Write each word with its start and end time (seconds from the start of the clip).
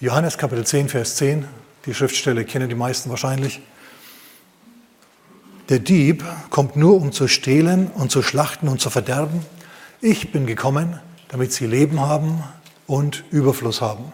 Johannes 0.00 0.38
Kapitel 0.38 0.64
10, 0.64 0.90
Vers 0.90 1.16
10, 1.16 1.44
die 1.84 1.92
Schriftstelle 1.92 2.44
kennen 2.44 2.68
die 2.68 2.76
meisten 2.76 3.10
wahrscheinlich. 3.10 3.60
Der 5.70 5.80
Dieb 5.80 6.24
kommt 6.50 6.76
nur, 6.76 6.94
um 6.94 7.10
zu 7.10 7.26
stehlen 7.26 7.88
und 7.88 8.12
zu 8.12 8.22
schlachten 8.22 8.68
und 8.68 8.80
zu 8.80 8.90
verderben. 8.90 9.44
Ich 10.00 10.30
bin 10.30 10.46
gekommen, 10.46 11.00
damit 11.30 11.52
sie 11.52 11.66
Leben 11.66 11.98
haben 11.98 12.44
und 12.86 13.24
Überfluss 13.32 13.80
haben. 13.80 14.12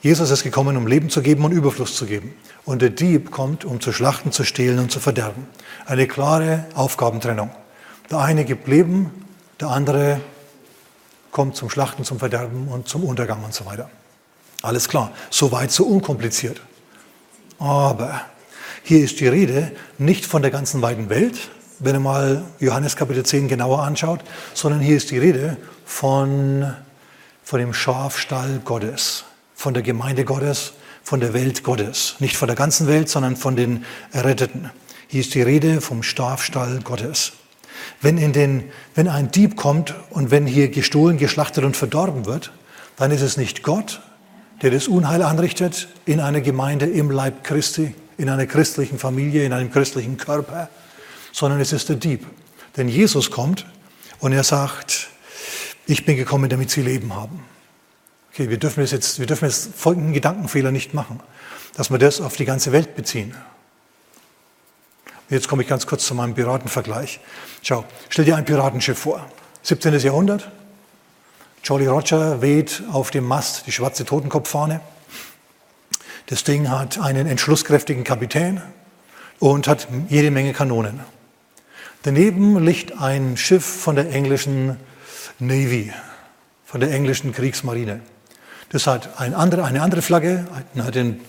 Jesus 0.00 0.30
ist 0.30 0.44
gekommen, 0.44 0.78
um 0.78 0.86
Leben 0.86 1.10
zu 1.10 1.20
geben 1.20 1.44
und 1.44 1.52
Überfluss 1.52 1.94
zu 1.94 2.06
geben. 2.06 2.34
Und 2.64 2.80
der 2.80 2.90
Dieb 2.90 3.30
kommt, 3.30 3.66
um 3.66 3.82
zu 3.82 3.92
schlachten, 3.92 4.32
zu 4.32 4.44
stehlen 4.44 4.78
und 4.78 4.90
zu 4.90 4.98
verderben. 4.98 5.46
Eine 5.84 6.06
klare 6.06 6.64
Aufgabentrennung. 6.74 7.50
Der 8.10 8.20
eine 8.20 8.46
gibt 8.46 8.66
Leben, 8.66 9.10
der 9.60 9.68
andere 9.68 10.22
kommt 11.32 11.54
zum 11.54 11.68
Schlachten, 11.68 12.02
zum 12.02 12.18
Verderben 12.18 12.68
und 12.68 12.88
zum 12.88 13.04
Untergang 13.04 13.44
und 13.44 13.52
so 13.52 13.66
weiter. 13.66 13.90
Alles 14.62 14.88
klar, 14.88 15.12
soweit 15.30 15.70
so 15.70 15.84
unkompliziert. 15.84 16.60
Aber 17.58 18.22
hier 18.82 19.02
ist 19.02 19.20
die 19.20 19.28
Rede 19.28 19.72
nicht 19.98 20.26
von 20.26 20.42
der 20.42 20.50
ganzen 20.50 20.82
weiten 20.82 21.08
Welt, 21.08 21.36
wenn 21.78 21.96
ihr 21.96 22.00
mal 22.00 22.44
Johannes 22.58 22.96
Kapitel 22.96 23.24
10 23.24 23.48
genauer 23.48 23.82
anschaut, 23.82 24.20
sondern 24.54 24.80
hier 24.80 24.96
ist 24.96 25.10
die 25.10 25.18
Rede 25.18 25.56
von, 25.84 26.74
von 27.42 27.60
dem 27.60 27.74
Schafstall 27.74 28.60
Gottes, 28.64 29.24
von 29.54 29.74
der 29.74 29.82
Gemeinde 29.82 30.24
Gottes, 30.24 30.72
von 31.02 31.20
der 31.20 31.34
Welt 31.34 31.62
Gottes. 31.62 32.16
Nicht 32.18 32.36
von 32.36 32.48
der 32.48 32.56
ganzen 32.56 32.88
Welt, 32.88 33.08
sondern 33.08 33.36
von 33.36 33.56
den 33.56 33.84
Erretteten. 34.12 34.70
Hier 35.08 35.20
ist 35.20 35.34
die 35.34 35.42
Rede 35.42 35.80
vom 35.80 36.02
Schafstall 36.02 36.80
Gottes. 36.82 37.32
Wenn, 38.00 38.18
in 38.18 38.32
den, 38.32 38.70
wenn 38.94 39.08
ein 39.08 39.30
Dieb 39.30 39.56
kommt 39.56 39.94
und 40.10 40.30
wenn 40.30 40.46
hier 40.46 40.68
gestohlen, 40.68 41.18
geschlachtet 41.18 41.64
und 41.64 41.76
verdorben 41.76 42.26
wird, 42.26 42.52
dann 42.96 43.10
ist 43.10 43.22
es 43.22 43.36
nicht 43.36 43.62
Gott, 43.62 44.00
der 44.62 44.70
das 44.70 44.88
Unheil 44.88 45.22
anrichtet 45.22 45.88
in 46.06 46.20
einer 46.20 46.40
Gemeinde 46.40 46.86
im 46.86 47.10
Leib 47.10 47.44
Christi, 47.44 47.94
in 48.16 48.28
einer 48.28 48.46
christlichen 48.46 48.98
Familie, 48.98 49.44
in 49.44 49.52
einem 49.52 49.70
christlichen 49.70 50.16
Körper, 50.16 50.68
sondern 51.32 51.60
es 51.60 51.72
ist 51.72 51.88
der 51.88 51.96
Dieb. 51.96 52.26
Denn 52.76 52.88
Jesus 52.88 53.30
kommt 53.30 53.66
und 54.20 54.32
er 54.32 54.44
sagt, 54.44 55.08
ich 55.86 56.04
bin 56.04 56.16
gekommen, 56.16 56.48
damit 56.48 56.70
sie 56.70 56.82
Leben 56.82 57.14
haben. 57.14 57.44
Okay, 58.32 58.50
wir 58.50 58.58
dürfen 58.58 58.84
jetzt, 58.84 59.18
wir 59.18 59.26
dürfen 59.26 59.46
jetzt 59.46 59.74
folgenden 59.74 60.12
Gedankenfehler 60.12 60.70
nicht 60.70 60.94
machen, 60.94 61.20
dass 61.74 61.90
wir 61.90 61.98
das 61.98 62.20
auf 62.20 62.36
die 62.36 62.44
ganze 62.44 62.72
Welt 62.72 62.96
beziehen. 62.96 63.34
Jetzt 65.28 65.48
komme 65.48 65.62
ich 65.62 65.68
ganz 65.68 65.86
kurz 65.86 66.06
zu 66.06 66.14
meinem 66.14 66.34
Piratenvergleich. 66.34 67.20
Schau, 67.62 67.84
stell 68.08 68.24
dir 68.24 68.36
ein 68.36 68.44
Piratenschiff 68.44 68.98
vor. 68.98 69.28
17. 69.62 69.98
Jahrhundert, 69.98 70.50
Jolly 71.66 71.88
Roger 71.88 72.42
weht 72.42 72.84
auf 72.92 73.10
dem 73.10 73.24
Mast 73.24 73.66
die 73.66 73.72
schwarze 73.72 74.04
Totenkopffahne. 74.04 74.80
Das 76.26 76.44
Ding 76.44 76.70
hat 76.70 77.00
einen 77.00 77.26
entschlusskräftigen 77.26 78.04
Kapitän 78.04 78.62
und 79.40 79.66
hat 79.66 79.88
jede 80.08 80.30
Menge 80.30 80.52
Kanonen. 80.52 81.00
Daneben 82.04 82.64
liegt 82.64 82.96
ein 83.00 83.36
Schiff 83.36 83.64
von 83.64 83.96
der 83.96 84.12
englischen 84.12 84.76
Navy, 85.40 85.92
von 86.64 86.78
der 86.78 86.92
englischen 86.92 87.32
Kriegsmarine. 87.32 87.98
Das 88.68 88.86
hat 88.86 89.18
eine 89.18 89.36
andere, 89.36 89.64
eine 89.64 89.82
andere 89.82 90.02
Flagge, 90.02 90.46
den, 90.94 91.20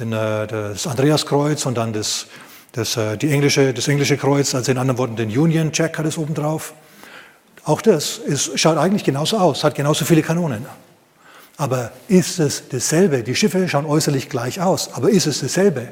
den, 0.00 0.12
äh, 0.12 0.48
das 0.48 0.88
Andreaskreuz 0.88 1.66
und 1.66 1.76
dann 1.76 1.92
das, 1.92 2.26
das, 2.72 2.96
äh, 2.96 3.16
die 3.16 3.30
englische, 3.30 3.72
das 3.72 3.86
englische 3.86 4.16
Kreuz, 4.16 4.56
also 4.56 4.72
in 4.72 4.78
anderen 4.78 4.98
Worten 4.98 5.14
den 5.14 5.28
Union 5.38 5.70
Jack 5.72 5.98
hat 5.98 6.06
es 6.06 6.18
oben 6.18 6.34
drauf. 6.34 6.74
Auch 7.64 7.80
das 7.80 8.18
ist, 8.18 8.58
schaut 8.58 8.76
eigentlich 8.76 9.04
genauso 9.04 9.38
aus, 9.38 9.64
hat 9.64 9.74
genauso 9.74 10.04
viele 10.04 10.22
Kanonen. 10.22 10.66
Aber 11.56 11.92
ist 12.08 12.38
es 12.38 12.68
dasselbe? 12.68 13.22
Die 13.22 13.34
Schiffe 13.34 13.68
schauen 13.68 13.86
äußerlich 13.86 14.28
gleich 14.28 14.60
aus, 14.60 14.92
aber 14.92 15.10
ist 15.10 15.26
es 15.26 15.40
dasselbe? 15.40 15.88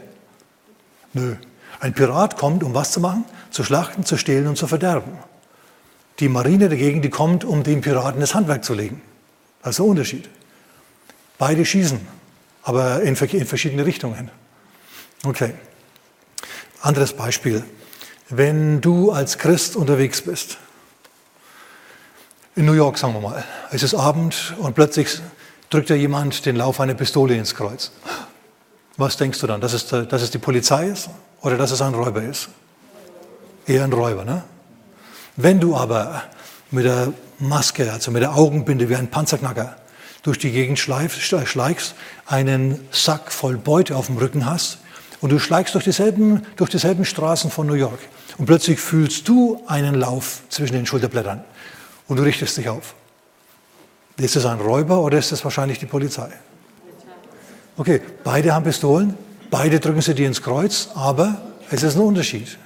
Nö. 1.14 1.36
Ein 1.80 1.94
Pirat 1.94 2.36
kommt, 2.36 2.62
um 2.62 2.74
was 2.74 2.92
zu 2.92 3.00
machen? 3.00 3.24
Zu 3.50 3.64
schlachten, 3.64 4.04
zu 4.04 4.16
stehlen 4.16 4.46
und 4.46 4.56
zu 4.56 4.66
verderben. 4.66 5.12
Die 6.20 6.28
Marine 6.28 6.68
dagegen, 6.68 7.02
die 7.02 7.10
kommt, 7.10 7.44
um 7.44 7.62
den 7.62 7.80
Piraten 7.80 8.20
das 8.20 8.34
Handwerk 8.34 8.64
zu 8.64 8.74
legen. 8.74 9.00
Das 9.62 9.70
ist 9.70 9.78
der 9.78 9.86
Unterschied. 9.86 10.28
Beide 11.38 11.64
schießen, 11.64 12.00
aber 12.62 13.02
in, 13.02 13.16
in 13.16 13.46
verschiedene 13.46 13.86
Richtungen. 13.86 14.30
Okay. 15.24 15.54
Anderes 16.82 17.14
Beispiel. 17.14 17.64
Wenn 18.28 18.80
du 18.80 19.10
als 19.10 19.38
Christ 19.38 19.76
unterwegs 19.76 20.22
bist 20.22 20.58
in 22.54 22.66
New 22.66 22.74
York, 22.74 22.98
sagen 22.98 23.14
wir 23.14 23.20
mal. 23.20 23.44
Es 23.70 23.82
ist 23.82 23.94
Abend 23.94 24.54
und 24.58 24.74
plötzlich 24.74 25.20
drückt 25.70 25.88
dir 25.88 25.96
jemand 25.96 26.44
den 26.44 26.56
Lauf 26.56 26.80
einer 26.80 26.94
Pistole 26.94 27.34
ins 27.34 27.54
Kreuz. 27.54 27.92
Was 28.96 29.16
denkst 29.16 29.40
du 29.40 29.46
dann? 29.46 29.60
Dass 29.60 29.72
es, 29.72 29.86
dass 29.86 30.22
es 30.22 30.30
die 30.30 30.38
Polizei 30.38 30.88
ist 30.88 31.08
oder 31.40 31.56
dass 31.56 31.70
es 31.70 31.80
ein 31.80 31.94
Räuber 31.94 32.22
ist? 32.22 32.48
Eher 33.66 33.84
ein 33.84 33.92
Räuber, 33.92 34.24
ne? 34.24 34.44
Wenn 35.36 35.60
du 35.60 35.76
aber 35.76 36.24
mit 36.70 36.84
der 36.84 37.14
Maske, 37.38 37.90
also 37.90 38.10
mit 38.10 38.22
der 38.22 38.36
Augenbinde 38.36 38.88
wie 38.90 38.96
ein 38.96 39.08
Panzerknacker 39.08 39.76
durch 40.22 40.38
die 40.38 40.50
Gegend 40.50 40.78
schleichst, 40.78 41.94
einen 42.26 42.86
Sack 42.90 43.32
voll 43.32 43.56
Beute 43.56 43.96
auf 43.96 44.06
dem 44.06 44.18
Rücken 44.18 44.44
hast 44.44 44.78
und 45.22 45.30
du 45.32 45.38
schleichst 45.38 45.74
durch 45.74 45.84
dieselben, 45.84 46.46
durch 46.56 46.68
dieselben 46.68 47.06
Straßen 47.06 47.50
von 47.50 47.66
New 47.66 47.74
York 47.74 47.98
und 48.36 48.44
plötzlich 48.44 48.78
fühlst 48.78 49.26
du 49.26 49.62
einen 49.66 49.94
Lauf 49.94 50.42
zwischen 50.50 50.74
den 50.74 50.84
Schulterblättern 50.84 51.44
und 52.12 52.18
du 52.18 52.24
richtest 52.24 52.58
dich 52.58 52.68
auf. 52.68 52.94
Ist 54.18 54.36
es 54.36 54.44
ein 54.44 54.60
Räuber 54.60 55.00
oder 55.00 55.16
ist 55.16 55.32
es 55.32 55.42
wahrscheinlich 55.44 55.78
die 55.78 55.86
Polizei? 55.86 56.28
Okay, 57.78 58.02
beide 58.22 58.54
haben 58.54 58.66
Pistolen, 58.66 59.16
beide 59.50 59.80
drücken 59.80 60.02
sie 60.02 60.14
dir 60.14 60.26
ins 60.26 60.42
Kreuz, 60.42 60.90
aber 60.94 61.40
es 61.70 61.82
ist 61.82 61.96
ein 61.96 62.02
Unterschied. 62.02 62.58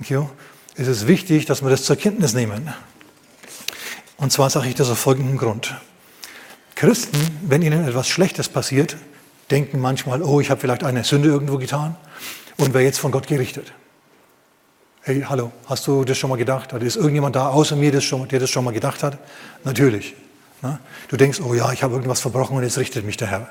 Okay, 0.00 0.26
es 0.74 0.88
ist 0.88 1.06
wichtig, 1.06 1.44
dass 1.44 1.62
wir 1.62 1.68
das 1.68 1.82
zur 1.84 1.96
Kenntnis 1.96 2.32
nehmen. 2.32 2.72
Und 4.16 4.32
zwar 4.32 4.48
sage 4.48 4.68
ich 4.68 4.74
das 4.74 4.88
aus 4.88 4.98
folgendem 4.98 5.36
Grund. 5.36 5.74
Christen, 6.76 7.18
wenn 7.42 7.60
ihnen 7.60 7.86
etwas 7.86 8.08
Schlechtes 8.08 8.48
passiert, 8.48 8.96
denken 9.50 9.80
manchmal, 9.80 10.22
oh, 10.22 10.40
ich 10.40 10.48
habe 10.48 10.62
vielleicht 10.62 10.82
eine 10.82 11.04
Sünde 11.04 11.28
irgendwo 11.28 11.58
getan 11.58 11.94
und 12.56 12.72
wäre 12.72 12.84
jetzt 12.84 13.00
von 13.00 13.12
Gott 13.12 13.26
gerichtet. 13.26 13.74
Hey, 15.04 15.24
hallo, 15.28 15.50
hast 15.66 15.84
du 15.88 16.04
das 16.04 16.16
schon 16.16 16.30
mal 16.30 16.36
gedacht? 16.36 16.72
Oder 16.72 16.84
ist 16.84 16.94
irgendjemand 16.94 17.34
da 17.34 17.48
außer 17.48 17.74
mir, 17.74 17.90
das 17.90 18.04
schon, 18.04 18.28
der 18.28 18.38
das 18.38 18.50
schon 18.50 18.64
mal 18.64 18.70
gedacht 18.70 19.02
hat? 19.02 19.18
Natürlich. 19.64 20.14
Ne? 20.62 20.78
Du 21.08 21.16
denkst, 21.16 21.40
oh 21.40 21.54
ja, 21.54 21.72
ich 21.72 21.82
habe 21.82 21.94
irgendwas 21.94 22.20
verbrochen 22.20 22.56
und 22.56 22.62
jetzt 22.62 22.78
richtet 22.78 23.04
mich 23.04 23.16
der 23.16 23.26
Herr. 23.26 23.48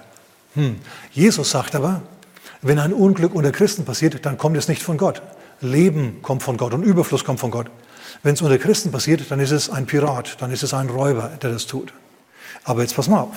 Hm. 0.54 0.78
Jesus 1.12 1.52
sagt 1.52 1.76
aber, 1.76 2.04
wenn 2.62 2.80
ein 2.80 2.94
Unglück 2.94 3.36
unter 3.36 3.52
Christen 3.52 3.84
passiert, 3.84 4.26
dann 4.26 4.38
kommt 4.38 4.56
es 4.56 4.70
nicht 4.70 4.82
von 4.82 4.96
Gott. 4.96 5.22
Leben 5.60 6.22
kommt 6.22 6.42
von 6.42 6.56
Gott 6.56 6.74
und 6.74 6.84
Überfluss 6.84 7.26
kommt 7.26 7.42
von 7.42 7.52
Gott. 7.52 7.70
Wenn 8.24 8.36
es 8.36 8.42
unter 8.42 8.58
Christen 8.58 8.94
passiert, 8.94 9.30
dann 9.30 9.42
ist 9.42 9.52
es 9.52 9.70
ein 9.70 9.86
Pirat, 9.86 10.38
dann 10.42 10.52
ist 10.52 10.64
es 10.64 10.74
ein 10.74 10.90
Räuber, 10.90 11.32
der 11.42 11.52
das 11.52 11.68
tut. 11.68 11.92
Aber 12.64 12.82
jetzt 12.82 12.96
pass 12.96 13.10
mal 13.10 13.24
auf. 13.24 13.36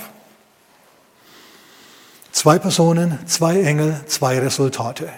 Zwei 2.31 2.61
Personen, 2.61 3.19
zwei 3.27 3.61
Engel, 3.61 4.01
zwei 4.07 4.39
Resultate. 4.39 5.09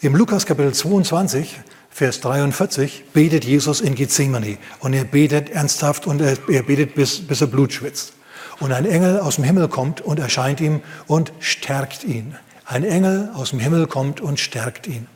Im 0.00 0.14
Lukas 0.14 0.46
Kapitel 0.46 0.72
22, 0.72 1.60
Vers 1.92 2.20
43, 2.20 3.04
betet 3.12 3.44
Jesus 3.44 3.82
in 3.82 3.94
Gethsemane. 3.94 4.56
Und 4.80 4.94
er 4.94 5.04
betet 5.04 5.50
ernsthaft 5.50 6.06
und 6.06 6.22
er, 6.22 6.38
er 6.48 6.62
betet, 6.62 6.94
bis, 6.94 7.20
bis 7.20 7.42
er 7.42 7.48
Blut 7.48 7.72
schwitzt. 7.72 8.14
Und 8.60 8.72
ein 8.72 8.86
Engel 8.86 9.20
aus 9.20 9.36
dem 9.36 9.44
Himmel 9.44 9.68
kommt 9.68 10.00
und 10.00 10.18
erscheint 10.18 10.60
ihm 10.62 10.80
und 11.06 11.32
stärkt 11.38 12.04
ihn. 12.04 12.34
Ein 12.64 12.84
Engel 12.84 13.28
aus 13.34 13.50
dem 13.50 13.58
Himmel 13.58 13.86
kommt 13.86 14.22
und 14.22 14.40
stärkt 14.40 14.86
ihn. 14.86 15.06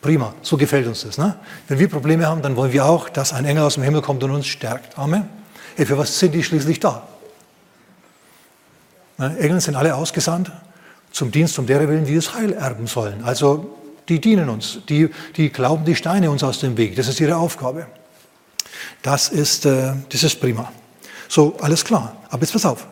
Prima, 0.00 0.34
so 0.42 0.56
gefällt 0.56 0.88
uns 0.88 1.02
das. 1.02 1.18
Ne? 1.18 1.36
Wenn 1.68 1.78
wir 1.78 1.88
Probleme 1.88 2.26
haben, 2.26 2.42
dann 2.42 2.56
wollen 2.56 2.72
wir 2.72 2.84
auch, 2.84 3.08
dass 3.08 3.32
ein 3.32 3.44
Engel 3.44 3.62
aus 3.62 3.74
dem 3.74 3.84
Himmel 3.84 4.02
kommt 4.02 4.24
und 4.24 4.32
uns 4.32 4.46
stärkt. 4.46 4.98
Amen. 4.98 5.28
Hey, 5.76 5.86
für 5.86 5.96
was 5.96 6.18
sind 6.18 6.32
die 6.32 6.42
schließlich 6.42 6.80
da? 6.80 7.06
Ne? 9.18 9.36
Engel 9.38 9.60
sind 9.60 9.76
alle 9.76 9.94
ausgesandt 9.94 10.50
zum 11.12 11.30
Dienst, 11.30 11.58
um 11.60 11.66
deren 11.66 11.88
Willen 11.88 12.08
wir 12.08 12.16
das 12.16 12.34
Heil 12.34 12.52
erben 12.52 12.88
sollen. 12.88 13.22
Also 13.22 13.78
die 14.08 14.20
dienen 14.20 14.48
uns, 14.48 14.78
die, 14.88 15.08
die 15.36 15.50
glauben 15.50 15.84
die 15.84 15.96
Steine 15.96 16.30
uns 16.30 16.42
aus 16.42 16.60
dem 16.60 16.76
Weg. 16.76 16.96
Das 16.96 17.08
ist 17.08 17.20
ihre 17.20 17.36
Aufgabe. 17.36 17.86
Das 19.02 19.28
ist, 19.28 19.66
äh, 19.66 19.94
das 20.08 20.22
ist 20.22 20.40
prima. 20.40 20.72
So, 21.28 21.56
alles 21.60 21.84
klar. 21.84 22.16
Aber 22.28 22.42
jetzt 22.42 22.52
pass 22.52 22.66
auf. 22.66 22.86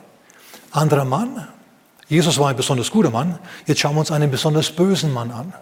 Anderer 0.70 1.04
Mann. 1.04 1.48
Jesus 2.08 2.38
war 2.38 2.48
ein 2.48 2.56
besonders 2.56 2.90
guter 2.90 3.10
Mann. 3.10 3.38
Jetzt 3.66 3.80
schauen 3.80 3.94
wir 3.94 4.00
uns 4.00 4.10
einen 4.10 4.30
besonders 4.30 4.70
bösen 4.70 5.12
Mann 5.12 5.30
an. 5.30 5.52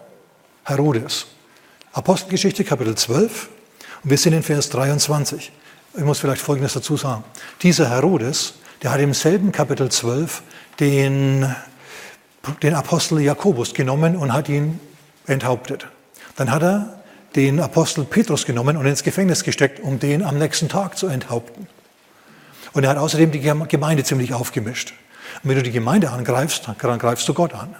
Herodes. 0.63 1.27
Apostelgeschichte 1.93 2.63
Kapitel 2.63 2.95
12. 2.95 3.49
Und 4.03 4.09
wir 4.09 4.17
sind 4.17 4.33
in 4.33 4.43
Vers 4.43 4.69
23. 4.69 5.51
Ich 5.97 6.03
muss 6.03 6.19
vielleicht 6.19 6.41
Folgendes 6.41 6.73
dazu 6.73 6.95
sagen. 6.95 7.23
Dieser 7.61 7.89
Herodes, 7.89 8.53
der 8.81 8.91
hat 8.91 8.99
im 9.01 9.13
selben 9.13 9.51
Kapitel 9.51 9.89
12 9.89 10.41
den, 10.79 11.53
den 12.63 12.73
Apostel 12.73 13.19
Jakobus 13.19 13.73
genommen 13.73 14.15
und 14.15 14.33
hat 14.33 14.49
ihn 14.49 14.79
enthauptet. 15.27 15.87
Dann 16.35 16.51
hat 16.51 16.63
er 16.63 17.01
den 17.35 17.59
Apostel 17.59 18.03
Petrus 18.03 18.45
genommen 18.45 18.77
und 18.77 18.85
ins 18.85 19.03
Gefängnis 19.03 19.43
gesteckt, 19.43 19.79
um 19.79 19.99
den 19.99 20.23
am 20.23 20.37
nächsten 20.37 20.69
Tag 20.69 20.97
zu 20.97 21.07
enthaupten. 21.07 21.67
Und 22.73 22.83
er 22.83 22.91
hat 22.91 22.97
außerdem 22.97 23.31
die 23.31 23.39
Gemeinde 23.39 24.03
ziemlich 24.03 24.33
aufgemischt. 24.33 24.93
Und 25.43 25.49
wenn 25.49 25.57
du 25.57 25.63
die 25.63 25.71
Gemeinde 25.71 26.11
angreifst, 26.11 26.67
dann 26.67 26.99
greifst 26.99 27.27
du 27.27 27.33
Gott 27.33 27.53
an. 27.53 27.75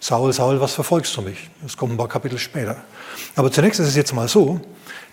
Saul, 0.00 0.32
Saul, 0.32 0.60
was 0.60 0.74
verfolgst 0.74 1.16
du 1.16 1.22
mich? 1.22 1.48
Das 1.62 1.76
kommt 1.76 1.92
ein 1.92 1.96
paar 1.96 2.08
Kapitel 2.08 2.38
später. 2.38 2.76
Aber 3.36 3.52
zunächst 3.52 3.78
ist 3.78 3.86
es 3.86 3.94
jetzt 3.94 4.12
mal 4.12 4.26
so, 4.26 4.60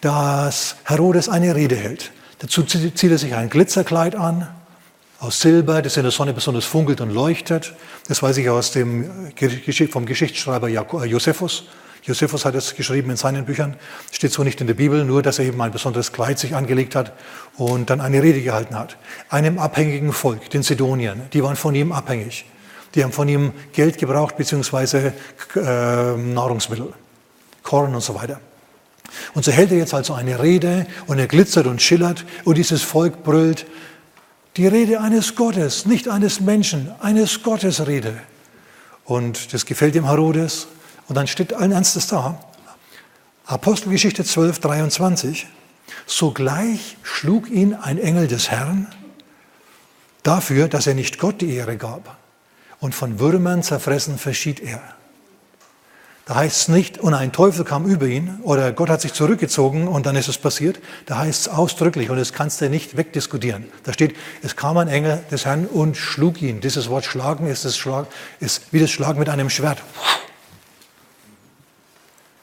dass 0.02 0.78
Herodes 0.86 1.30
eine 1.30 1.56
Rede 1.56 1.76
hält. 1.76 2.12
Dazu 2.40 2.64
zieht 2.64 3.04
er 3.04 3.18
sich 3.20 3.36
ein 3.36 3.50
Glitzerkleid 3.50 4.16
an, 4.16 4.48
aus 5.19 5.42
Silber, 5.42 5.81
das 5.81 5.98
in 5.98 6.04
der 6.04 6.12
Sonne 6.12 6.33
besonders 6.33 6.66
funkelt 6.66 7.01
und 7.01 7.12
leuchtet. 7.12 7.74
Das 8.07 8.24
weiß 8.24 8.38
ich 8.38 8.50
aus 8.50 8.71
dem, 8.71 9.31
vom 9.89 10.06
Geschichtsschreiber 10.06 10.69
Josephus. 10.69 11.66
Josephus 12.04 12.45
hat 12.45 12.56
es 12.56 12.75
geschrieben 12.75 13.10
in 13.10 13.18
seinen 13.18 13.45
Büchern, 13.45 13.75
steht 14.12 14.31
so 14.31 14.44
nicht 14.44 14.62
in 14.62 14.68
der 14.68 14.74
Bibel, 14.74 15.04
nur 15.04 15.21
dass 15.21 15.38
er 15.38 15.45
eben 15.45 15.62
ein 15.62 15.71
besonderes 15.71 16.13
Kleid 16.13 16.39
sich 16.39 16.56
angelegt 16.56 16.95
hat 16.95 17.12
und 17.57 17.89
dann 17.89 18.00
eine 18.00 18.24
Rede 18.24 18.42
gehalten 18.42 18.75
hat. 18.75 18.98
Einem 19.30 19.60
abhängigen 19.60 20.13
Volk, 20.13 20.50
den 20.50 20.63
Sidoniern, 20.63 21.24
die 21.33 21.44
waren 21.44 21.57
von 21.57 21.75
ihm 21.75 21.92
abhängig. 21.92 22.45
Die 22.95 23.04
haben 23.04 23.12
von 23.12 23.27
ihm 23.27 23.51
Geld 23.74 23.98
gebraucht, 23.98 24.38
beziehungsweise 24.38 25.13
äh, 25.56 25.60
Nahrungsmittel, 25.60 26.94
Korn 27.62 27.94
und 27.94 28.01
so 28.01 28.16
weiter. 28.16 28.39
Und 29.33 29.44
so 29.44 29.51
hält 29.51 29.71
er 29.71 29.77
jetzt 29.77 29.94
also 29.94 30.13
eine 30.13 30.42
Rede 30.42 30.88
und 31.07 31.19
er 31.19 31.27
glitzert 31.27 31.68
und 31.68 31.81
schillert 31.81 32.25
und 32.45 32.57
dieses 32.57 32.81
Volk 32.81 33.24
brüllt, 33.24 33.66
die 34.60 34.68
Rede 34.68 35.00
eines 35.00 35.36
Gottes, 35.36 35.86
nicht 35.86 36.10
eines 36.10 36.42
Menschen, 36.42 36.92
eines 37.00 37.44
Gottes 37.44 37.88
Rede. 37.88 38.20
Und 39.06 39.54
das 39.54 39.66
gefällt 39.66 39.96
dem 39.96 40.04
Herodes. 40.04 40.68
Und 41.08 41.16
dann 41.16 41.28
steht 41.28 41.54
allen 41.54 41.72
Ernstes 41.72 42.08
da, 42.08 42.38
Apostelgeschichte 43.46 44.26
12, 44.26 44.60
23, 44.60 45.48
sogleich 46.06 46.98
schlug 47.04 47.50
ihn 47.50 47.74
ein 47.74 47.98
Engel 47.98 48.28
des 48.28 48.52
Herrn 48.52 48.88
dafür, 50.24 50.68
dass 50.68 50.88
er 50.88 50.94
nicht 50.94 51.20
Gott 51.20 51.40
die 51.40 51.56
Ehre 51.56 51.78
gab. 51.78 52.18
Und 52.82 52.94
von 52.94 53.18
Würmern 53.18 53.64
zerfressen 53.64 54.18
verschied 54.18 54.60
er. 54.60 54.82
Da 56.30 56.36
heißt 56.36 56.56
es 56.56 56.68
nicht, 56.68 57.00
und 57.00 57.16
ein 57.16 57.31
Teufel 57.31 57.66
kam 57.66 57.88
über 57.88 58.06
ihn 58.06 58.38
oder 58.44 58.72
Gott 58.72 58.90
hat 58.90 59.02
sich 59.02 59.14
zurückgezogen 59.14 59.88
und 59.88 60.06
dann 60.06 60.16
ist 60.16 60.28
es 60.28 60.38
passiert. 60.38 60.80
Da 61.08 61.18
heißt 61.18 61.48
es 61.48 61.48
ausdrücklich 61.48 62.12
und 62.12 62.18
das 62.18 62.34
kannst 62.34 62.62
du 62.62 62.70
nicht 62.70 62.96
wegdiskutieren. 62.98 63.66
Da 63.84 63.94
steht, 63.94 64.16
es 64.44 64.56
kam 64.56 64.78
ein 64.78 64.90
Engel 64.90 65.24
des 65.31 65.48
Herrn 65.48 65.66
und 65.66 65.98
schlug 65.98 66.40
ihn. 66.44 66.62
Dieses 66.62 66.88
Wort 66.88 67.04
schlagen 67.04 67.48
ist, 67.48 67.66
das 67.66 67.78
Schlag, 67.78 68.06
ist 68.40 68.62
wie 68.72 68.80
das 68.80 68.92
Schlagen 68.92 69.18
mit 69.18 69.28
einem 69.28 69.50
Schwert. 69.50 69.81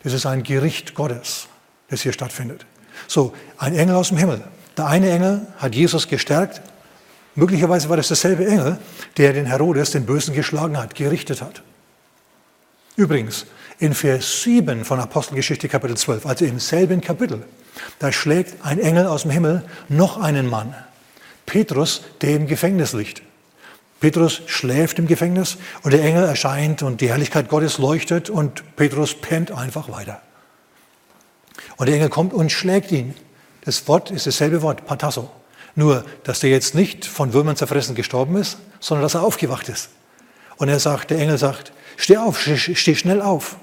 Das 0.02 0.12
ist 0.12 0.26
ein 0.26 0.42
Gericht 0.42 0.96
Gottes, 0.96 1.46
das 1.88 2.00
hier 2.00 2.12
stattfindet. 2.12 2.66
So, 3.06 3.34
ein 3.56 3.76
Engel 3.76 3.94
aus 3.94 4.08
dem 4.08 4.18
Himmel. 4.18 4.42
Der 4.76 4.88
eine 4.88 5.08
Engel 5.12 5.46
hat 5.58 5.76
Jesus 5.76 6.08
gestärkt. 6.08 6.60
Möglicherweise 7.36 7.88
war 7.88 7.96
das 7.96 8.08
derselbe 8.08 8.48
Engel, 8.48 8.80
der 9.16 9.32
den 9.32 9.46
Herodes, 9.46 9.92
den 9.92 10.06
Bösen, 10.06 10.34
geschlagen 10.34 10.76
hat, 10.76 10.96
gerichtet 10.96 11.40
hat. 11.40 11.62
Übrigens, 12.96 13.46
in 13.78 13.94
Vers 13.94 14.42
7 14.42 14.84
von 14.84 15.00
Apostelgeschichte 15.00 15.68
Kapitel 15.68 15.96
12, 15.96 16.26
also 16.26 16.44
im 16.44 16.58
selben 16.58 17.00
Kapitel, 17.00 17.42
da 17.98 18.12
schlägt 18.12 18.64
ein 18.64 18.78
Engel 18.78 19.06
aus 19.06 19.22
dem 19.22 19.30
Himmel 19.30 19.64
noch 19.88 20.20
einen 20.20 20.48
Mann, 20.48 20.74
Petrus, 21.44 22.02
der 22.20 22.36
im 22.36 22.46
Gefängnis 22.46 22.92
liegt. 22.92 23.22
Petrus 24.00 24.42
schläft 24.46 24.98
im 24.98 25.06
Gefängnis 25.06 25.56
und 25.82 25.92
der 25.92 26.02
Engel 26.02 26.24
erscheint 26.24 26.82
und 26.82 27.00
die 27.00 27.08
Herrlichkeit 27.08 27.48
Gottes 27.48 27.78
leuchtet 27.78 28.28
und 28.28 28.76
Petrus 28.76 29.14
pennt 29.14 29.52
einfach 29.52 29.90
weiter. 29.90 30.20
Und 31.76 31.86
der 31.86 31.96
Engel 31.96 32.08
kommt 32.08 32.34
und 32.34 32.52
schlägt 32.52 32.92
ihn. 32.92 33.14
Das 33.64 33.88
Wort 33.88 34.10
ist 34.10 34.26
dasselbe 34.26 34.62
Wort, 34.62 34.86
Patasso. 34.86 35.30
Nur, 35.74 36.04
dass 36.24 36.40
der 36.40 36.50
jetzt 36.50 36.74
nicht 36.74 37.04
von 37.04 37.32
Würmern 37.32 37.56
zerfressen 37.56 37.94
gestorben 37.94 38.36
ist, 38.36 38.58
sondern 38.80 39.02
dass 39.02 39.14
er 39.14 39.22
aufgewacht 39.22 39.68
ist. 39.68 39.90
Und 40.56 40.68
er 40.68 40.80
sagt, 40.80 41.10
der 41.10 41.18
Engel 41.18 41.38
sagt, 41.38 41.72
steh 41.96 42.16
auf, 42.16 42.38
steh 42.40 42.94
schnell 42.94 43.20
auf. 43.20 43.56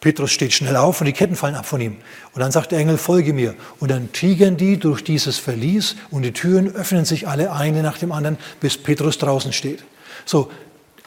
Petrus 0.00 0.30
steht 0.30 0.54
schnell 0.54 0.76
auf 0.76 1.00
und 1.00 1.06
die 1.06 1.12
Ketten 1.12 1.36
fallen 1.36 1.54
ab 1.54 1.66
von 1.66 1.80
ihm. 1.80 1.98
Und 2.32 2.40
dann 2.40 2.52
sagt 2.52 2.72
der 2.72 2.78
Engel, 2.78 2.96
folge 2.96 3.34
mir. 3.34 3.54
Und 3.80 3.90
dann 3.90 4.12
tigern 4.12 4.56
die 4.56 4.78
durch 4.78 5.04
dieses 5.04 5.38
Verlies 5.38 5.96
und 6.10 6.22
die 6.22 6.32
Türen 6.32 6.74
öffnen 6.74 7.04
sich 7.04 7.28
alle 7.28 7.52
eine 7.52 7.82
nach 7.82 7.98
dem 7.98 8.10
anderen, 8.10 8.38
bis 8.60 8.78
Petrus 8.78 9.18
draußen 9.18 9.52
steht. 9.52 9.84
So, 10.24 10.50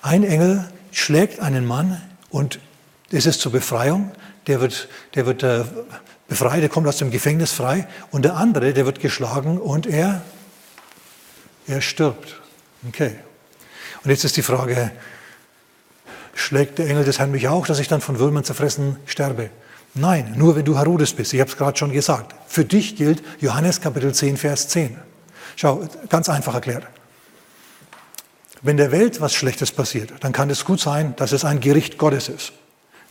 ein 0.04 0.24
Engel 0.24 0.70
schlägt 0.92 1.40
einen 1.40 1.66
Mann 1.66 2.02
und 2.30 2.60
es 3.12 3.26
ist 3.26 3.42
zur 3.42 3.52
Befreiung. 3.52 4.12
Der 4.46 4.62
wird, 4.62 4.88
der 5.16 5.26
wird 5.26 5.42
äh, 5.42 5.64
befreit, 6.28 6.62
der 6.62 6.70
kommt 6.70 6.88
aus 6.88 6.98
dem 6.98 7.10
Gefängnis 7.10 7.52
frei. 7.52 7.88
Und 8.12 8.26
der 8.26 8.36
andere, 8.36 8.74
der 8.74 8.86
wird 8.86 9.00
geschlagen 9.00 9.58
und 9.58 9.88
er, 9.88 10.22
er 11.66 11.82
stirbt. 11.82 12.42
Okay. 12.88 13.16
Und 14.04 14.12
jetzt 14.12 14.24
ist 14.24 14.38
die 14.38 14.42
Frage, 14.42 14.92
schlägt 16.34 16.80
der 16.80 16.90
Engel 16.90 17.04
des 17.04 17.20
Herrn 17.20 17.32
mich 17.32 17.48
auch, 17.48 17.68
dass 17.68 17.80
ich 17.80 17.88
dann 17.88 18.02
von 18.02 18.20
Würmern 18.20 18.44
zerfressen 18.44 18.98
sterbe. 19.06 19.50
Nein, 19.96 20.34
nur 20.36 20.56
wenn 20.56 20.66
du 20.66 20.78
Herodes 20.78 21.14
bist. 21.14 21.34
Ich 21.34 21.40
habe 21.40 21.50
es 21.50 21.58
gerade 21.58 21.78
schon 21.78 21.92
gesagt. 21.92 22.34
Für 22.48 22.66
dich 22.66 22.96
gilt 22.96 23.24
Johannes 23.40 23.80
Kapitel 23.80 24.14
10, 24.14 24.38
Vers 24.38 24.68
10. 24.70 24.98
Schau, 25.56 25.88
ganz 26.10 26.30
einfach 26.30 26.56
erklärt. 26.56 26.84
Wenn 28.64 28.78
der 28.78 28.92
Welt 28.92 29.22
was 29.22 29.34
Schlechtes 29.34 29.72
passiert, 29.72 30.12
dann 30.22 30.32
kann 30.32 30.50
es 30.50 30.66
gut 30.66 30.80
sein, 30.80 31.16
dass 31.18 31.32
es 31.32 31.46
ein 31.46 31.60
Gericht 31.60 31.98
Gottes 31.98 32.30
ist. 32.30 32.54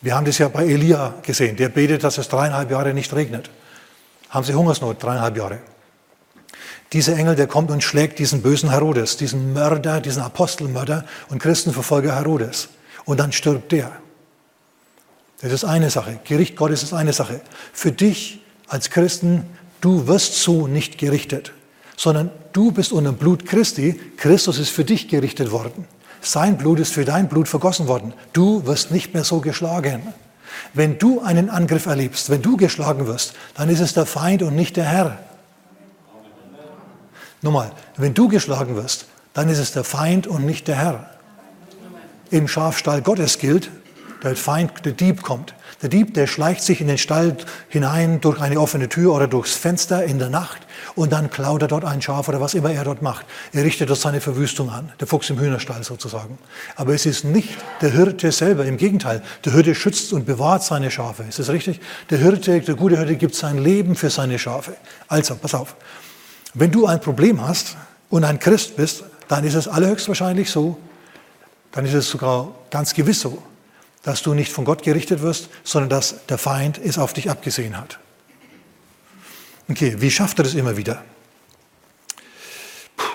Wir 0.01 0.17
haben 0.17 0.25
das 0.25 0.39
ja 0.39 0.49
bei 0.49 0.65
Elia 0.65 1.15
gesehen. 1.23 1.57
Der 1.57 1.69
betet, 1.69 2.03
dass 2.03 2.19
es 2.19 2.29
dreieinhalb 2.29 2.71
Jahre 2.71 2.95
nicht 2.95 3.15
regnet. 3.15 3.51
Haben 4.31 4.45
sie 4.45 4.55
Hungersnot, 4.55 5.01
dreieinhalb 5.01 5.37
Jahre. 5.37 5.59
Dieser 6.93 7.17
Engel, 7.17 7.37
der 7.37 7.47
kommt 7.47 7.71
und 7.71 7.85
schlägt 7.85 8.19
diesen 8.19 8.43
bösen 8.43 8.71
Herodes, 8.71 9.17
diesen 9.17 9.53
Mörder, 9.53 10.01
diesen 10.01 10.23
Apostelmörder 10.23 11.05
und 11.29 11.39
Christenverfolger 11.39 12.17
Herodes 12.17 12.71
und 13.05 13.21
dann 13.21 13.33
stirbt 13.33 13.73
der. 13.73 13.93
Das 15.41 15.53
ist 15.53 15.65
eine 15.65 15.91
Sache. 15.91 16.21
Gericht 16.25 16.57
Gottes 16.57 16.83
ist 16.83 16.93
eine 16.93 17.13
Sache. 17.13 17.41
Für 17.73 17.91
dich 17.91 18.41
als 18.69 18.91
Christen, 18.91 19.45
du 19.81 20.07
wirst 20.07 20.35
so 20.41 20.69
nicht 20.69 20.99
gerichtet, 20.99 21.53
sondern 21.97 22.31
du 22.53 22.71
bist 22.71 22.93
unter 22.93 23.11
dem 23.11 23.17
Blut 23.17 23.45
Christi. 23.45 24.01
Christus 24.17 24.59
ist 24.59 24.71
für 24.71 24.85
dich 24.85 25.09
gerichtet 25.09 25.51
worden. 25.51 25.87
Sein 26.21 26.57
Blut 26.57 26.79
ist 26.79 26.93
für 26.93 27.05
dein 27.05 27.29
Blut 27.29 27.49
vergossen 27.49 27.89
worden. 27.89 28.15
Du 28.33 28.65
wirst 28.67 28.93
nicht 28.93 29.15
mehr 29.15 29.25
so 29.25 29.41
geschlagen. 29.41 30.15
Wenn 30.75 30.99
du 30.99 31.21
einen 31.21 31.51
Angriff 31.51 31.87
erlebst, 31.87 32.31
wenn 32.31 32.43
du 32.43 32.57
geschlagen 32.57 33.09
wirst, 33.09 33.35
dann 33.55 33.69
ist 33.69 33.81
es 33.81 33.95
der 33.95 34.07
Feind 34.07 34.43
und 34.43 34.55
nicht 34.55 34.77
der 34.77 34.85
Herr. 34.85 35.19
Nochmal, 37.41 37.73
wenn 37.97 38.15
du 38.15 38.29
geschlagen 38.29 38.77
wirst, 38.77 39.07
dann 39.35 39.49
ist 39.49 39.59
es 39.59 39.73
der 39.73 39.83
Feind 39.83 40.29
und 40.29 40.47
nicht 40.47 40.69
der 40.69 40.77
Herr 40.77 41.12
im 42.33 42.49
Schafstall 42.49 43.03
Gottes 43.03 43.39
gilt, 43.39 43.71
der 44.23 44.37
Feind, 44.37 44.73
der 44.85 44.93
Dieb 44.93 45.23
kommt. 45.23 45.55
Der 45.83 45.89
Dieb, 45.89 46.15
der 46.15 46.29
schleicht 46.29 46.63
sich 46.63 46.81
in 46.81 46.87
den 46.87 46.97
Stall 46.97 47.37
hinein 47.69 48.21
durch 48.21 48.41
eine 48.41 48.61
offene 48.61 48.89
Tür 48.89 49.15
oder 49.15 49.27
durchs 49.27 49.55
Fenster 49.55 50.05
in 50.05 50.19
der 50.19 50.31
Nacht 50.31 50.63
und 50.95 51.13
dann 51.13 51.29
klaut 51.29 51.61
er 51.61 51.69
dort 51.69 51.85
ein 51.85 52.01
Schaf 52.01 52.29
oder 52.29 52.41
was 52.41 52.55
immer 52.55 52.71
er 52.71 52.85
dort 52.85 53.03
macht. 53.03 53.27
Er 53.53 53.65
richtet 53.65 53.91
dort 53.91 53.99
seine 53.99 54.21
Verwüstung 54.21 54.71
an, 54.71 54.93
der 55.01 55.09
Fuchs 55.09 55.29
im 55.29 55.41
Hühnerstall 55.41 55.83
sozusagen. 55.83 56.39
Aber 56.77 56.95
es 56.95 57.05
ist 57.05 57.25
nicht 57.25 57.51
der 57.81 57.91
Hirte 57.91 58.31
selber, 58.31 58.65
im 58.65 58.77
Gegenteil. 58.77 59.23
Der 59.45 59.53
Hirte 59.53 59.75
schützt 59.75 60.13
und 60.13 60.25
bewahrt 60.25 60.63
seine 60.63 60.91
Schafe. 60.91 61.25
Ist 61.25 61.41
das 61.41 61.51
richtig? 61.51 61.81
Der 62.11 62.19
Hirte, 62.19 62.61
der 62.61 62.75
gute 62.77 62.97
Hirte 62.97 63.17
gibt 63.17 63.35
sein 63.35 63.59
Leben 63.59 63.97
für 63.97 64.09
seine 64.09 64.39
Schafe. 64.39 64.77
Also, 65.09 65.35
pass 65.35 65.55
auf. 65.55 65.75
Wenn 66.55 66.71
du 66.71 66.87
ein 66.87 67.01
Problem 67.01 67.47
hast 67.47 67.77
und 68.09 68.25
ein 68.25 68.39
Christ 68.39 68.77
bist, 68.77 69.03
dann 69.27 69.45
ist 69.45 69.55
es 69.55 69.67
allerhöchstwahrscheinlich 69.67 70.49
so, 70.51 70.79
dann 71.73 71.87
ist 71.87 71.95
es 71.95 72.09
sogar 72.09 72.55
ganz 72.71 72.95
gewiss 72.95 73.21
so, 73.21 73.43
dass 74.03 74.23
du 74.23 74.35
nicht 74.35 74.53
von 74.53 74.65
Gott 74.65 74.83
gerichtet 74.83 75.23
wirst, 75.23 75.49
sondern 75.65 75.91
dass 75.91 76.27
der 76.27 76.39
Feind 76.39 76.79
es 76.79 76.99
auf 76.99 77.13
dich 77.13 77.31
abgesehen 77.31 77.77
hat. 77.77 77.99
Okay, 79.69 79.97
wie 79.99 80.11
schafft 80.11 80.39
er 80.39 80.45
das 80.45 80.55
immer 80.55 80.77
wieder? 80.77 81.05
Puh. 82.97 83.07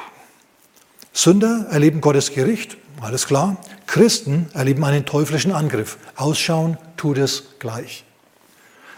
Sünder 1.14 1.68
erleben 1.70 2.02
Gottes 2.02 2.32
Gericht, 2.32 2.78
alles 3.02 3.28
klar. 3.28 3.58
Christen 3.86 4.50
erleben 4.54 4.84
einen 4.84 5.06
teuflischen 5.06 5.52
Angriff. 5.52 5.98
Ausschauen 6.16 6.78
tut 6.98 7.18
es 7.18 7.60
gleich. 7.60 8.04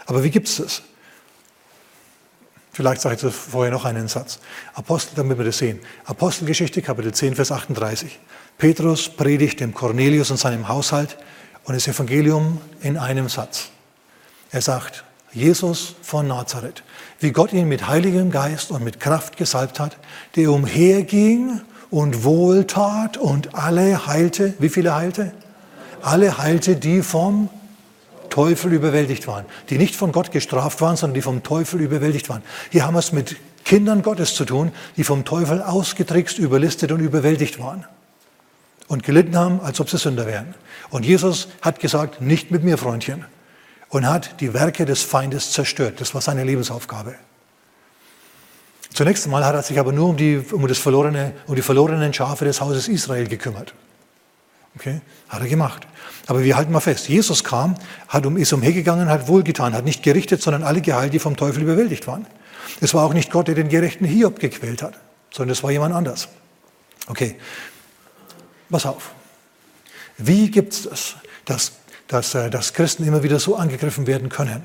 Aber 0.06 0.24
wie 0.24 0.30
gibt 0.30 0.48
es 0.48 0.56
das? 0.56 0.82
Vielleicht 2.72 3.02
sage 3.02 3.26
ich 3.26 3.34
vorher 3.34 3.70
noch 3.70 3.84
einen 3.84 4.08
Satz. 4.08 4.38
Apostel, 4.74 5.14
damit 5.16 5.38
wir 5.38 5.44
das 5.44 5.58
sehen. 5.58 5.80
Apostelgeschichte, 6.04 6.82
Kapitel 6.82 7.12
10, 7.12 7.34
Vers 7.34 7.52
38. 7.52 8.18
Petrus 8.60 9.08
predigt 9.08 9.60
dem 9.60 9.72
Cornelius 9.72 10.30
und 10.30 10.36
seinem 10.36 10.68
Haushalt 10.68 11.16
und 11.64 11.74
das 11.74 11.88
Evangelium 11.88 12.60
in 12.82 12.98
einem 12.98 13.30
Satz. 13.30 13.70
Er 14.52 14.60
sagt, 14.60 15.02
Jesus 15.32 15.94
von 16.02 16.28
Nazareth, 16.28 16.82
wie 17.20 17.32
Gott 17.32 17.54
ihn 17.54 17.68
mit 17.68 17.88
heiligem 17.88 18.30
Geist 18.30 18.70
und 18.70 18.84
mit 18.84 19.00
Kraft 19.00 19.38
gesalbt 19.38 19.80
hat, 19.80 19.96
der 20.36 20.52
umherging 20.52 21.62
und 21.88 22.22
wohltat 22.22 23.16
und 23.16 23.54
alle 23.54 24.06
heilte. 24.06 24.52
Wie 24.58 24.68
viele 24.68 24.94
heilte? 24.94 25.32
Alle 26.02 26.36
heilte, 26.36 26.76
die 26.76 27.00
vom 27.00 27.48
Teufel 28.28 28.74
überwältigt 28.74 29.26
waren, 29.26 29.46
die 29.70 29.78
nicht 29.78 29.96
von 29.96 30.12
Gott 30.12 30.32
gestraft 30.32 30.82
waren, 30.82 30.96
sondern 30.96 31.14
die 31.14 31.22
vom 31.22 31.42
Teufel 31.42 31.80
überwältigt 31.80 32.28
waren. 32.28 32.42
Hier 32.68 32.84
haben 32.84 32.92
wir 32.92 32.98
es 32.98 33.12
mit 33.12 33.36
Kindern 33.64 34.02
Gottes 34.02 34.34
zu 34.34 34.44
tun, 34.44 34.70
die 34.98 35.04
vom 35.04 35.24
Teufel 35.24 35.62
ausgetrickst, 35.62 36.38
überlistet 36.38 36.92
und 36.92 37.00
überwältigt 37.00 37.58
waren 37.58 37.86
und 38.90 39.04
gelitten 39.04 39.36
haben, 39.36 39.60
als 39.60 39.78
ob 39.78 39.88
sie 39.88 39.98
Sünder 39.98 40.26
wären. 40.26 40.52
Und 40.90 41.06
Jesus 41.06 41.46
hat 41.62 41.78
gesagt, 41.78 42.20
nicht 42.20 42.50
mit 42.50 42.64
mir, 42.64 42.76
Freundchen, 42.76 43.24
und 43.88 44.04
hat 44.04 44.40
die 44.40 44.52
Werke 44.52 44.84
des 44.84 45.02
Feindes 45.02 45.52
zerstört. 45.52 46.00
Das 46.00 46.12
war 46.12 46.20
seine 46.20 46.42
Lebensaufgabe. 46.42 47.14
Zunächst 48.92 49.24
einmal 49.26 49.44
hat 49.44 49.54
er 49.54 49.62
sich 49.62 49.78
aber 49.78 49.92
nur 49.92 50.08
um 50.08 50.16
die, 50.16 50.42
um 50.50 50.66
das 50.66 50.78
verlorene, 50.78 51.34
um 51.46 51.54
die 51.54 51.62
verlorenen 51.62 52.12
Schafe 52.12 52.44
des 52.44 52.60
Hauses 52.60 52.88
Israel 52.88 53.28
gekümmert. 53.28 53.74
Okay? 54.74 55.00
Hat 55.28 55.40
er 55.40 55.48
gemacht. 55.48 55.86
Aber 56.26 56.42
wir 56.42 56.56
halten 56.56 56.72
mal 56.72 56.80
fest, 56.80 57.08
Jesus 57.08 57.44
kam, 57.44 57.76
hat 58.08 58.26
um, 58.26 58.36
ist 58.36 58.52
umhergegangen, 58.52 59.08
hat 59.08 59.28
wohlgetan, 59.28 59.72
hat 59.72 59.84
nicht 59.84 60.02
gerichtet, 60.02 60.42
sondern 60.42 60.64
alle 60.64 60.80
geheilt, 60.80 61.12
die 61.12 61.20
vom 61.20 61.36
Teufel 61.36 61.62
überwältigt 61.62 62.08
waren. 62.08 62.26
Es 62.80 62.92
war 62.92 63.04
auch 63.04 63.14
nicht 63.14 63.30
Gott, 63.30 63.46
der 63.46 63.54
den 63.54 63.68
gerechten 63.68 64.04
Hiob 64.04 64.40
gequält 64.40 64.82
hat, 64.82 64.94
sondern 65.32 65.52
es 65.52 65.62
war 65.62 65.70
jemand 65.70 65.94
anders. 65.94 66.26
Okay, 67.06 67.36
pass 68.70 68.86
auf. 68.86 69.12
Wie 70.18 70.50
gibt 70.50 70.72
es 70.72 70.82
das, 70.82 71.14
dass, 71.44 71.72
dass, 72.08 72.34
äh, 72.34 72.50
dass 72.50 72.72
Christen 72.72 73.04
immer 73.04 73.22
wieder 73.22 73.40
so 73.40 73.56
angegriffen 73.56 74.06
werden 74.06 74.28
können? 74.28 74.62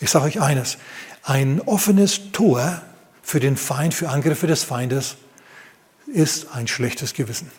Ich 0.00 0.10
sage 0.10 0.26
euch 0.26 0.40
eines, 0.40 0.78
ein 1.22 1.60
offenes 1.60 2.32
Tor 2.32 2.82
für 3.22 3.40
den 3.40 3.56
Feind, 3.56 3.94
für 3.94 4.08
Angriffe 4.08 4.46
des 4.46 4.64
Feindes, 4.64 5.16
ist 6.06 6.48
ein 6.52 6.68
schlechtes 6.68 7.14
Gewissen. 7.14 7.50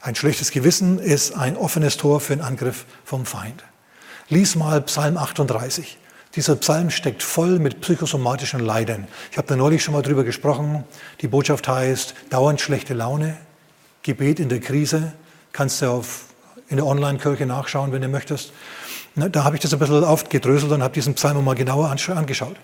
Ein 0.00 0.16
schlechtes 0.16 0.50
Gewissen 0.50 0.98
ist 0.98 1.36
ein 1.36 1.56
offenes 1.56 1.96
Tor 1.96 2.20
für 2.20 2.32
einen 2.32 2.42
Angriff 2.42 2.86
vom 3.04 3.24
Feind. 3.24 3.62
Lies 4.28 4.56
mal 4.56 4.82
Psalm 4.82 5.16
38. 5.16 5.98
Dieser 6.34 6.56
Psalm 6.56 6.90
steckt 6.90 7.22
voll 7.22 7.58
mit 7.58 7.80
psychosomatischen 7.82 8.60
Leiden. 8.60 9.06
Ich 9.30 9.38
habe 9.38 9.46
da 9.46 9.54
neulich 9.54 9.84
schon 9.84 9.94
mal 9.94 10.02
drüber 10.02 10.24
gesprochen. 10.24 10.84
Die 11.20 11.28
Botschaft 11.28 11.68
heißt 11.68 12.14
dauernd 12.30 12.60
schlechte 12.60 12.94
Laune, 12.94 13.36
Gebet 14.02 14.40
in 14.40 14.48
der 14.48 14.60
Krise. 14.60 15.12
Kannst 15.52 15.82
du 15.82 15.86
auf, 15.86 16.24
in 16.68 16.76
der 16.76 16.86
Online-Kirche 16.86 17.46
nachschauen, 17.46 17.92
wenn 17.92 18.02
du 18.02 18.08
möchtest. 18.08 18.52
Da 19.14 19.44
habe 19.44 19.56
ich 19.56 19.62
das 19.62 19.72
ein 19.72 19.78
bisschen 19.78 20.04
aufgedröselt 20.04 20.72
und 20.72 20.82
habe 20.82 20.94
diesen 20.94 21.14
Psalm 21.14 21.44
mal 21.44 21.54
genauer 21.54 21.90
angeschaut. 21.90 22.56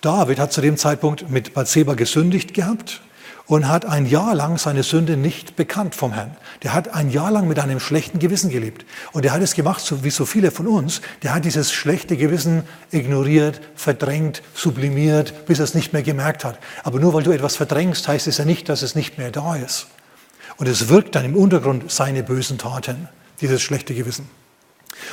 David 0.00 0.38
hat 0.38 0.52
zu 0.52 0.60
dem 0.60 0.76
Zeitpunkt 0.76 1.30
mit 1.30 1.54
Bathseba 1.54 1.94
gesündigt 1.94 2.54
gehabt 2.54 3.02
und 3.46 3.68
hat 3.68 3.84
ein 3.84 4.06
Jahr 4.06 4.34
lang 4.34 4.58
seine 4.58 4.82
Sünde 4.82 5.16
nicht 5.16 5.56
bekannt 5.56 5.94
vom 5.94 6.12
Herrn. 6.12 6.36
Der 6.62 6.72
hat 6.72 6.94
ein 6.94 7.10
Jahr 7.10 7.30
lang 7.30 7.48
mit 7.48 7.58
einem 7.58 7.80
schlechten 7.80 8.18
Gewissen 8.18 8.50
gelebt. 8.50 8.86
Und 9.12 9.24
er 9.24 9.32
hat 9.32 9.42
es 9.42 9.54
gemacht, 9.54 9.80
so 9.80 10.04
wie 10.04 10.10
so 10.10 10.24
viele 10.24 10.50
von 10.50 10.66
uns. 10.66 11.02
Der 11.22 11.34
hat 11.34 11.44
dieses 11.44 11.72
schlechte 11.72 12.16
Gewissen 12.16 12.62
ignoriert, 12.90 13.60
verdrängt, 13.74 14.42
sublimiert, 14.54 15.46
bis 15.46 15.58
er 15.58 15.64
es 15.64 15.74
nicht 15.74 15.92
mehr 15.92 16.02
gemerkt 16.02 16.44
hat. 16.44 16.58
Aber 16.82 16.98
nur 16.98 17.12
weil 17.14 17.24
du 17.24 17.32
etwas 17.32 17.56
verdrängst, 17.56 18.06
heißt 18.08 18.26
es 18.26 18.38
ja 18.38 18.44
nicht, 18.44 18.68
dass 18.68 18.82
es 18.82 18.94
nicht 18.94 19.18
mehr 19.18 19.30
da 19.30 19.56
ist. 19.56 19.88
Und 20.56 20.68
es 20.68 20.88
wirkt 20.88 21.14
dann 21.14 21.24
im 21.24 21.36
Untergrund 21.36 21.90
seine 21.90 22.22
bösen 22.22 22.58
Taten, 22.58 23.08
dieses 23.40 23.62
schlechte 23.62 23.94
Gewissen. 23.94 24.28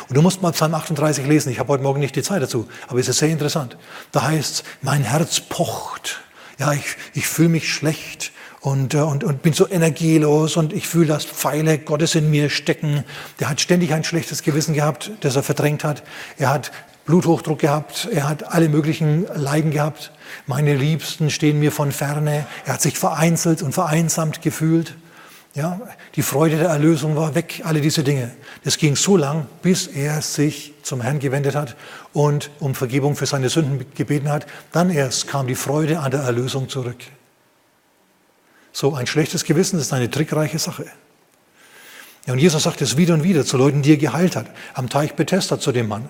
Und 0.08 0.16
du 0.16 0.22
musst 0.22 0.42
mal 0.42 0.52
Psalm 0.52 0.74
38 0.74 1.26
lesen. 1.26 1.52
Ich 1.52 1.60
habe 1.60 1.74
heute 1.74 1.84
Morgen 1.84 2.00
nicht 2.00 2.16
die 2.16 2.24
Zeit 2.24 2.42
dazu, 2.42 2.68
aber 2.88 3.00
es 3.00 3.08
ist 3.08 3.20
sehr 3.20 3.30
interessant. 3.30 3.78
Da 4.12 4.24
heißt 4.24 4.54
es, 4.54 4.64
mein 4.82 5.04
Herz 5.04 5.40
pocht. 5.40 6.20
Ja, 6.58 6.74
ich, 6.74 6.84
ich 7.14 7.28
fühle 7.28 7.50
mich 7.50 7.74
schlecht 7.74 8.32
und, 8.62 8.94
äh, 8.94 8.98
und, 8.98 9.24
und 9.24 9.42
bin 9.42 9.54
so 9.54 9.68
energielos 9.70 10.58
und 10.58 10.74
ich 10.74 10.88
fühle, 10.88 11.08
dass 11.08 11.26
Pfeile 11.26 11.80
Gottes 11.80 12.16
in 12.16 12.30
mir 12.30 12.50
stecken. 12.50 13.06
Der 13.40 13.50
hat 13.50 13.62
ständig 13.62 13.94
ein 13.94 14.04
schlechtes 14.04 14.44
Gewissen 14.44 14.74
gehabt, 14.74 15.12
das 15.22 15.36
er 15.36 15.44
verdrängt 15.44 15.84
hat. 15.84 16.04
Er 16.38 16.50
hat 16.50 16.72
Bluthochdruck 17.06 17.60
gehabt, 17.60 18.08
er 18.12 18.28
hat 18.28 18.52
alle 18.54 18.70
möglichen 18.70 19.26
Leiden 19.34 19.72
gehabt. 19.72 20.12
Meine 20.46 20.76
Liebsten 20.76 21.30
stehen 21.30 21.60
mir 21.60 21.72
von 21.72 21.92
ferne. 21.92 22.46
Er 22.66 22.74
hat 22.74 22.82
sich 22.82 23.00
vereinzelt 23.00 23.64
und 23.64 23.74
vereinsamt 23.74 24.42
gefühlt. 24.42 24.96
Ja, 25.60 25.78
die 26.16 26.22
Freude 26.22 26.56
der 26.56 26.70
Erlösung 26.70 27.18
war 27.18 27.36
weg, 27.36 27.64
alle 27.66 27.82
diese 27.82 28.02
Dinge. 28.02 28.32
Das 28.64 28.78
ging 28.78 28.96
so 28.96 29.18
lang, 29.18 29.46
bis 29.62 29.88
er 29.88 30.22
sich 30.22 30.74
zum 30.84 31.02
Herrn 31.02 31.20
gewendet 31.20 31.54
hat 31.54 31.76
und 32.14 32.50
um 32.62 32.76
Vergebung 32.76 33.18
für 33.18 33.26
seine 33.26 33.50
Sünden 33.50 33.86
gebeten 33.94 34.30
hat. 34.30 34.48
Dann 34.72 34.90
erst 34.90 35.28
kam 35.28 35.48
die 35.48 35.56
Freude 35.56 36.00
an 36.00 36.12
der 36.12 36.22
Erlösung 36.22 36.70
zurück. 36.70 37.00
So 38.72 38.96
ein 38.96 39.06
schlechtes 39.06 39.44
Gewissen 39.44 39.78
ist 39.82 39.92
eine 39.92 40.10
trickreiche 40.10 40.60
Sache. 40.60 40.86
Ja, 42.26 42.32
und 42.32 42.40
Jesus 42.40 42.64
sagt 42.64 42.82
es 42.82 42.96
wieder 42.96 43.14
und 43.14 43.24
wieder 43.24 43.44
zu 43.44 43.58
Leuten, 43.58 43.82
die 43.82 43.92
er 43.92 43.98
geheilt 43.98 44.38
hat. 44.38 44.46
Am 44.76 44.88
Teich 44.88 45.16
Bethesda 45.16 45.60
zu 45.60 45.74
dem 45.74 45.90
Mann. 45.90 46.08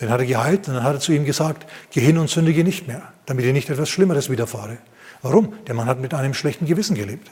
Den 0.00 0.08
hat 0.08 0.20
er 0.20 0.26
geheilt 0.26 0.68
und 0.68 0.74
dann 0.74 0.84
hat 0.84 0.94
er 0.94 1.00
zu 1.00 1.10
ihm 1.10 1.24
gesagt, 1.24 1.66
geh 1.90 2.00
hin 2.00 2.16
und 2.16 2.30
sündige 2.30 2.62
nicht 2.62 2.86
mehr, 2.86 3.02
damit 3.24 3.44
dir 3.44 3.52
nicht 3.52 3.70
etwas 3.70 3.88
Schlimmeres 3.88 4.30
widerfahre. 4.30 4.78
Warum? 5.22 5.52
Der 5.66 5.74
Mann 5.74 5.88
hat 5.88 5.98
mit 5.98 6.14
einem 6.14 6.32
schlechten 6.32 6.66
Gewissen 6.66 6.94
gelebt. 6.94 7.28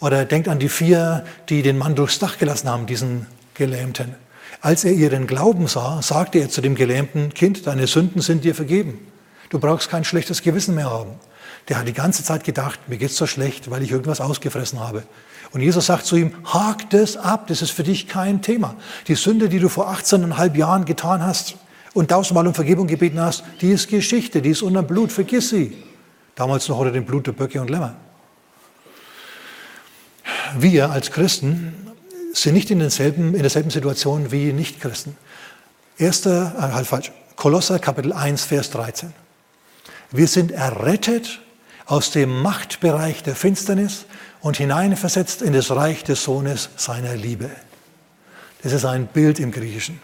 Oder 0.00 0.24
denkt 0.24 0.48
an 0.48 0.58
die 0.58 0.68
vier, 0.68 1.24
die 1.48 1.62
den 1.62 1.76
Mann 1.76 1.96
durchs 1.96 2.18
Dach 2.18 2.38
gelassen 2.38 2.68
haben, 2.68 2.86
diesen 2.86 3.26
Gelähmten. 3.54 4.14
Als 4.60 4.84
er 4.84 4.92
ihren 4.92 5.26
Glauben 5.26 5.66
sah, 5.66 6.02
sagte 6.02 6.38
er 6.38 6.48
zu 6.48 6.60
dem 6.60 6.74
Gelähmten, 6.74 7.34
Kind, 7.34 7.66
deine 7.66 7.86
Sünden 7.86 8.22
sind 8.22 8.44
dir 8.44 8.54
vergeben. 8.54 8.98
Du 9.50 9.58
brauchst 9.58 9.90
kein 9.90 10.04
schlechtes 10.04 10.42
Gewissen 10.42 10.74
mehr 10.74 10.90
haben. 10.90 11.12
Der 11.68 11.78
hat 11.78 11.88
die 11.88 11.92
ganze 11.92 12.22
Zeit 12.22 12.44
gedacht, 12.44 12.80
mir 12.88 12.96
geht's 12.96 13.16
so 13.16 13.26
schlecht, 13.26 13.70
weil 13.70 13.82
ich 13.82 13.90
irgendwas 13.90 14.20
ausgefressen 14.20 14.80
habe. 14.80 15.02
Und 15.50 15.62
Jesus 15.62 15.86
sagt 15.86 16.06
zu 16.06 16.16
ihm, 16.16 16.32
hak 16.44 16.90
das 16.90 17.16
ab, 17.16 17.46
das 17.48 17.62
ist 17.62 17.70
für 17.70 17.82
dich 17.82 18.06
kein 18.06 18.42
Thema. 18.42 18.76
Die 19.06 19.14
Sünde, 19.14 19.48
die 19.48 19.58
du 19.58 19.68
vor 19.68 19.90
18,5 19.90 20.56
Jahren 20.56 20.84
getan 20.84 21.24
hast 21.24 21.56
und 21.94 22.10
tausendmal 22.10 22.46
um 22.46 22.54
Vergebung 22.54 22.86
gebeten 22.86 23.20
hast, 23.20 23.44
die 23.60 23.70
ist 23.70 23.88
Geschichte, 23.88 24.42
die 24.42 24.50
ist 24.50 24.62
unter 24.62 24.82
Blut, 24.82 25.10
vergiss 25.10 25.50
sie. 25.50 25.76
Damals 26.34 26.68
noch 26.68 26.78
unter 26.78 26.92
dem 26.92 27.04
Blut 27.04 27.26
der 27.26 27.32
Böcke 27.32 27.60
und 27.60 27.70
Lämmer 27.70 27.96
wir 30.56 30.90
als 30.90 31.10
Christen 31.10 31.74
sind 32.32 32.54
nicht 32.54 32.70
in, 32.70 32.78
denselben, 32.78 33.34
in 33.34 33.40
derselben 33.40 33.70
Situation 33.70 34.30
wie 34.32 34.52
Nichtchristen. 34.52 35.16
Erster, 35.98 36.54
äh, 36.56 36.74
halt 36.74 36.86
falsch, 36.86 37.12
Kolosser 37.36 37.78
Kapitel 37.78 38.12
1, 38.12 38.44
Vers 38.44 38.70
13. 38.70 39.12
Wir 40.10 40.26
sind 40.26 40.50
errettet 40.50 41.40
aus 41.86 42.10
dem 42.10 42.42
Machtbereich 42.42 43.22
der 43.22 43.34
Finsternis 43.34 44.06
und 44.40 44.56
hineinversetzt 44.56 45.42
in 45.42 45.52
das 45.52 45.70
Reich 45.70 46.04
des 46.04 46.22
Sohnes 46.22 46.70
seiner 46.76 47.14
Liebe. 47.14 47.50
Das 48.62 48.72
ist 48.72 48.84
ein 48.84 49.06
Bild 49.06 49.38
im 49.38 49.52
Griechischen. 49.52 50.00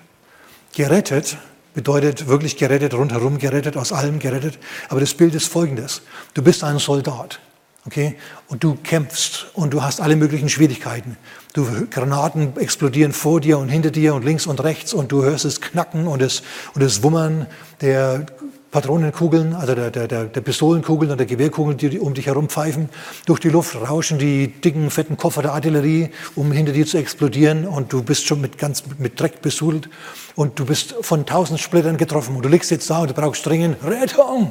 Gerettet 0.75 1.37
bedeutet 1.75 2.29
wirklich 2.29 2.57
gerettet, 2.57 2.95
rundherum 2.95 3.39
gerettet, 3.39 3.77
aus 3.77 3.93
allem 3.93 4.19
gerettet. 4.19 4.59
Aber 4.89 5.01
das 5.01 5.15
Bild 5.15 5.35
ist 5.35 5.49
folgendes. 5.49 6.03
Du 6.35 6.43
bist 6.43 6.65
ein 6.65 6.79
Soldat. 6.79 7.41
Okay? 7.87 8.17
Und 8.49 8.65
du 8.65 8.77
kämpfst 8.83 9.47
und 9.55 9.75
du 9.75 9.83
hast 9.83 10.01
alle 10.01 10.17
möglichen 10.17 10.49
Schwierigkeiten. 10.49 11.17
Du, 11.53 11.67
Granaten 11.91 12.57
explodieren 12.57 13.13
vor 13.13 13.41
dir 13.41 13.59
und 13.59 13.69
hinter 13.69 13.91
dir 13.91 14.15
und 14.15 14.25
links 14.25 14.47
und 14.47 14.63
rechts 14.65 14.95
und 14.95 15.13
du 15.13 15.23
hörst 15.23 15.45
es 15.45 15.61
knacken 15.61 16.07
und 16.07 16.23
es, 16.23 16.43
und 16.75 16.83
es 16.83 17.03
wummern 17.03 17.47
der 17.81 18.27
Patronenkugeln, 18.75 19.55
also 19.55 19.77
der, 19.77 19.93
der, 19.93 20.25
der 20.25 20.41
Pistolenkugeln 20.41 21.13
und 21.13 21.19
der 21.19 21.29
Gewehrkugeln, 21.29 21.77
die 21.77 22.01
um 22.01 22.13
dich 22.13 22.27
herum 22.27 22.49
pfeifen. 22.49 22.89
Durch 23.25 23.39
die 23.39 23.49
Luft 23.49 23.77
rauschen 23.77 24.19
die 24.19 24.49
dicken, 24.49 24.91
fetten 24.91 25.17
Koffer 25.17 25.43
der 25.43 25.53
Artillerie, 25.53 26.11
um 26.35 26.51
hinter 26.51 26.73
dir 26.73 26.85
zu 26.85 26.99
explodieren 26.99 27.69
und 27.69 27.93
du 27.93 28.03
bist 28.03 28.27
schon 28.27 28.41
mit, 28.41 28.59
ganz, 28.59 28.83
mit 28.99 29.21
Dreck 29.21 29.43
besudelt 29.43 29.89
und 30.35 30.59
du 30.59 30.65
bist 30.65 30.97
von 31.03 31.25
tausend 31.25 31.61
Splittern 31.61 31.99
getroffen 31.99 32.35
und 32.35 32.45
du 32.45 32.49
liegst 32.49 32.73
jetzt 32.73 32.91
da 32.91 33.03
und 33.03 33.11
du 33.11 33.15
brauchst 33.15 33.47
dringend 33.47 33.77
Rettung. 33.85 34.51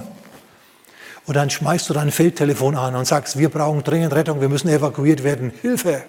Und 1.25 1.35
dann 1.35 1.49
schmeißt 1.49 1.89
du 1.89 1.93
dein 1.93 2.11
Feldtelefon 2.11 2.75
an 2.75 2.95
und 2.95 3.05
sagst, 3.05 3.37
wir 3.37 3.49
brauchen 3.49 3.83
dringend 3.83 4.13
Rettung, 4.13 4.41
wir 4.41 4.49
müssen 4.49 4.67
evakuiert 4.67 5.23
werden, 5.23 5.51
Hilfe. 5.61 6.03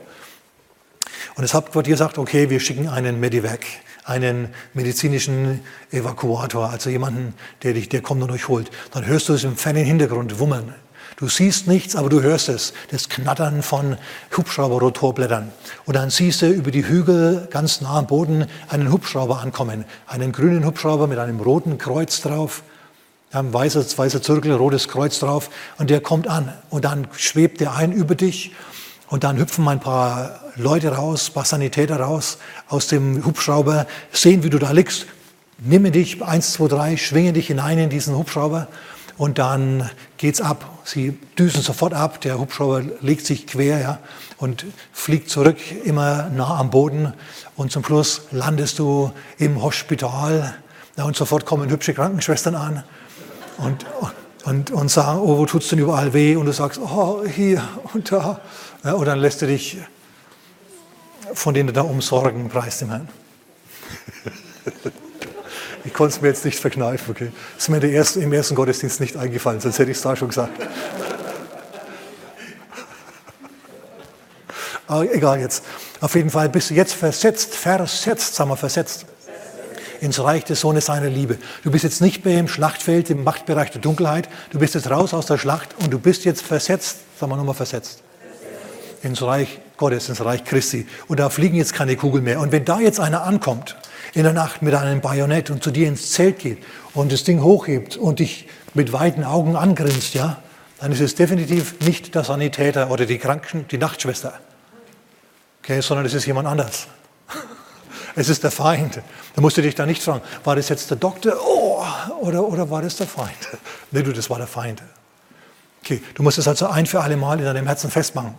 Und 1.36 1.42
das 1.42 1.54
Hauptquartier 1.54 1.96
sagt, 1.96 2.18
okay, 2.18 2.50
wir 2.50 2.60
schicken 2.60 2.88
einen 2.88 3.20
Medivac, 3.20 3.64
einen 4.04 4.48
medizinischen 4.72 5.60
Evakuator, 5.90 6.70
also 6.70 6.90
jemanden, 6.90 7.34
der 7.62 7.74
dich, 7.74 7.88
der 7.88 8.02
kommt 8.02 8.22
und 8.22 8.30
euch 8.30 8.48
holt. 8.48 8.70
Dann 8.92 9.06
hörst 9.06 9.28
du 9.28 9.34
es 9.34 9.44
im 9.44 9.56
fernen 9.56 9.84
Hintergrund 9.84 10.38
wummern. 10.38 10.74
Du 11.16 11.28
siehst 11.28 11.68
nichts, 11.68 11.94
aber 11.94 12.08
du 12.08 12.22
hörst 12.22 12.48
es, 12.48 12.72
das 12.90 13.08
Knattern 13.08 13.62
von 13.62 13.96
Hubschrauberrotorblättern. 14.36 15.52
Und 15.84 15.94
dann 15.94 16.10
siehst 16.10 16.42
du 16.42 16.48
über 16.48 16.72
die 16.72 16.86
Hügel 16.86 17.46
ganz 17.50 17.80
nah 17.80 17.98
am 17.98 18.08
Boden 18.08 18.46
einen 18.68 18.90
Hubschrauber 18.90 19.40
ankommen, 19.40 19.84
einen 20.08 20.32
grünen 20.32 20.64
Hubschrauber 20.66 21.06
mit 21.06 21.18
einem 21.18 21.38
roten 21.38 21.78
Kreuz 21.78 22.20
drauf 22.20 22.64
ein 23.34 23.52
weißer, 23.52 23.84
weißer 23.96 24.22
Zirkel, 24.22 24.52
rotes 24.52 24.88
Kreuz 24.88 25.18
drauf. 25.18 25.50
Und 25.78 25.90
der 25.90 26.00
kommt 26.00 26.28
an. 26.28 26.52
Und 26.70 26.84
dann 26.84 27.08
schwebt 27.16 27.60
der 27.60 27.74
ein 27.74 27.92
über 27.92 28.14
dich. 28.14 28.52
Und 29.08 29.24
dann 29.24 29.38
hüpfen 29.38 29.66
ein 29.68 29.80
paar 29.80 30.40
Leute 30.56 30.88
raus, 30.88 31.28
ein 31.28 31.34
paar 31.34 31.44
Sanitäter 31.44 32.00
raus 32.00 32.38
aus 32.68 32.86
dem 32.86 33.24
Hubschrauber, 33.24 33.86
sehen, 34.12 34.42
wie 34.42 34.50
du 34.50 34.58
da 34.58 34.70
liegst, 34.70 35.06
nehmen 35.58 35.92
dich, 35.92 36.22
eins, 36.22 36.54
zwei, 36.54 36.68
drei, 36.68 36.96
schwingen 36.96 37.34
dich 37.34 37.48
hinein 37.48 37.78
in 37.78 37.90
diesen 37.90 38.16
Hubschrauber. 38.16 38.68
Und 39.16 39.38
dann 39.38 39.88
geht's 40.16 40.40
ab. 40.40 40.68
Sie 40.84 41.18
düsen 41.38 41.62
sofort 41.62 41.94
ab, 41.94 42.20
der 42.22 42.38
Hubschrauber 42.38 42.82
legt 43.00 43.26
sich 43.26 43.46
quer 43.46 43.78
ja, 43.78 43.98
und 44.38 44.64
fliegt 44.92 45.30
zurück, 45.30 45.58
immer 45.84 46.30
nah 46.30 46.58
am 46.58 46.70
Boden. 46.70 47.12
Und 47.56 47.70
zum 47.70 47.84
Schluss 47.84 48.22
landest 48.32 48.80
du 48.80 49.12
im 49.38 49.62
Hospital. 49.62 50.54
Ja, 50.96 51.04
und 51.04 51.14
sofort 51.14 51.46
kommen 51.46 51.70
hübsche 51.70 51.94
Krankenschwestern 51.94 52.54
an 52.54 52.84
und, 53.58 53.86
und, 54.44 54.70
und 54.70 54.90
sagen, 54.90 55.20
oh, 55.20 55.38
wo 55.38 55.46
tut 55.46 55.62
es 55.62 55.68
denn 55.68 55.78
überall 55.78 56.12
weh? 56.12 56.36
Und 56.36 56.46
du 56.46 56.52
sagst, 56.52 56.80
oh, 56.80 57.24
hier 57.24 57.62
und 57.92 58.10
da. 58.12 58.40
Und 58.82 59.06
dann 59.06 59.18
lässt 59.18 59.42
du 59.42 59.46
dich 59.46 59.78
von 61.32 61.54
denen 61.54 61.72
da 61.72 61.82
umsorgen, 61.82 62.48
preis 62.48 62.78
dem 62.78 62.90
Herrn. 62.90 63.08
Ich 65.86 65.92
konnte 65.92 66.14
es 66.14 66.22
mir 66.22 66.28
jetzt 66.28 66.44
nicht 66.46 66.58
verkneifen, 66.58 67.10
okay? 67.10 67.30
Das 67.56 67.64
ist 67.64 67.68
mir 67.68 67.82
ersten, 67.92 68.22
im 68.22 68.32
ersten 68.32 68.54
Gottesdienst 68.54 69.00
nicht 69.00 69.16
eingefallen, 69.16 69.60
sonst 69.60 69.78
hätte 69.78 69.90
ich 69.90 69.98
es 69.98 70.02
da 70.02 70.16
schon 70.16 70.28
gesagt. 70.28 70.52
Aber 74.86 75.12
egal 75.12 75.40
jetzt. 75.40 75.64
Auf 76.00 76.14
jeden 76.14 76.30
Fall 76.30 76.48
bist 76.48 76.70
du 76.70 76.74
jetzt 76.74 76.94
versetzt, 76.94 77.54
versetzt, 77.54 78.34
sagen 78.34 78.50
wir 78.50 78.56
versetzt, 78.56 79.06
ins 80.00 80.22
Reich 80.22 80.44
des 80.44 80.60
Sohnes 80.60 80.86
seiner 80.86 81.08
Liebe. 81.08 81.38
Du 81.62 81.70
bist 81.70 81.84
jetzt 81.84 82.00
nicht 82.00 82.24
mehr 82.24 82.38
im 82.38 82.48
Schlachtfeld, 82.48 83.10
im 83.10 83.24
Machtbereich 83.24 83.70
der 83.70 83.80
Dunkelheit. 83.80 84.28
Du 84.50 84.58
bist 84.58 84.74
jetzt 84.74 84.90
raus 84.90 85.14
aus 85.14 85.26
der 85.26 85.38
Schlacht 85.38 85.70
und 85.82 85.92
du 85.92 85.98
bist 85.98 86.24
jetzt 86.24 86.42
versetzt, 86.42 86.98
sagen 87.18 87.32
wir 87.32 87.36
nochmal 87.36 87.54
versetzt, 87.54 88.02
ins 89.02 89.22
Reich 89.22 89.60
Gottes, 89.76 90.08
ins 90.08 90.24
Reich 90.24 90.44
Christi. 90.44 90.86
Und 91.08 91.20
da 91.20 91.30
fliegen 91.30 91.56
jetzt 91.56 91.74
keine 91.74 91.96
Kugeln 91.96 92.24
mehr. 92.24 92.40
Und 92.40 92.52
wenn 92.52 92.64
da 92.64 92.80
jetzt 92.80 93.00
einer 93.00 93.24
ankommt, 93.24 93.76
in 94.14 94.22
der 94.22 94.32
Nacht 94.32 94.62
mit 94.62 94.74
einem 94.74 95.00
Bajonett 95.00 95.50
und 95.50 95.62
zu 95.62 95.70
dir 95.70 95.88
ins 95.88 96.12
Zelt 96.12 96.38
geht 96.38 96.58
und 96.94 97.12
das 97.12 97.24
Ding 97.24 97.42
hochhebt 97.42 97.96
und 97.96 98.20
dich 98.20 98.48
mit 98.72 98.92
weiten 98.92 99.24
Augen 99.24 99.56
angrinst, 99.56 100.14
ja, 100.14 100.38
dann 100.80 100.92
ist 100.92 101.00
es 101.00 101.14
definitiv 101.14 101.80
nicht 101.80 102.14
der 102.14 102.24
Sanitäter 102.24 102.90
oder 102.90 103.06
die 103.06 103.18
Kranken, 103.18 103.66
die 103.68 103.78
Nachtschwester, 103.78 104.38
okay, 105.62 105.80
sondern 105.80 106.06
es 106.06 106.14
ist 106.14 106.26
jemand 106.26 106.46
anders. 106.46 106.88
Es 108.16 108.28
ist 108.28 108.44
der 108.44 108.50
Feind. 108.50 109.00
Da 109.34 109.40
musst 109.40 109.56
du 109.56 109.62
dich 109.62 109.74
da 109.74 109.86
nicht 109.86 110.02
fragen, 110.02 110.22
war 110.44 110.56
das 110.56 110.68
jetzt 110.68 110.90
der 110.90 110.96
Doktor 110.96 111.34
oh, 111.40 111.84
oder, 112.20 112.46
oder 112.46 112.70
war 112.70 112.82
das 112.82 112.96
der 112.96 113.06
Feind? 113.06 113.48
Nee, 113.90 114.02
du, 114.02 114.12
das 114.12 114.30
war 114.30 114.38
der 114.38 114.46
Feind. 114.46 114.82
Okay, 115.82 116.02
du 116.14 116.22
musst 116.22 116.38
es 116.38 116.48
also 116.48 116.68
ein 116.68 116.86
für 116.86 117.00
alle 117.00 117.16
Mal 117.16 117.38
in 117.38 117.44
deinem 117.44 117.66
Herzen 117.66 117.90
festmachen. 117.90 118.34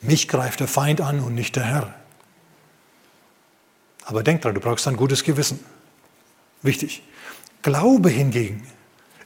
Mich 0.00 0.28
greift 0.28 0.60
der 0.60 0.68
Feind 0.68 1.00
an 1.00 1.20
und 1.20 1.34
nicht 1.34 1.56
der 1.56 1.64
Herr. 1.64 1.94
Aber 4.04 4.22
denk 4.22 4.42
dran, 4.42 4.54
du 4.54 4.60
brauchst 4.60 4.86
ein 4.86 4.96
gutes 4.96 5.24
Gewissen. 5.24 5.58
Wichtig. 6.62 7.02
Glaube 7.62 8.08
hingegen 8.08 8.66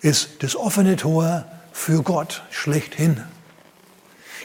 ist 0.00 0.42
das 0.42 0.56
offene 0.56 0.96
Tor 0.96 1.44
für 1.72 2.02
Gott 2.02 2.42
schlechthin. 2.50 3.22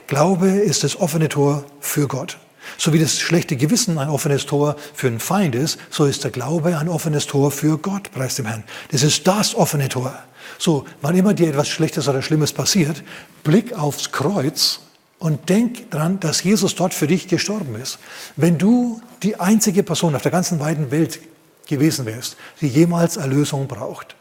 Glaube 0.07 0.49
ist 0.49 0.83
das 0.83 0.99
offene 0.99 1.29
Tor 1.29 1.63
für 1.79 2.07
Gott. 2.07 2.37
So 2.77 2.93
wie 2.93 2.99
das 2.99 3.19
schlechte 3.19 3.55
Gewissen 3.55 3.97
ein 3.97 4.09
offenes 4.09 4.45
Tor 4.45 4.75
für 4.93 5.07
einen 5.07 5.19
Feind 5.19 5.55
ist, 5.55 5.79
so 5.89 6.05
ist 6.05 6.23
der 6.23 6.31
Glaube 6.31 6.77
ein 6.77 6.89
offenes 6.89 7.27
Tor 7.27 7.51
für 7.51 7.77
Gott, 7.77 8.11
preis 8.11 8.35
dem 8.35 8.45
Herrn. 8.45 8.63
Das 8.91 9.03
ist 9.03 9.25
das 9.27 9.55
offene 9.55 9.89
Tor. 9.89 10.13
So, 10.57 10.85
wann 11.01 11.15
immer 11.15 11.33
dir 11.33 11.49
etwas 11.49 11.67
Schlechtes 11.67 12.07
oder 12.07 12.21
Schlimmes 12.21 12.53
passiert, 12.53 13.03
blick 13.43 13.73
aufs 13.73 14.11
Kreuz 14.11 14.79
und 15.19 15.49
denk 15.49 15.89
dran, 15.91 16.19
dass 16.19 16.43
Jesus 16.43 16.75
dort 16.75 16.93
für 16.93 17.07
dich 17.07 17.27
gestorben 17.27 17.75
ist. 17.75 17.99
Wenn 18.35 18.57
du 18.57 19.01
die 19.23 19.39
einzige 19.39 19.83
Person 19.83 20.15
auf 20.15 20.21
der 20.21 20.31
ganzen 20.31 20.59
weiten 20.59 20.91
Welt 20.91 21.19
gewesen 21.67 22.05
wärst, 22.05 22.37
die 22.61 22.67
jemals 22.67 23.17
Erlösung 23.17 23.67
braucht 23.67 24.15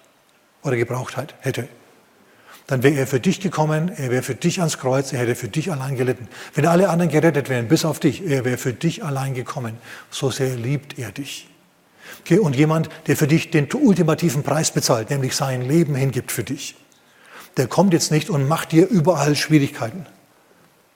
oder 0.63 0.77
gebraucht 0.77 1.17
hat, 1.17 1.35
hätte, 1.41 1.69
dann 2.67 2.83
wäre 2.83 2.95
er 2.95 3.07
für 3.07 3.21
dich 3.21 3.41
gekommen, 3.41 3.91
er 3.95 4.11
wäre 4.11 4.23
für 4.23 4.35
dich 4.35 4.61
ans 4.61 4.79
Kreuz, 4.79 5.13
er 5.13 5.21
hätte 5.21 5.35
für 5.35 5.49
dich 5.49 5.71
allein 5.71 5.97
gelitten. 5.97 6.29
Wenn 6.55 6.67
alle 6.67 6.89
anderen 6.89 7.11
gerettet 7.11 7.49
wären, 7.51 7.69
bis 7.69 7.85
auf 7.85 8.01
dich, 8.01 8.27
er 8.27 8.45
wäre 8.45 8.57
für 8.57 8.73
dich 8.73 9.05
allein 9.05 9.35
gekommen. 9.35 9.77
So 10.11 10.31
sehr 10.31 10.57
liebt 10.57 10.99
er 10.99 11.13
dich. 11.13 11.49
Okay, 12.21 12.39
und 12.39 12.57
jemand, 12.57 12.89
der 13.07 13.17
für 13.17 13.27
dich 13.27 13.51
den 13.51 13.69
ultimativen 13.73 14.43
Preis 14.43 14.71
bezahlt, 14.71 15.11
nämlich 15.11 15.37
sein 15.37 15.61
Leben 15.63 15.95
hingibt 15.95 16.33
für 16.33 16.45
dich, 16.45 16.75
der 17.59 17.67
kommt 17.67 17.93
jetzt 17.93 18.11
nicht 18.11 18.31
und 18.31 18.49
macht 18.49 18.73
dir 18.73 18.89
überall 18.89 19.37
Schwierigkeiten 19.37 20.07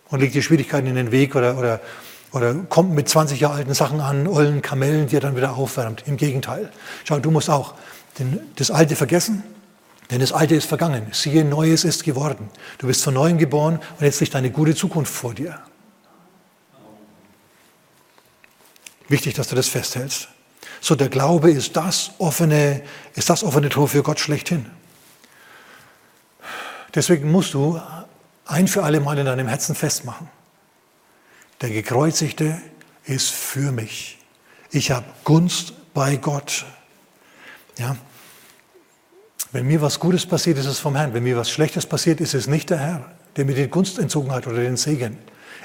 und 0.08 0.20
legt 0.20 0.34
dir 0.34 0.42
Schwierigkeiten 0.42 0.86
in 0.86 0.94
den 0.94 1.12
Weg 1.12 1.36
oder, 1.36 1.58
oder, 1.58 1.80
oder 2.32 2.54
kommt 2.54 2.94
mit 2.94 3.10
20 3.10 3.40
Jahre 3.40 3.56
alten 3.56 3.74
Sachen 3.74 4.00
an, 4.00 4.26
ollen 4.26 4.62
Kamellen, 4.62 5.06
die 5.06 5.16
er 5.16 5.20
dann 5.20 5.36
wieder 5.36 5.56
aufwärmt. 5.56 6.04
Im 6.06 6.16
Gegenteil. 6.16 6.70
Schau, 7.04 7.18
du 7.18 7.30
musst 7.30 7.50
auch 7.50 7.74
den, 8.18 8.40
das 8.56 8.70
Alte 8.70 8.96
vergessen, 8.96 9.44
denn 10.10 10.20
das 10.20 10.32
Alte 10.32 10.54
ist 10.54 10.66
vergangen. 10.66 11.08
Siehe, 11.12 11.44
Neues 11.44 11.84
ist 11.84 12.04
geworden. 12.04 12.50
Du 12.78 12.86
bist 12.86 13.04
von 13.04 13.14
Neuem 13.14 13.38
geboren 13.38 13.80
und 13.98 14.04
jetzt 14.04 14.20
liegt 14.20 14.34
eine 14.34 14.50
gute 14.50 14.74
Zukunft 14.74 15.12
vor 15.12 15.34
dir. 15.34 15.60
Wichtig, 19.08 19.34
dass 19.34 19.48
du 19.48 19.56
das 19.56 19.68
festhältst. 19.68 20.28
So, 20.80 20.94
der 20.94 21.08
Glaube 21.08 21.50
ist 21.50 21.76
das 21.76 22.12
offene, 22.18 22.82
ist 23.14 23.30
das 23.30 23.42
offene 23.42 23.68
Tor 23.68 23.88
für 23.88 24.02
Gott 24.02 24.20
schlechthin. 24.20 24.66
Deswegen 26.94 27.30
musst 27.30 27.54
du 27.54 27.80
ein 28.46 28.68
für 28.68 28.84
alle 28.84 29.00
Mal 29.00 29.18
in 29.18 29.26
deinem 29.26 29.48
Herzen 29.48 29.74
festmachen. 29.74 30.28
Der 31.60 31.70
Gekreuzigte 31.70 32.60
ist 33.04 33.30
für 33.30 33.72
mich. 33.72 34.18
Ich 34.70 34.90
habe 34.90 35.06
Gunst 35.24 35.72
bei 35.92 36.16
Gott. 36.16 36.64
Ja? 37.78 37.96
Wenn 39.52 39.66
mir 39.66 39.80
was 39.80 39.98
Gutes 39.98 40.26
passiert, 40.26 40.58
ist 40.58 40.66
es 40.66 40.78
vom 40.78 40.94
Herrn. 40.94 41.14
Wenn 41.14 41.22
mir 41.22 41.36
was 41.36 41.50
Schlechtes 41.50 41.86
passiert, 41.86 42.20
ist 42.20 42.34
es 42.34 42.46
nicht 42.46 42.70
der 42.70 42.78
Herr, 42.78 43.04
der 43.36 43.46
mir 43.46 43.54
die 43.54 43.68
Gunst 43.68 43.98
entzogen 43.98 44.30
hat 44.30 44.46
oder 44.46 44.58
den 44.58 44.76
Segen. 44.76 45.16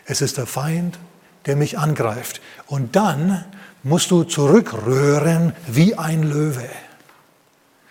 Es 0.06 0.22
ist 0.22 0.38
der 0.38 0.46
Feind, 0.46 0.98
der 1.46 1.56
mich 1.56 1.78
angreift. 1.78 2.42
Und 2.68 2.96
dann 2.96 3.44
musst 3.84 4.12
du 4.12 4.24
zurückrühren 4.24 5.54
wie 5.68 5.96
ein 5.96 6.24
Löwe. 6.24 6.70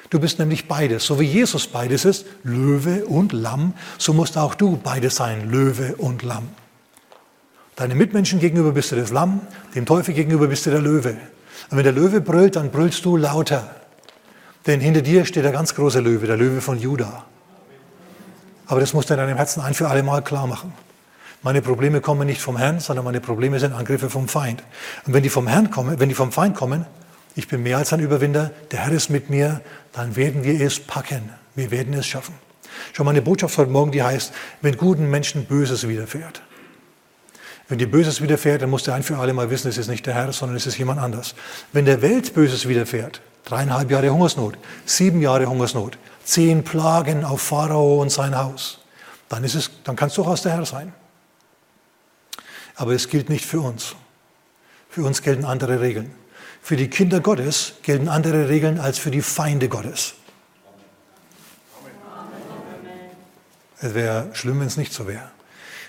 Du 0.09 0.19
bist 0.19 0.39
nämlich 0.39 0.69
beides. 0.69 1.07
So 1.07 1.21
wie 1.21 1.25
Jesus 1.25 1.67
beides 1.67 2.05
ist, 2.05 2.27
Löwe 2.43 3.05
und 3.07 3.33
Lamm, 3.33 3.75
so 3.99 4.13
musst 4.13 4.37
auch 4.37 4.55
du 4.55 4.77
beides 4.77 5.17
sein, 5.17 5.51
Löwe 5.51 5.97
und 5.97 6.23
Lamm. 6.23 6.49
Deinen 7.77 7.97
Mitmenschen 7.97 8.39
gegenüber 8.39 8.73
bist 8.73 8.93
du 8.93 8.97
das 8.97 9.11
Lamm, 9.11 9.41
dem 9.75 9.87
Teufel 9.87 10.15
gegenüber 10.15 10.49
bist 10.49 10.67
du 10.67 10.71
der 10.71 10.83
Löwe. 10.83 11.17
Und 11.71 11.77
wenn 11.77 11.85
der 11.85 11.93
Löwe 11.93 12.21
brüllt, 12.21 12.57
dann 12.57 12.71
brüllst 12.71 13.05
du 13.05 13.17
lauter. 13.17 13.82
Denn 14.67 14.81
hinter 14.81 15.03
dir 15.03 15.25
steht 15.25 15.45
der 15.45 15.53
ganz 15.53 15.75
große 15.75 16.01
Löwe, 16.01 16.27
der 16.27 16.37
Löwe 16.37 16.61
von 16.61 16.79
Juda. 16.79 17.25
Aber 18.67 18.81
das 18.81 18.95
musst 18.95 19.11
du 19.11 19.15
in 19.15 19.19
deinem 19.19 19.37
Herzen 19.37 19.61
ein 19.61 19.75
für 19.75 19.89
alle 19.89 20.03
Mal 20.03 20.23
klar 20.23 20.47
machen. 20.47 20.73
Meine 21.43 21.61
Probleme 21.61 22.01
kommen 22.01 22.27
nicht 22.27 22.41
vom 22.41 22.57
Herrn, 22.57 22.79
sondern 22.79 23.05
meine 23.05 23.21
Probleme 23.21 23.59
sind 23.59 23.73
Angriffe 23.73 24.09
vom 24.09 24.29
Feind. 24.29 24.63
Und 25.05 25.13
wenn 25.13 25.25
die 25.25 25.29
vom 25.29 25.49
Herrn 25.49 25.71
kommen, 25.71 25.99
wenn 25.99 26.09
die 26.09 26.15
vom 26.15 26.31
Feind 26.31 26.55
kommen, 26.55 26.87
ich 27.35 27.49
bin 27.49 27.65
mehr 27.65 27.79
als 27.79 27.93
ein 27.93 28.01
Überwinder, 28.01 28.53
der 28.71 28.81
Herr 28.81 28.93
ist 28.93 29.11
mit 29.11 29.29
mir, 29.29 29.61
dann 29.93 30.15
werden 30.15 30.45
wir 30.45 30.61
es 30.61 30.79
packen. 30.79 31.31
Wir 31.57 31.71
werden 31.71 31.95
es 31.95 32.07
schaffen. 32.07 32.35
Schon 32.93 33.07
meine 33.07 33.23
Botschaft 33.23 33.59
heute 33.59 33.71
Morgen, 33.71 33.91
die 33.91 34.03
heißt, 34.03 34.33
wenn 34.61 34.77
guten 34.77 35.11
Menschen 35.11 35.47
Böses 35.47 35.89
widerfährt. 35.89 36.43
Wenn 37.69 37.79
dir 37.79 37.91
Böses 37.91 38.21
widerfährt, 38.21 38.63
dann 38.63 38.71
musst 38.71 38.87
du 38.87 38.93
ein 38.93 39.03
für 39.03 39.17
alle 39.17 39.33
Mal 39.33 39.51
wissen, 39.51 39.69
es 39.69 39.79
ist 39.79 39.89
nicht 39.89 40.07
der 40.07 40.15
Herr, 40.15 40.33
sondern 40.33 40.57
es 40.57 40.67
ist 40.67 40.79
jemand 40.79 41.01
anders. 41.01 41.35
Wenn 41.73 41.87
der 41.87 42.03
Welt 42.03 42.35
Böses 42.35 42.69
widerfährt, 42.69 43.21
dreieinhalb 43.45 43.91
Jahre 43.91 44.11
Hungersnot, 44.11 44.59
sieben 44.85 45.21
Jahre 45.21 45.47
Hungersnot, 45.47 45.99
zehn 46.25 46.65
Plagen 46.65 47.25
auf 47.25 47.43
Pharao 47.43 48.01
und 48.01 48.11
sein 48.11 48.37
Haus, 48.37 48.79
dann, 49.29 49.45
ist 49.45 49.55
es, 49.55 49.71
dann 49.85 49.97
kann 49.97 50.09
es 50.09 50.15
durchaus 50.15 50.43
der 50.43 50.53
Herr 50.53 50.67
sein. 50.67 50.93
Aber 52.77 52.93
es 52.93 53.09
gilt 53.09 53.29
nicht 53.29 53.45
für 53.45 53.61
uns. 53.61 53.95
Für 54.89 55.05
uns 55.05 55.23
gelten 55.23 55.45
andere 55.45 55.81
Regeln. 55.81 56.15
Für 56.61 56.77
die 56.77 56.89
Kinder 56.89 57.21
Gottes 57.21 57.75
gelten 57.83 58.09
andere 58.09 58.49
Regeln 58.49 58.79
als 58.79 58.99
für 58.99 59.11
die 59.11 59.23
Feinde 59.23 59.69
Gottes. 59.69 60.15
Es 63.81 63.95
wäre 63.95 64.31
schlimm, 64.33 64.61
wenn 64.61 64.69
es 64.69 64.77
nicht 64.77 64.93
so 64.93 65.09
wäre. 65.09 65.31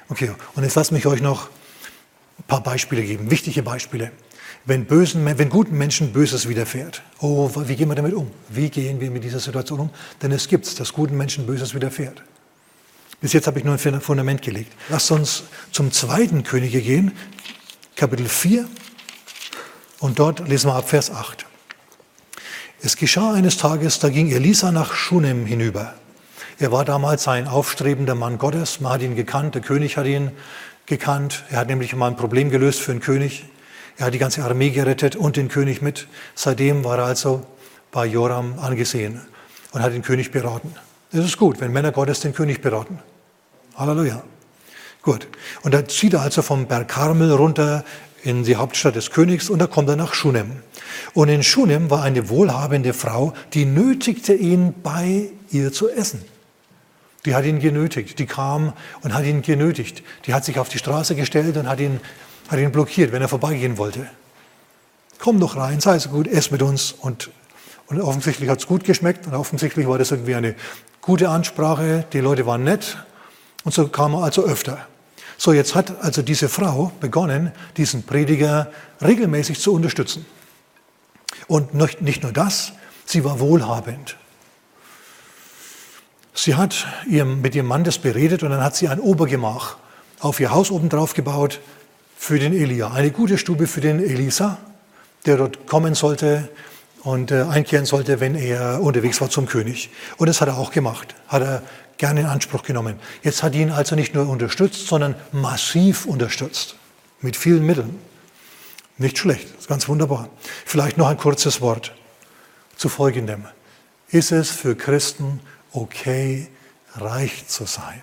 Okay, 0.10 0.32
und 0.56 0.64
jetzt 0.64 0.76
lasst 0.76 0.92
mich 0.92 1.06
euch 1.06 1.22
noch 1.22 1.50
ein 2.40 2.44
paar 2.48 2.64
Beispiele 2.64 3.04
geben, 3.04 3.30
wichtige 3.30 3.62
Beispiele. 3.62 4.12
Wenn, 4.66 4.86
bösen, 4.86 5.26
wenn 5.26 5.50
guten 5.50 5.78
Menschen 5.78 6.14
Böses 6.14 6.48
widerfährt, 6.48 7.02
oh, 7.20 7.52
wie 7.66 7.76
gehen 7.76 7.90
wir 7.90 7.96
damit 7.96 8.14
um? 8.14 8.32
Wie 8.48 8.70
gehen 8.70 9.02
wir 9.02 9.12
mit 9.12 9.24
dieser 9.24 9.40
Situation 9.40 9.80
um? 9.82 9.90
Denn 10.22 10.32
es 10.32 10.48
gibt 10.48 10.66
es, 10.66 10.76
dass 10.76 10.94
guten 10.94 11.18
Menschen 11.18 11.46
Böses 11.46 11.74
widerfährt. 11.74 12.24
Bis 13.20 13.34
jetzt 13.34 13.48
habe 13.48 13.60
ich 13.60 13.66
nur 13.66 13.74
ein 13.74 14.02
Fundament 14.02 14.42
gelegt. 14.42 14.72
Lasst 14.90 15.12
uns 15.12 15.44
zum 15.72 15.92
zweiten 15.92 16.44
Könige 16.44 16.82
gehen, 16.82 17.12
Kapitel 17.96 18.28
4, 18.28 18.68
und 20.00 20.20
dort 20.20 20.48
lesen 20.48 20.68
wir 20.70 20.76
ab 20.76 20.90
Vers 20.90 21.12
8. 21.12 21.46
Es 22.82 22.98
geschah 22.98 23.34
eines 23.34 23.58
Tages, 23.58 24.00
da 24.00 24.10
ging 24.10 24.30
Elisa 24.32 24.72
nach 24.72 24.94
Schunem 24.94 25.46
hinüber. 25.46 25.94
Er 26.60 26.72
war 26.72 26.84
damals 26.86 27.28
ein 27.28 27.48
aufstrebender 27.48 28.16
Mann 28.16 28.38
Gottes. 28.38 28.82
Man 28.82 28.94
hat 28.94 29.02
ihn 29.02 29.16
gekannt, 29.16 29.56
der 29.56 29.62
König 29.62 29.96
hat 29.96 30.06
ihn 30.06 30.32
gekannt. 30.86 31.44
Er 31.50 31.60
hat 31.60 31.68
nämlich 31.68 31.96
mal 31.96 32.08
ein 32.08 32.18
Problem 32.18 32.50
gelöst 32.50 32.82
für 32.82 32.92
den 32.92 33.00
König. 33.00 33.46
Er 33.98 34.08
hat 34.08 34.14
die 34.14 34.20
ganze 34.20 34.44
Armee 34.44 34.72
gerettet 34.72 35.16
und 35.16 35.36
den 35.36 35.50
König 35.50 35.82
mit. 35.82 36.08
Seitdem 36.36 36.84
war 36.84 36.98
er 36.98 37.06
also 37.06 37.46
bei 37.92 38.06
Joram 38.06 38.58
angesehen 38.60 39.22
und 39.72 39.82
hat 39.82 39.94
den 39.94 40.02
König 40.02 40.32
beraten. 40.32 40.74
Das 41.12 41.26
ist 41.26 41.38
gut, 41.38 41.62
wenn 41.62 41.72
Männer 41.72 41.92
Gottes 41.92 42.22
den 42.22 42.34
König 42.34 42.62
beraten. 42.62 43.00
Halleluja. 43.76 44.24
Gut. 45.04 45.28
Und 45.62 45.74
da 45.74 45.88
zieht 45.88 46.14
er 46.14 46.22
also 46.22 46.42
vom 46.42 46.66
Berg 46.66 46.88
Karmel 46.88 47.32
runter 47.32 47.84
in 48.24 48.44
die 48.44 48.56
Hauptstadt 48.56 48.96
des 48.96 49.12
Königs 49.12 49.50
und 49.50 49.60
da 49.60 49.68
kommt 49.68 49.90
er 49.90 49.96
nach 49.96 50.14
Schunem. 50.14 50.64
Und 51.14 51.30
in 51.30 51.44
Schunem 51.44 51.90
war 51.90 52.04
eine 52.04 52.30
wohlhabende 52.30 52.94
Frau, 52.94 53.34
die 53.54 53.66
nötigte 53.66 54.34
ihn, 54.34 54.74
bei 54.82 55.30
ihr 55.52 55.72
zu 55.72 55.90
essen. 55.90 56.24
Die 57.26 57.36
hat 57.36 57.46
ihn 57.46 57.60
genötigt. 57.60 58.20
Die 58.20 58.26
kam 58.26 58.74
und 59.02 59.14
hat 59.14 59.26
ihn 59.26 59.42
genötigt. 59.42 60.04
Die 60.26 60.34
hat 60.34 60.46
sich 60.46 60.60
auf 60.60 60.70
die 60.70 60.78
Straße 60.78 61.16
gestellt 61.16 61.58
und 61.58 61.68
hat 61.70 61.80
ihn, 61.80 62.00
hat 62.50 62.60
ihn 62.60 62.72
blockiert, 62.72 63.12
wenn 63.12 63.22
er 63.22 63.28
vorbeigehen 63.28 63.78
wollte. 63.78 64.08
Komm 65.20 65.40
doch 65.40 65.56
rein, 65.56 65.80
sei 65.80 65.98
so 66.00 66.10
gut, 66.10 66.28
ess 66.28 66.52
mit 66.52 66.62
uns. 66.62 66.92
Und, 66.92 67.32
und 67.88 68.02
offensichtlich 68.02 68.50
hat 68.50 68.60
es 68.60 68.68
gut 68.68 68.84
geschmeckt 68.84 69.26
und 69.28 69.34
offensichtlich 69.34 69.88
war 69.88 69.98
das 69.98 70.12
irgendwie 70.12 70.36
eine 70.36 70.56
gute 71.02 71.30
Ansprache. 71.30 72.06
Die 72.14 72.20
Leute 72.20 72.46
waren 72.46 72.64
nett 72.64 72.98
und 73.64 73.74
so 73.74 73.88
kam 73.88 74.14
er 74.14 74.24
also 74.24 74.44
öfter. 74.44 74.86
So, 75.38 75.54
jetzt 75.54 75.76
hat 75.76 76.02
also 76.02 76.22
diese 76.22 76.50
Frau 76.50 76.92
begonnen, 77.00 77.52
diesen 77.78 78.04
Prediger 78.04 78.72
regelmäßig 79.02 79.60
zu 79.60 79.74
unterstützen. 79.74 80.26
Und 81.48 81.74
nicht 81.74 82.24
nur 82.24 82.32
das, 82.32 82.74
sie 83.06 83.24
war 83.24 83.40
wohlhabend. 83.40 84.18
Sie 86.34 86.56
hat 86.56 86.88
mit 87.06 87.56
ihrem 87.56 87.68
Mann 87.68 87.84
das 87.84 88.00
beredet 88.00 88.44
und 88.44 88.50
dann 88.50 88.64
hat 88.64 88.76
sie 88.76 88.88
ein 88.88 89.00
Obergemach 89.00 89.78
auf 90.20 90.40
ihr 90.40 90.52
Haus 90.52 90.72
oben 90.72 90.90
drauf 90.90 91.14
gebaut 91.14 91.60
für 92.24 92.40
den 92.40 92.54
Elia. 92.54 92.90
Eine 92.90 93.12
gute 93.12 93.38
Stube 93.38 93.68
für 93.68 93.82
den 93.82 94.00
Elisa, 94.00 94.58
der 95.26 95.36
dort 95.36 95.68
kommen 95.68 95.94
sollte 95.94 96.48
und 97.02 97.32
äh, 97.32 97.42
einkehren 97.42 97.86
sollte, 97.86 98.22
wenn 98.22 98.36
er 98.36 98.80
unterwegs 98.82 99.20
war 99.20 99.30
zum 99.30 99.46
König. 99.46 99.90
Und 100.16 100.28
das 100.28 100.40
hat 100.40 100.48
er 100.48 100.58
auch 100.58 100.72
gemacht, 100.72 101.16
hat 101.28 101.42
er 101.42 101.64
gerne 101.98 102.22
in 102.22 102.26
Anspruch 102.28 102.64
genommen. 102.64 102.98
Jetzt 103.24 103.44
hat 103.44 103.56
ihn 103.56 103.72
also 103.72 103.98
nicht 103.98 104.16
nur 104.16 104.30
unterstützt, 104.30 104.88
sondern 104.88 105.16
massiv 105.34 106.06
unterstützt, 106.06 106.78
mit 107.20 107.36
vielen 107.36 107.66
Mitteln. 107.66 108.00
Nicht 108.98 109.18
schlecht, 109.18 109.68
ganz 109.68 109.90
wunderbar. 109.90 110.30
Vielleicht 110.66 110.98
noch 110.98 111.10
ein 111.10 111.18
kurzes 111.18 111.60
Wort 111.60 111.94
zu 112.78 112.88
Folgendem. 112.88 113.44
Ist 114.08 114.32
es 114.32 114.50
für 114.50 114.78
Christen 114.78 115.42
okay, 115.74 116.48
reich 116.96 117.48
zu 117.48 117.66
sein? 117.66 118.02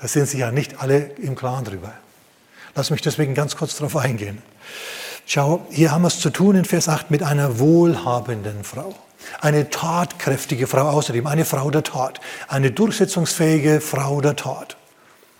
Da 0.00 0.08
sind 0.08 0.26
sich 0.26 0.40
ja 0.40 0.50
nicht 0.50 0.80
alle 0.80 1.12
im 1.18 1.36
Klaren 1.36 1.64
drüber. 1.64 1.92
Lass 2.74 2.90
mich 2.90 3.02
deswegen 3.02 3.34
ganz 3.34 3.56
kurz 3.56 3.76
darauf 3.76 3.96
eingehen. 3.96 4.42
Schau, 5.26 5.66
hier 5.70 5.92
haben 5.92 6.02
wir 6.02 6.08
es 6.08 6.20
zu 6.20 6.30
tun 6.30 6.56
in 6.56 6.64
Vers 6.64 6.88
8 6.88 7.10
mit 7.10 7.22
einer 7.22 7.58
wohlhabenden 7.58 8.64
Frau. 8.64 8.94
Eine 9.40 9.70
tatkräftige 9.70 10.66
Frau 10.66 10.88
außerdem, 10.88 11.26
eine 11.26 11.44
Frau 11.44 11.70
der 11.70 11.84
Tat. 11.84 12.20
Eine 12.48 12.70
durchsetzungsfähige 12.70 13.80
Frau 13.80 14.20
der 14.20 14.36
Tat. 14.36 14.76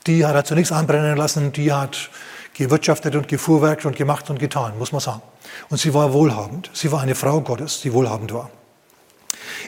Die 0.07 0.25
hat 0.25 0.35
er 0.35 0.45
zunächst 0.45 0.73
anbrennen 0.73 1.17
lassen, 1.17 1.53
die 1.53 1.73
hat 1.73 2.11
gewirtschaftet 2.55 3.17
und 3.17 3.29
gefuhrwerkt 3.29 3.85
und 3.87 3.97
gemacht 3.97 4.29
und 4.31 4.39
getan, 4.39 4.79
muss 4.79 4.93
man 4.93 5.01
sagen. 5.01 5.23
Und 5.69 5.79
sie 5.79 5.95
war 5.95 6.13
wohlhabend. 6.13 6.71
Sie 6.73 6.93
war 6.93 7.01
eine 7.01 7.15
Frau 7.15 7.41
Gottes, 7.41 7.81
die 7.81 7.93
wohlhabend 7.93 8.33
war. 8.33 8.51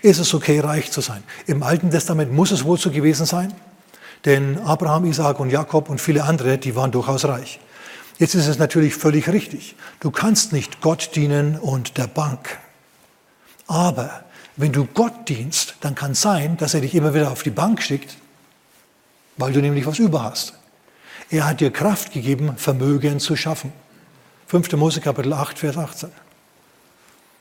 Ist 0.03 0.19
es 0.19 0.35
okay, 0.35 0.61
reich 0.61 0.91
zu 0.91 1.01
sein? 1.01 1.23
Im 1.47 1.63
Alten 1.63 1.91
Testament 1.91 2.33
muss 2.33 2.51
es 2.51 2.65
wohl 2.65 2.79
so 2.79 2.91
gewesen 2.91 3.27
sein, 3.27 3.55
denn 4.25 4.59
Abraham, 4.59 5.05
Isaac 5.05 5.41
und 5.41 5.51
Jakob 5.51 5.91
und 5.91 6.01
viele 6.01 6.25
andere, 6.25 6.59
die 6.59 6.75
waren 6.75 6.91
durchaus 6.91 7.25
reich. 7.25 7.61
Jetzt 8.19 8.35
ist 8.35 8.47
es 8.47 8.59
natürlich 8.59 8.95
völlig 8.95 9.29
richtig. 9.29 9.75
Du 10.01 10.11
kannst 10.11 10.53
nicht 10.53 10.81
Gott 10.81 11.11
dienen 11.15 11.59
und 11.59 11.99
der 11.99 12.07
Bank. 12.07 12.59
Aber 13.67 14.25
wenn 14.57 14.73
du 14.73 14.85
Gott 14.87 15.29
dienst, 15.29 15.77
dann 15.81 15.95
kann 15.95 16.13
es 16.13 16.21
sein, 16.21 16.57
dass 16.57 16.75
er 16.75 16.81
dich 16.81 16.95
immer 16.95 17.13
wieder 17.13 17.31
auf 17.31 17.43
die 17.43 17.51
Bank 17.51 17.83
schickt, 17.83 18.17
weil 19.37 19.53
du 19.53 19.61
nämlich 19.61 19.85
was 19.85 19.99
über 19.99 20.23
hast. 20.23 20.55
Er 21.31 21.47
hat 21.47 21.61
dir 21.61 21.73
Kraft 21.73 22.13
gegeben, 22.13 22.57
Vermögen 22.57 23.19
zu 23.19 23.35
schaffen. 23.35 23.73
5. 24.47 24.73
Mose 24.75 25.01
Kapitel 25.01 25.33
8, 25.33 25.59
Vers 25.59 25.77
18. 25.77 26.11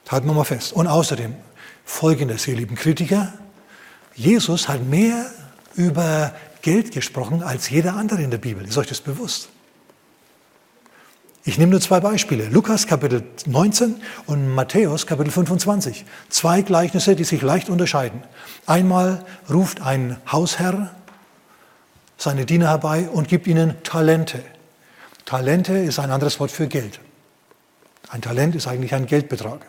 Halten 0.10 0.28
wir 0.28 0.34
mal 0.34 0.44
fest. 0.44 0.74
Und 0.74 0.88
außerdem 0.88 1.36
folgendes, 1.86 2.48
ihr 2.48 2.56
lieben 2.56 2.76
Kritiker. 2.76 3.34
Jesus 4.16 4.68
hat 4.68 4.84
mehr 4.84 5.26
über 5.76 6.34
Geld 6.64 6.92
gesprochen 6.92 7.44
als 7.44 7.70
jeder 7.70 7.96
andere 7.96 8.24
in 8.24 8.32
der 8.32 8.38
Bibel. 8.40 8.66
Ist 8.66 8.78
euch 8.78 8.88
das 8.88 9.02
bewusst? 9.02 9.50
Ich 11.44 11.58
nehme 11.58 11.72
nur 11.72 11.82
zwei 11.82 12.00
Beispiele. 12.00 12.48
Lukas 12.48 12.88
Kapitel 12.88 13.22
19 13.46 13.96
und 14.28 14.48
Matthäus 14.56 15.06
Kapitel 15.06 15.30
25. 15.30 16.06
Zwei 16.30 16.62
Gleichnisse, 16.62 17.18
die 17.18 17.26
sich 17.26 17.42
leicht 17.42 17.70
unterscheiden. 17.70 18.24
Einmal 18.66 19.26
ruft 19.52 19.82
ein 19.82 20.16
Hausherr 20.32 20.90
seine 22.18 22.46
Diener 22.46 22.70
herbei 22.70 23.10
und 23.12 23.28
gibt 23.28 23.46
ihnen 23.48 23.84
Talente. 23.84 24.42
Talente 25.26 25.74
ist 25.74 26.00
ein 26.00 26.12
anderes 26.12 26.40
Wort 26.40 26.52
für 26.52 26.68
Geld. 26.68 27.02
Ein 28.10 28.22
Talent 28.22 28.56
ist 28.56 28.68
eigentlich 28.68 28.96
ein 28.96 29.06
Geldbetrag. 29.06 29.66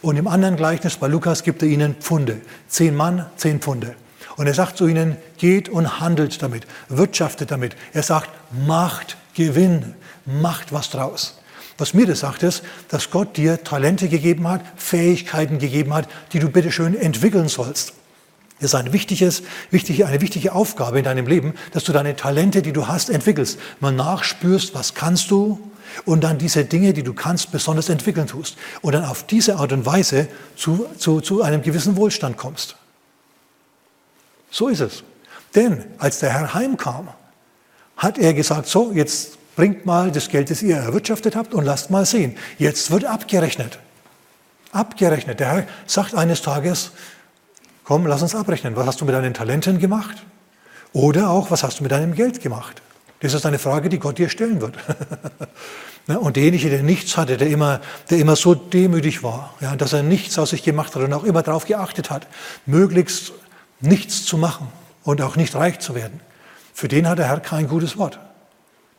Und 0.00 0.16
im 0.16 0.26
anderen 0.26 0.56
Gleichnis 0.56 0.96
bei 0.96 1.06
Lukas 1.06 1.44
gibt 1.44 1.62
er 1.62 1.68
ihnen 1.68 1.94
Pfunde. 1.94 2.40
Zehn 2.66 2.96
Mann, 2.96 3.26
zehn 3.36 3.60
Pfunde. 3.60 3.94
Und 4.36 4.46
er 4.46 4.54
sagt 4.54 4.76
zu 4.76 4.86
ihnen, 4.86 5.16
geht 5.38 5.68
und 5.68 6.00
handelt 6.00 6.42
damit, 6.42 6.66
wirtschaftet 6.88 7.50
damit. 7.50 7.76
Er 7.92 8.02
sagt, 8.02 8.30
macht 8.66 9.16
Gewinn 9.34 9.94
macht 10.24 10.72
was 10.72 10.90
draus. 10.90 11.38
Was 11.78 11.94
mir 11.94 12.06
das 12.06 12.20
sagt, 12.20 12.42
ist, 12.42 12.62
dass 12.88 13.10
Gott 13.10 13.36
dir 13.36 13.64
Talente 13.64 14.08
gegeben 14.08 14.46
hat, 14.46 14.60
Fähigkeiten 14.76 15.58
gegeben 15.58 15.94
hat, 15.94 16.08
die 16.32 16.38
du 16.38 16.48
bitte 16.48 16.70
schön 16.70 16.94
entwickeln 16.94 17.48
sollst. 17.48 17.94
Das 18.60 18.70
ist 18.70 18.74
ein 18.76 18.92
wichtiges, 18.92 19.42
wichtige, 19.70 20.06
eine 20.06 20.20
wichtige 20.20 20.52
Aufgabe 20.52 20.98
in 20.98 21.04
deinem 21.04 21.26
Leben, 21.26 21.54
dass 21.72 21.82
du 21.82 21.92
deine 21.92 22.14
Talente, 22.14 22.62
die 22.62 22.72
du 22.72 22.86
hast, 22.86 23.10
entwickelst. 23.10 23.58
Mal 23.80 23.90
nachspürst, 23.90 24.74
was 24.74 24.94
kannst 24.94 25.30
du 25.32 25.58
und 26.04 26.22
dann 26.22 26.38
diese 26.38 26.64
Dinge, 26.64 26.92
die 26.92 27.02
du 27.02 27.12
kannst, 27.12 27.50
besonders 27.50 27.88
entwickeln 27.88 28.28
tust. 28.28 28.56
Und 28.80 28.92
dann 28.92 29.04
auf 29.04 29.26
diese 29.26 29.56
Art 29.56 29.72
und 29.72 29.84
Weise 29.84 30.28
zu, 30.56 30.86
zu, 30.96 31.20
zu 31.20 31.42
einem 31.42 31.62
gewissen 31.62 31.96
Wohlstand 31.96 32.36
kommst. 32.36 32.76
So 34.52 34.68
ist 34.68 34.80
es. 34.80 35.02
Denn 35.56 35.84
als 35.98 36.20
der 36.20 36.30
Herr 36.30 36.54
heimkam, 36.54 37.08
hat 37.96 38.18
er 38.18 38.32
gesagt, 38.34 38.68
so, 38.68 38.92
jetzt 38.92 39.38
Bringt 39.54 39.84
mal 39.84 40.10
das 40.10 40.28
Geld, 40.28 40.50
das 40.50 40.62
ihr 40.62 40.76
erwirtschaftet 40.76 41.36
habt 41.36 41.52
und 41.52 41.64
lasst 41.64 41.90
mal 41.90 42.06
sehen. 42.06 42.36
Jetzt 42.58 42.90
wird 42.90 43.04
abgerechnet. 43.04 43.78
Abgerechnet. 44.72 45.40
Der 45.40 45.52
Herr 45.52 45.66
sagt 45.86 46.14
eines 46.14 46.40
Tages, 46.40 46.92
komm, 47.84 48.06
lass 48.06 48.22
uns 48.22 48.34
abrechnen. 48.34 48.76
Was 48.76 48.86
hast 48.86 49.00
du 49.02 49.04
mit 49.04 49.14
deinen 49.14 49.34
Talenten 49.34 49.78
gemacht? 49.78 50.16
Oder 50.94 51.28
auch, 51.28 51.50
was 51.50 51.62
hast 51.62 51.80
du 51.80 51.82
mit 51.82 51.92
deinem 51.92 52.14
Geld 52.14 52.40
gemacht? 52.40 52.80
Das 53.20 53.34
ist 53.34 53.44
eine 53.44 53.58
Frage, 53.58 53.90
die 53.90 53.98
Gott 53.98 54.18
dir 54.18 54.28
stellen 54.28 54.60
wird. 54.60 54.76
Ne, 56.08 56.18
und 56.18 56.34
derjenige, 56.34 56.68
der 56.68 56.82
nichts 56.82 57.16
hatte, 57.16 57.36
der 57.36 57.46
immer, 57.46 57.80
der 58.10 58.18
immer 58.18 58.34
so 58.34 58.56
demütig 58.56 59.22
war, 59.22 59.54
ja, 59.60 59.76
dass 59.76 59.92
er 59.92 60.02
nichts 60.02 60.36
aus 60.36 60.50
sich 60.50 60.64
gemacht 60.64 60.96
hat 60.96 61.02
und 61.02 61.12
auch 61.12 61.22
immer 61.22 61.44
darauf 61.44 61.64
geachtet 61.64 62.10
hat, 62.10 62.26
möglichst 62.66 63.32
nichts 63.82 64.24
zu 64.24 64.38
machen 64.38 64.68
und 65.04 65.20
auch 65.20 65.36
nicht 65.36 65.54
reich 65.54 65.78
zu 65.78 65.94
werden, 65.94 66.20
für 66.72 66.88
den 66.88 67.08
hat 67.08 67.18
der 67.18 67.28
Herr 67.28 67.40
kein 67.40 67.68
gutes 67.68 67.98
Wort. 67.98 68.18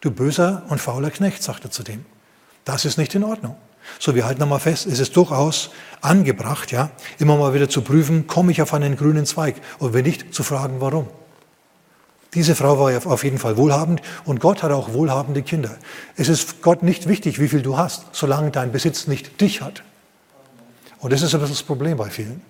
Du 0.01 0.11
böser 0.11 0.63
und 0.69 0.79
fauler 0.79 1.09
Knecht, 1.09 1.41
sagt 1.41 1.63
er 1.63 1.71
zu 1.71 1.81
dem. 1.83 2.05
Das 2.65 2.85
ist 2.85 2.97
nicht 2.97 3.15
in 3.15 3.23
Ordnung. 3.23 3.55
So, 3.99 4.15
wir 4.15 4.25
halten 4.25 4.39
nochmal 4.39 4.59
fest, 4.59 4.85
es 4.85 4.99
ist 4.99 5.15
durchaus 5.15 5.69
angebracht, 6.01 6.71
ja, 6.71 6.91
immer 7.19 7.35
mal 7.35 7.53
wieder 7.53 7.69
zu 7.69 7.81
prüfen, 7.81 8.27
komme 8.27 8.51
ich 8.51 8.61
auf 8.61 8.73
einen 8.73 8.95
grünen 8.95 9.25
Zweig? 9.25 9.55
Und 9.79 9.93
wenn 9.93 10.05
nicht, 10.05 10.33
zu 10.33 10.43
fragen, 10.43 10.79
warum. 10.79 11.07
Diese 12.33 12.55
Frau 12.55 12.79
war 12.79 12.91
ja 12.91 12.99
auf 13.05 13.23
jeden 13.23 13.37
Fall 13.37 13.57
wohlhabend 13.57 14.01
und 14.25 14.39
Gott 14.39 14.63
hat 14.63 14.71
auch 14.71 14.93
wohlhabende 14.93 15.43
Kinder. 15.43 15.77
Es 16.15 16.29
ist 16.29 16.61
Gott 16.61 16.81
nicht 16.81 17.07
wichtig, 17.07 17.39
wie 17.39 17.47
viel 17.47 17.61
du 17.61 17.77
hast, 17.77 18.05
solange 18.11 18.51
dein 18.51 18.71
Besitz 18.71 19.07
nicht 19.07 19.39
dich 19.39 19.61
hat. 19.61 19.83
Und 20.99 21.13
das 21.13 21.21
ist 21.21 21.33
ein 21.35 21.41
bisschen 21.41 21.55
das 21.55 21.63
Problem 21.63 21.97
bei 21.97 22.09
vielen. 22.09 22.41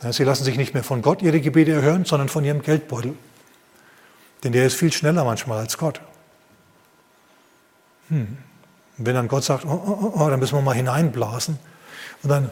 Sie 0.00 0.24
lassen 0.24 0.44
sich 0.44 0.56
nicht 0.56 0.72
mehr 0.72 0.82
von 0.82 1.02
Gott 1.02 1.20
ihre 1.20 1.40
Gebete 1.40 1.72
erhören, 1.72 2.06
sondern 2.06 2.28
von 2.28 2.44
ihrem 2.44 2.62
Geldbeutel. 2.62 3.14
Denn 4.42 4.52
der 4.52 4.66
ist 4.66 4.76
viel 4.76 4.92
schneller 4.92 5.24
manchmal 5.24 5.58
als 5.58 5.76
Gott. 5.76 6.00
Hm. 8.08 8.38
Wenn 8.96 9.14
dann 9.14 9.28
Gott 9.28 9.44
sagt, 9.44 9.64
oh, 9.64 9.70
oh, 9.70 9.98
oh, 10.02 10.12
oh, 10.20 10.30
dann 10.30 10.40
müssen 10.40 10.56
wir 10.56 10.62
mal 10.62 10.74
hineinblasen 10.74 11.58
und 12.22 12.28
dann 12.28 12.50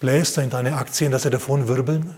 bläst 0.00 0.36
er 0.36 0.44
in 0.44 0.50
deine 0.50 0.76
Aktien, 0.76 1.10
dass 1.10 1.22
sie 1.22 1.30
davon 1.30 1.68
wirbeln, 1.68 2.16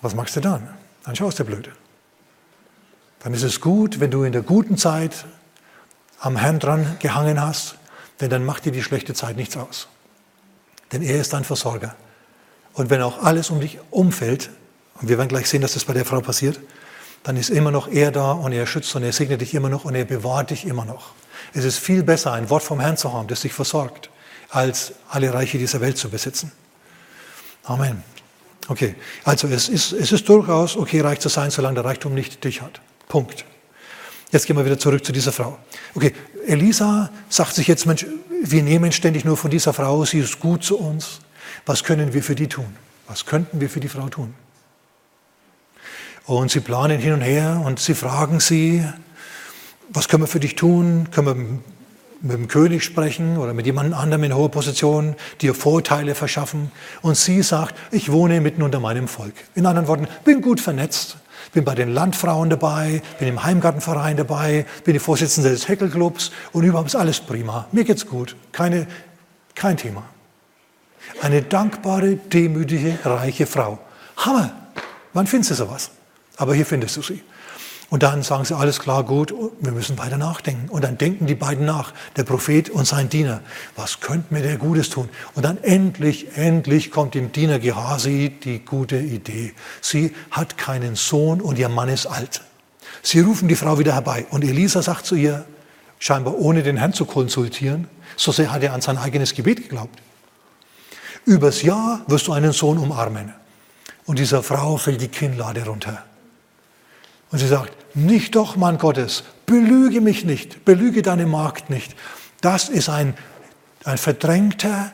was 0.00 0.14
machst 0.14 0.36
du 0.36 0.40
dann? 0.40 0.68
Dann 1.04 1.16
schaust 1.16 1.40
du 1.40 1.44
blöd. 1.44 1.70
Dann 3.20 3.34
ist 3.34 3.42
es 3.42 3.60
gut, 3.60 4.00
wenn 4.00 4.10
du 4.10 4.24
in 4.24 4.32
der 4.32 4.42
guten 4.42 4.76
Zeit 4.76 5.24
am 6.18 6.36
Herrn 6.36 6.58
dran 6.58 6.96
gehangen 7.00 7.40
hast, 7.40 7.76
denn 8.20 8.30
dann 8.30 8.44
macht 8.44 8.64
dir 8.64 8.72
die 8.72 8.82
schlechte 8.82 9.14
Zeit 9.14 9.36
nichts 9.36 9.56
aus. 9.56 9.88
Denn 10.92 11.02
er 11.02 11.20
ist 11.20 11.32
dein 11.32 11.44
Versorger. 11.44 11.94
Und 12.74 12.90
wenn 12.90 13.02
auch 13.02 13.22
alles 13.22 13.50
um 13.50 13.60
dich 13.60 13.78
umfällt, 13.90 14.50
und 15.00 15.08
wir 15.08 15.18
werden 15.18 15.28
gleich 15.28 15.48
sehen, 15.48 15.62
dass 15.62 15.74
das 15.74 15.84
bei 15.84 15.92
der 15.92 16.04
Frau 16.04 16.20
passiert, 16.20 16.60
dann 17.22 17.36
ist 17.36 17.50
immer 17.50 17.70
noch 17.70 17.88
er 17.88 18.10
da 18.10 18.32
und 18.32 18.52
er 18.52 18.66
schützt 18.66 18.94
und 18.96 19.02
er 19.02 19.12
segnet 19.12 19.40
dich 19.40 19.54
immer 19.54 19.68
noch 19.68 19.84
und 19.84 19.94
er 19.94 20.04
bewahrt 20.04 20.50
dich 20.50 20.66
immer 20.66 20.84
noch. 20.84 21.12
Es 21.54 21.64
ist 21.64 21.78
viel 21.78 22.02
besser, 22.02 22.32
ein 22.32 22.50
Wort 22.50 22.62
vom 22.62 22.80
Herrn 22.80 22.96
zu 22.96 23.12
haben, 23.12 23.28
das 23.28 23.42
dich 23.42 23.52
versorgt, 23.52 24.10
als 24.50 24.92
alle 25.08 25.32
Reiche 25.32 25.58
dieser 25.58 25.80
Welt 25.80 25.98
zu 25.98 26.08
besitzen. 26.08 26.52
Amen. 27.64 28.02
Okay, 28.68 28.94
also 29.24 29.48
es 29.48 29.68
ist, 29.68 29.92
es 29.92 30.12
ist 30.12 30.28
durchaus 30.28 30.76
okay, 30.76 31.00
reich 31.00 31.20
zu 31.20 31.28
sein, 31.28 31.50
solange 31.50 31.76
der 31.76 31.84
Reichtum 31.84 32.14
nicht 32.14 32.42
dich 32.44 32.62
hat. 32.62 32.80
Punkt. 33.08 33.44
Jetzt 34.30 34.46
gehen 34.46 34.56
wir 34.56 34.64
wieder 34.64 34.78
zurück 34.78 35.04
zu 35.04 35.12
dieser 35.12 35.32
Frau. 35.32 35.58
Okay, 35.94 36.14
Elisa 36.46 37.10
sagt 37.28 37.54
sich 37.54 37.66
jetzt, 37.66 37.86
Mensch, 37.86 38.06
wir 38.42 38.62
nehmen 38.62 38.90
ständig 38.92 39.24
nur 39.24 39.36
von 39.36 39.50
dieser 39.50 39.72
Frau, 39.72 40.04
sie 40.04 40.20
ist 40.20 40.40
gut 40.40 40.64
zu 40.64 40.78
uns. 40.78 41.20
Was 41.66 41.84
können 41.84 42.12
wir 42.12 42.22
für 42.22 42.34
die 42.34 42.48
tun? 42.48 42.76
Was 43.06 43.26
könnten 43.26 43.60
wir 43.60 43.68
für 43.68 43.80
die 43.80 43.88
Frau 43.88 44.08
tun? 44.08 44.34
Und 46.26 46.50
sie 46.50 46.60
planen 46.60 47.00
hin 47.00 47.14
und 47.14 47.20
her 47.20 47.62
und 47.64 47.80
sie 47.80 47.94
fragen 47.94 48.40
sie, 48.40 48.84
was 49.90 50.08
können 50.08 50.22
wir 50.22 50.28
für 50.28 50.40
dich 50.40 50.54
tun? 50.54 51.08
Können 51.10 51.26
wir 51.26 51.34
mit 52.22 52.38
dem 52.38 52.48
König 52.48 52.84
sprechen 52.84 53.36
oder 53.36 53.52
mit 53.52 53.66
jemand 53.66 53.92
anderem 53.94 54.24
in 54.24 54.34
hoher 54.34 54.50
Position, 54.50 55.16
dir 55.40 55.54
Vorteile 55.54 56.14
verschaffen? 56.14 56.70
Und 57.02 57.16
sie 57.16 57.42
sagt, 57.42 57.74
ich 57.90 58.10
wohne 58.10 58.40
mitten 58.40 58.62
unter 58.62 58.80
meinem 58.80 59.08
Volk. 59.08 59.34
In 59.54 59.66
anderen 59.66 59.88
Worten, 59.88 60.08
bin 60.24 60.40
gut 60.40 60.60
vernetzt, 60.60 61.16
bin 61.52 61.64
bei 61.64 61.74
den 61.74 61.92
Landfrauen 61.92 62.48
dabei, 62.48 63.02
bin 63.18 63.28
im 63.28 63.42
Heimgartenverein 63.42 64.16
dabei, 64.16 64.64
bin 64.84 64.94
die 64.94 65.00
Vorsitzende 65.00 65.50
des 65.50 65.68
Heckelclubs 65.68 66.30
und 66.52 66.64
überhaupt 66.64 66.88
ist 66.88 66.96
alles 66.96 67.20
prima. 67.20 67.66
Mir 67.72 67.84
geht's 67.84 68.06
gut, 68.06 68.36
keine, 68.52 68.86
kein 69.54 69.76
Thema. 69.76 70.04
Eine 71.20 71.42
dankbare, 71.42 72.16
demütige, 72.16 72.98
reiche 73.04 73.46
Frau. 73.46 73.78
Hammer! 74.16 74.52
Wann 75.12 75.26
findest 75.26 75.50
du 75.52 75.54
sowas? 75.54 75.90
Aber 76.36 76.54
hier 76.54 76.66
findest 76.66 76.96
du 76.96 77.02
sie. 77.02 77.22
Und 77.90 78.02
dann 78.02 78.22
sagen 78.22 78.46
sie, 78.46 78.56
alles 78.56 78.80
klar, 78.80 79.04
gut, 79.04 79.34
wir 79.60 79.72
müssen 79.72 79.98
weiter 79.98 80.16
nachdenken. 80.16 80.70
Und 80.70 80.82
dann 80.82 80.96
denken 80.96 81.26
die 81.26 81.34
beiden 81.34 81.66
nach, 81.66 81.92
der 82.16 82.24
Prophet 82.24 82.70
und 82.70 82.86
sein 82.86 83.10
Diener. 83.10 83.42
Was 83.76 84.00
könnte 84.00 84.32
mir 84.32 84.40
der 84.40 84.56
Gutes 84.56 84.88
tun? 84.88 85.10
Und 85.34 85.44
dann 85.44 85.62
endlich, 85.62 86.38
endlich 86.38 86.90
kommt 86.90 87.14
dem 87.14 87.32
Diener 87.32 87.58
Gehasi 87.58 88.30
die 88.42 88.60
gute 88.60 88.96
Idee. 88.96 89.52
Sie 89.82 90.14
hat 90.30 90.56
keinen 90.56 90.96
Sohn 90.96 91.42
und 91.42 91.58
ihr 91.58 91.68
Mann 91.68 91.90
ist 91.90 92.06
alt. 92.06 92.40
Sie 93.02 93.20
rufen 93.20 93.46
die 93.46 93.56
Frau 93.56 93.78
wieder 93.78 93.92
herbei. 93.92 94.24
Und 94.30 94.42
Elisa 94.42 94.80
sagt 94.80 95.04
zu 95.04 95.14
ihr, 95.14 95.44
scheinbar 95.98 96.38
ohne 96.38 96.62
den 96.62 96.78
Herrn 96.78 96.94
zu 96.94 97.04
konsultieren, 97.04 97.88
so 98.16 98.32
sehr 98.32 98.50
hat 98.52 98.62
er 98.62 98.72
an 98.72 98.80
sein 98.80 98.96
eigenes 98.96 99.34
Gebet 99.34 99.64
geglaubt. 99.64 100.00
Übers 101.24 101.62
Jahr 101.62 102.02
wirst 102.06 102.26
du 102.26 102.32
einen 102.32 102.52
Sohn 102.52 102.78
umarmen. 102.78 103.32
Und 104.06 104.18
dieser 104.18 104.42
Frau 104.42 104.76
fällt 104.76 105.00
die 105.00 105.08
Kinnlade 105.08 105.64
runter. 105.64 106.04
Und 107.30 107.38
sie 107.38 107.46
sagt, 107.46 107.72
nicht 107.94 108.34
doch, 108.34 108.56
Mann 108.56 108.78
Gottes, 108.78 109.24
belüge 109.46 110.00
mich 110.00 110.24
nicht, 110.24 110.64
belüge 110.64 111.02
deine 111.02 111.26
Magd 111.26 111.70
nicht. 111.70 111.94
Das 112.40 112.68
ist 112.68 112.88
ein, 112.88 113.14
ein 113.84 113.98
verdrängter, 113.98 114.92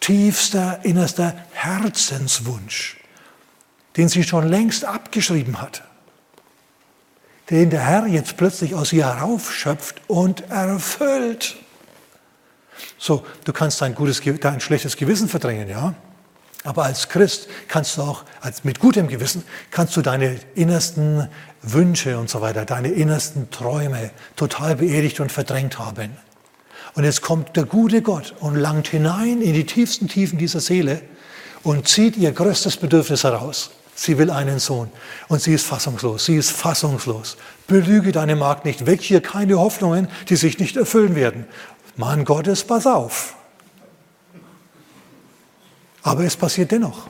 tiefster, 0.00 0.80
innerster 0.84 1.34
Herzenswunsch, 1.52 2.98
den 3.96 4.08
sie 4.08 4.24
schon 4.24 4.48
längst 4.48 4.84
abgeschrieben 4.84 5.60
hat, 5.60 5.82
den 7.50 7.70
der 7.70 7.80
Herr 7.80 8.06
jetzt 8.06 8.36
plötzlich 8.36 8.74
aus 8.74 8.92
ihr 8.92 9.06
heraufschöpft 9.06 10.00
und 10.06 10.48
erfüllt. 10.50 11.56
So, 12.98 13.24
du 13.44 13.52
kannst 13.52 13.80
dein, 13.80 13.94
gutes, 13.94 14.22
dein 14.40 14.60
schlechtes 14.60 14.96
Gewissen 14.96 15.28
verdrängen, 15.28 15.68
ja? 15.68 15.94
Aber 16.62 16.84
als 16.84 17.08
Christ 17.08 17.48
kannst 17.68 17.96
du 17.96 18.02
auch, 18.02 18.24
als, 18.42 18.64
mit 18.64 18.80
gutem 18.80 19.08
Gewissen, 19.08 19.44
kannst 19.70 19.96
du 19.96 20.02
deine 20.02 20.38
innersten 20.54 21.28
Wünsche 21.62 22.18
und 22.18 22.28
so 22.28 22.42
weiter, 22.42 22.66
deine 22.66 22.88
innersten 22.88 23.50
Träume 23.50 24.10
total 24.36 24.76
beerdigt 24.76 25.20
und 25.20 25.32
verdrängt 25.32 25.78
haben. 25.78 26.10
Und 26.94 27.04
jetzt 27.04 27.22
kommt 27.22 27.56
der 27.56 27.64
gute 27.64 28.02
Gott 28.02 28.34
und 28.40 28.56
langt 28.56 28.88
hinein 28.88 29.40
in 29.40 29.54
die 29.54 29.64
tiefsten 29.64 30.08
Tiefen 30.08 30.38
dieser 30.38 30.60
Seele 30.60 31.00
und 31.62 31.88
zieht 31.88 32.16
ihr 32.16 32.32
größtes 32.32 32.76
Bedürfnis 32.76 33.24
heraus. 33.24 33.70
Sie 33.94 34.16
will 34.18 34.30
einen 34.30 34.58
Sohn 34.58 34.90
und 35.28 35.42
sie 35.42 35.52
ist 35.52 35.66
fassungslos. 35.66 36.24
Sie 36.24 36.36
ist 36.36 36.50
fassungslos. 36.50 37.36
Belüge 37.66 38.12
deine 38.12 38.34
Magd 38.34 38.64
nicht. 38.64 38.86
Weck 38.86 39.02
hier 39.02 39.20
keine 39.20 39.58
Hoffnungen, 39.58 40.08
die 40.28 40.36
sich 40.36 40.58
nicht 40.58 40.76
erfüllen 40.76 41.14
werden. 41.14 41.44
Mann 42.00 42.24
Gottes, 42.24 42.64
pass 42.64 42.86
auf. 42.86 43.36
Aber 46.02 46.24
es 46.24 46.34
passiert 46.34 46.72
dennoch. 46.72 47.08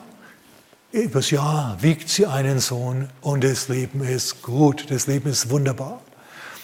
Übers 0.91 1.31
Jahr 1.31 1.77
wiegt 1.79 2.09
sie 2.09 2.25
einen 2.25 2.59
Sohn 2.59 3.09
und 3.21 3.45
das 3.45 3.69
Leben 3.69 4.03
ist 4.03 4.41
gut, 4.41 4.91
das 4.91 5.07
Leben 5.07 5.29
ist 5.29 5.49
wunderbar. 5.49 6.01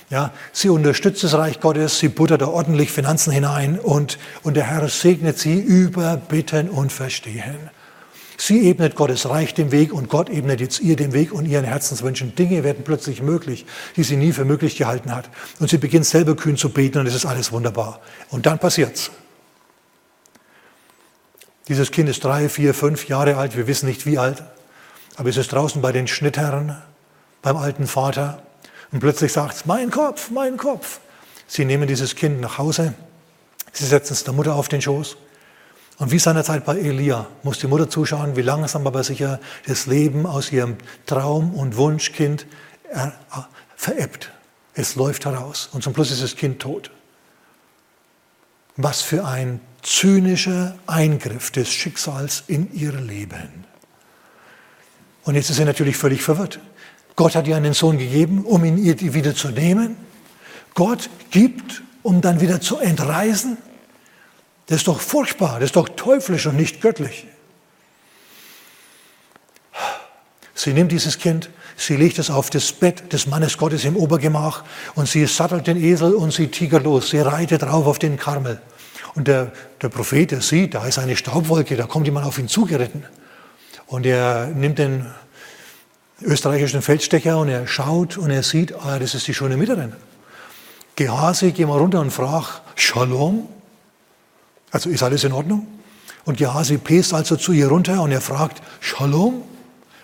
Ja, 0.10 0.34
sie 0.52 0.68
unterstützt 0.68 1.24
das 1.24 1.36
Reich 1.36 1.62
Gottes, 1.62 2.00
sie 2.00 2.10
buttert 2.10 2.42
da 2.42 2.48
ordentlich 2.48 2.92
Finanzen 2.92 3.32
hinein 3.32 3.80
und, 3.80 4.20
und 4.44 4.58
der 4.58 4.66
Herr 4.66 4.90
segnet 4.90 5.40
sie 5.40 5.58
über 5.58 6.18
Bitten 6.18 6.70
und 6.70 6.92
Verstehen. 6.92 7.70
Sie 8.40 8.70
ebnet 8.70 8.96
Gottes 8.96 9.28
Reich 9.28 9.56
den 9.56 9.72
Weg 9.72 9.92
und 9.92 10.10
Gott 10.10 10.30
ebnet 10.30 10.62
jetzt 10.62 10.80
ihr 10.80 10.96
den 10.96 11.12
Weg 11.12 11.34
und 11.34 11.48
ihren 11.48 11.66
Herzenswünschen. 11.66 12.36
Dinge 12.36 12.64
werden 12.64 12.84
plötzlich 12.84 13.24
möglich, 13.24 13.66
die 13.96 14.04
sie 14.04 14.16
nie 14.16 14.32
für 14.32 14.46
möglich 14.46 14.78
gehalten 14.78 15.14
hat. 15.14 15.28
Und 15.60 15.72
sie 15.72 15.80
beginnt 15.80 16.06
selber 16.06 16.36
kühn 16.36 16.56
zu 16.56 16.70
beten 16.70 17.00
und 17.00 17.08
es 17.08 17.16
ist 17.16 17.26
alles 17.26 17.52
wunderbar. 17.52 18.00
Und 18.30 18.46
dann 18.46 18.60
passiert's. 18.60 19.10
Dieses 21.68 21.92
Kind 21.92 22.08
ist 22.10 22.24
drei, 22.24 22.48
vier, 22.48 22.76
fünf 22.76 23.08
Jahre 23.08 23.38
alt, 23.38 23.58
wir 23.58 23.66
wissen 23.66 23.88
nicht 23.88 24.06
wie 24.06 24.20
alt, 24.20 24.44
aber 25.18 25.30
es 25.30 25.38
ist 25.38 25.52
draußen 25.52 25.82
bei 25.82 25.92
den 25.92 26.08
Schnittherren, 26.08 26.78
beim 27.42 27.58
alten 27.58 27.88
Vater 27.88 28.42
und 28.92 29.00
plötzlich 29.00 29.34
sagt 29.34 29.56
es, 29.56 29.66
mein 29.66 29.92
Kopf, 29.92 30.30
mein 30.30 30.56
Kopf. 30.56 31.00
Sie 31.46 31.66
nehmen 31.66 31.88
dieses 31.88 32.16
Kind 32.16 32.40
nach 32.40 32.58
Hause, 32.58 32.94
sie 33.74 33.86
setzen 33.86 34.14
es 34.14 34.24
der 34.24 34.34
Mutter 34.34 34.56
auf 34.56 34.70
den 34.70 34.82
Schoß 34.82 35.18
und 35.98 36.12
wie 36.12 36.20
seinerzeit 36.20 36.64
bei 36.64 36.78
Elia 36.78 37.28
muss 37.44 37.60
die 37.60 37.68
Mutter 37.68 37.90
zuschauen, 37.90 38.36
wie 38.36 38.42
langsam 38.42 38.86
aber 38.86 39.04
sicher 39.04 39.40
das 39.66 39.88
Leben 39.88 40.26
aus 40.26 40.52
ihrem 40.52 40.78
Traum- 41.06 41.56
und 41.56 41.76
Wunschkind 41.76 42.46
verebbt. 43.76 44.32
Es 44.76 44.96
läuft 44.96 45.26
heraus 45.26 45.70
und 45.74 45.84
zum 45.84 45.94
Schluss 45.96 46.12
ist 46.12 46.22
das 46.22 46.36
Kind 46.36 46.60
tot. 46.60 46.92
Was 48.76 49.02
für 49.02 49.26
ein 49.26 49.60
zynischer 49.82 50.78
Eingriff 50.86 51.50
des 51.50 51.70
Schicksals 51.70 52.44
in 52.48 52.72
ihr 52.74 52.92
Leben. 52.92 53.66
Und 55.24 55.34
jetzt 55.34 55.50
ist 55.50 55.56
sie 55.56 55.66
natürlich 55.66 55.98
völlig 55.98 56.22
verwirrt. 56.22 56.60
Gott 57.16 57.34
hat 57.34 57.48
ihr 57.48 57.58
einen 57.58 57.74
Sohn 57.74 57.98
gegeben, 57.98 58.46
um 58.46 58.64
ihn 58.64 58.78
ihr 58.78 59.16
wieder 59.16 59.34
zu 59.34 59.50
nehmen. 59.50 59.98
Gott 60.76 61.10
gibt, 61.32 61.82
um 62.04 62.22
dann 62.22 62.40
wieder 62.40 62.62
zu 62.62 62.78
entreisen. 62.78 63.58
Das 64.68 64.80
ist 64.80 64.88
doch 64.88 65.00
furchtbar, 65.00 65.56
das 65.60 65.70
ist 65.70 65.76
doch 65.76 65.90
teuflisch 65.90 66.46
und 66.46 66.58
nicht 66.58 66.82
göttlich. 66.82 67.26
Sie 70.54 70.74
nimmt 70.74 70.92
dieses 70.92 71.20
Kind, 71.20 71.50
sie 71.78 71.96
legt 71.96 72.20
es 72.20 72.30
auf 72.30 72.50
das 72.50 72.72
Bett 72.74 73.14
des 73.14 73.28
Mannes 73.28 73.58
Gottes 73.58 73.86
im 73.86 73.96
Obergemach 73.96 74.64
und 74.96 75.08
sie 75.08 75.26
sattelt 75.26 75.68
den 75.68 75.82
Esel 75.82 76.14
und 76.14 76.34
sie 76.34 76.48
tigert 76.48 76.84
los. 76.84 77.12
Sie 77.12 77.20
reitet 77.20 77.62
drauf 77.62 77.86
auf 77.86 78.00
den 78.00 78.18
Karmel. 78.18 78.60
Und 79.16 79.28
der, 79.28 79.52
der 79.82 79.90
Prophet, 79.90 80.32
der 80.32 80.42
sieht, 80.42 80.74
da 80.74 80.86
ist 80.86 81.00
eine 81.00 81.16
Staubwolke, 81.16 81.76
da 81.76 81.86
kommt 81.86 82.06
jemand 82.06 82.26
auf 82.26 82.38
ihn 82.38 82.48
zugeritten. 82.48 83.06
Und 83.86 84.06
er 84.06 84.48
nimmt 84.48 84.80
den 84.80 85.06
österreichischen 86.22 86.82
Feldstecher 86.82 87.38
und 87.38 87.50
er 87.50 87.68
schaut 87.68 88.18
und 88.18 88.32
er 88.32 88.44
sieht, 88.44 88.74
ah, 88.74 89.00
das 89.00 89.16
ist 89.16 89.28
die 89.28 89.34
schöne 89.34 89.58
Miterin. 89.58 89.94
Gehasi, 90.96 91.52
geh 91.52 91.66
mal 91.66 91.78
runter 91.78 92.02
und 92.02 92.12
frag, 92.12 92.62
Shalom? 92.76 93.48
Also 94.72 94.90
ist 94.90 95.04
alles 95.04 95.24
in 95.24 95.32
Ordnung? 95.32 95.68
Und 96.26 96.38
Gehasi 96.38 96.78
pest 96.78 97.14
also 97.14 97.38
zu 97.38 97.54
ihr 97.54 97.68
runter 97.68 98.02
und 98.02 98.12
er 98.12 98.22
fragt, 98.22 98.62
Shalom? 98.82 99.44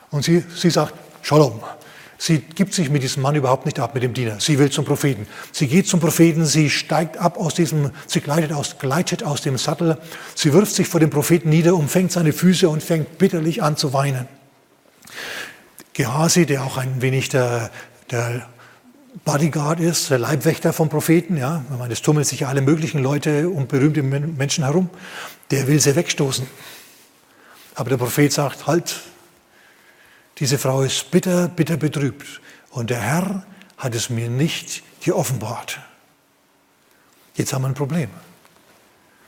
Und 0.09 0.23
sie, 0.23 0.43
sie 0.55 0.69
sagt, 0.69 0.93
Shalom. 1.21 1.61
Sie 2.17 2.37
gibt 2.37 2.73
sich 2.73 2.89
mit 2.89 3.03
diesem 3.03 3.21
Mann 3.21 3.35
überhaupt 3.35 3.65
nicht 3.65 3.79
ab, 3.79 3.93
mit 3.93 4.03
dem 4.03 4.13
Diener. 4.13 4.39
Sie 4.39 4.57
will 4.57 4.69
zum 4.69 4.85
Propheten. 4.85 5.27
Sie 5.51 5.67
geht 5.67 5.89
zum 5.89 5.99
Propheten, 5.99 6.45
sie 6.45 6.69
steigt 6.69 7.17
ab 7.17 7.37
aus 7.37 7.53
diesem, 7.53 7.91
sie 8.07 8.21
gleitet 8.21 8.53
aus, 8.53 8.77
gleitet 8.79 9.23
aus 9.23 9.41
dem 9.41 9.57
Sattel, 9.57 9.97
sie 10.33 10.53
wirft 10.53 10.73
sich 10.73 10.87
vor 10.87 11.01
dem 11.01 11.09
Propheten 11.09 11.49
nieder, 11.49 11.75
umfängt 11.75 12.13
seine 12.13 12.31
Füße 12.31 12.69
und 12.69 12.81
fängt 12.81 13.17
bitterlich 13.17 13.61
an 13.61 13.75
zu 13.75 13.91
weinen. 13.91 14.29
Gehasi, 15.93 16.45
der 16.45 16.63
auch 16.63 16.77
ein 16.77 17.01
wenig 17.01 17.27
der, 17.27 17.69
der 18.09 18.47
Bodyguard 19.25 19.79
ist, 19.79 20.09
der 20.09 20.17
Leibwächter 20.17 20.73
vom 20.73 20.89
Propheten, 20.89 21.37
ja, 21.37 21.63
ich 21.71 21.77
meine, 21.77 21.93
es 21.93 22.01
tummeln 22.01 22.25
sich 22.25 22.41
ja 22.41 22.47
alle 22.47 22.61
möglichen 22.61 23.01
Leute 23.01 23.49
und 23.49 23.67
berühmte 23.67 24.01
Menschen 24.01 24.63
herum, 24.63 24.89
der 25.51 25.67
will 25.67 25.79
sie 25.79 25.95
wegstoßen. 25.95 26.47
Aber 27.75 27.89
der 27.89 27.97
Prophet 27.97 28.33
sagt, 28.33 28.65
halt, 28.65 29.01
diese 30.39 30.57
Frau 30.57 30.81
ist 30.81 31.11
bitter, 31.11 31.47
bitter 31.47 31.77
betrübt. 31.77 32.41
Und 32.71 32.89
der 32.89 33.01
Herr 33.01 33.45
hat 33.77 33.93
es 33.93 34.09
mir 34.09 34.29
nicht 34.29 34.83
geoffenbart. 35.01 35.79
Jetzt 37.35 37.53
haben 37.53 37.61
wir 37.63 37.69
ein 37.69 37.75
Problem. 37.75 38.09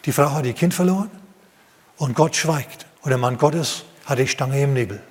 Die 0.05 0.11
Frau 0.11 0.31
hat 0.31 0.45
ihr 0.45 0.53
Kind 0.53 0.73
verloren 0.73 1.11
und 1.97 2.15
Gott 2.15 2.35
schweigt. 2.35 2.85
Und 3.01 3.09
der 3.09 3.17
Mann 3.17 3.37
Gottes 3.37 3.83
hat 4.05 4.17
die 4.17 4.27
Stange 4.27 4.61
im 4.61 4.73
Nebel. 4.73 5.01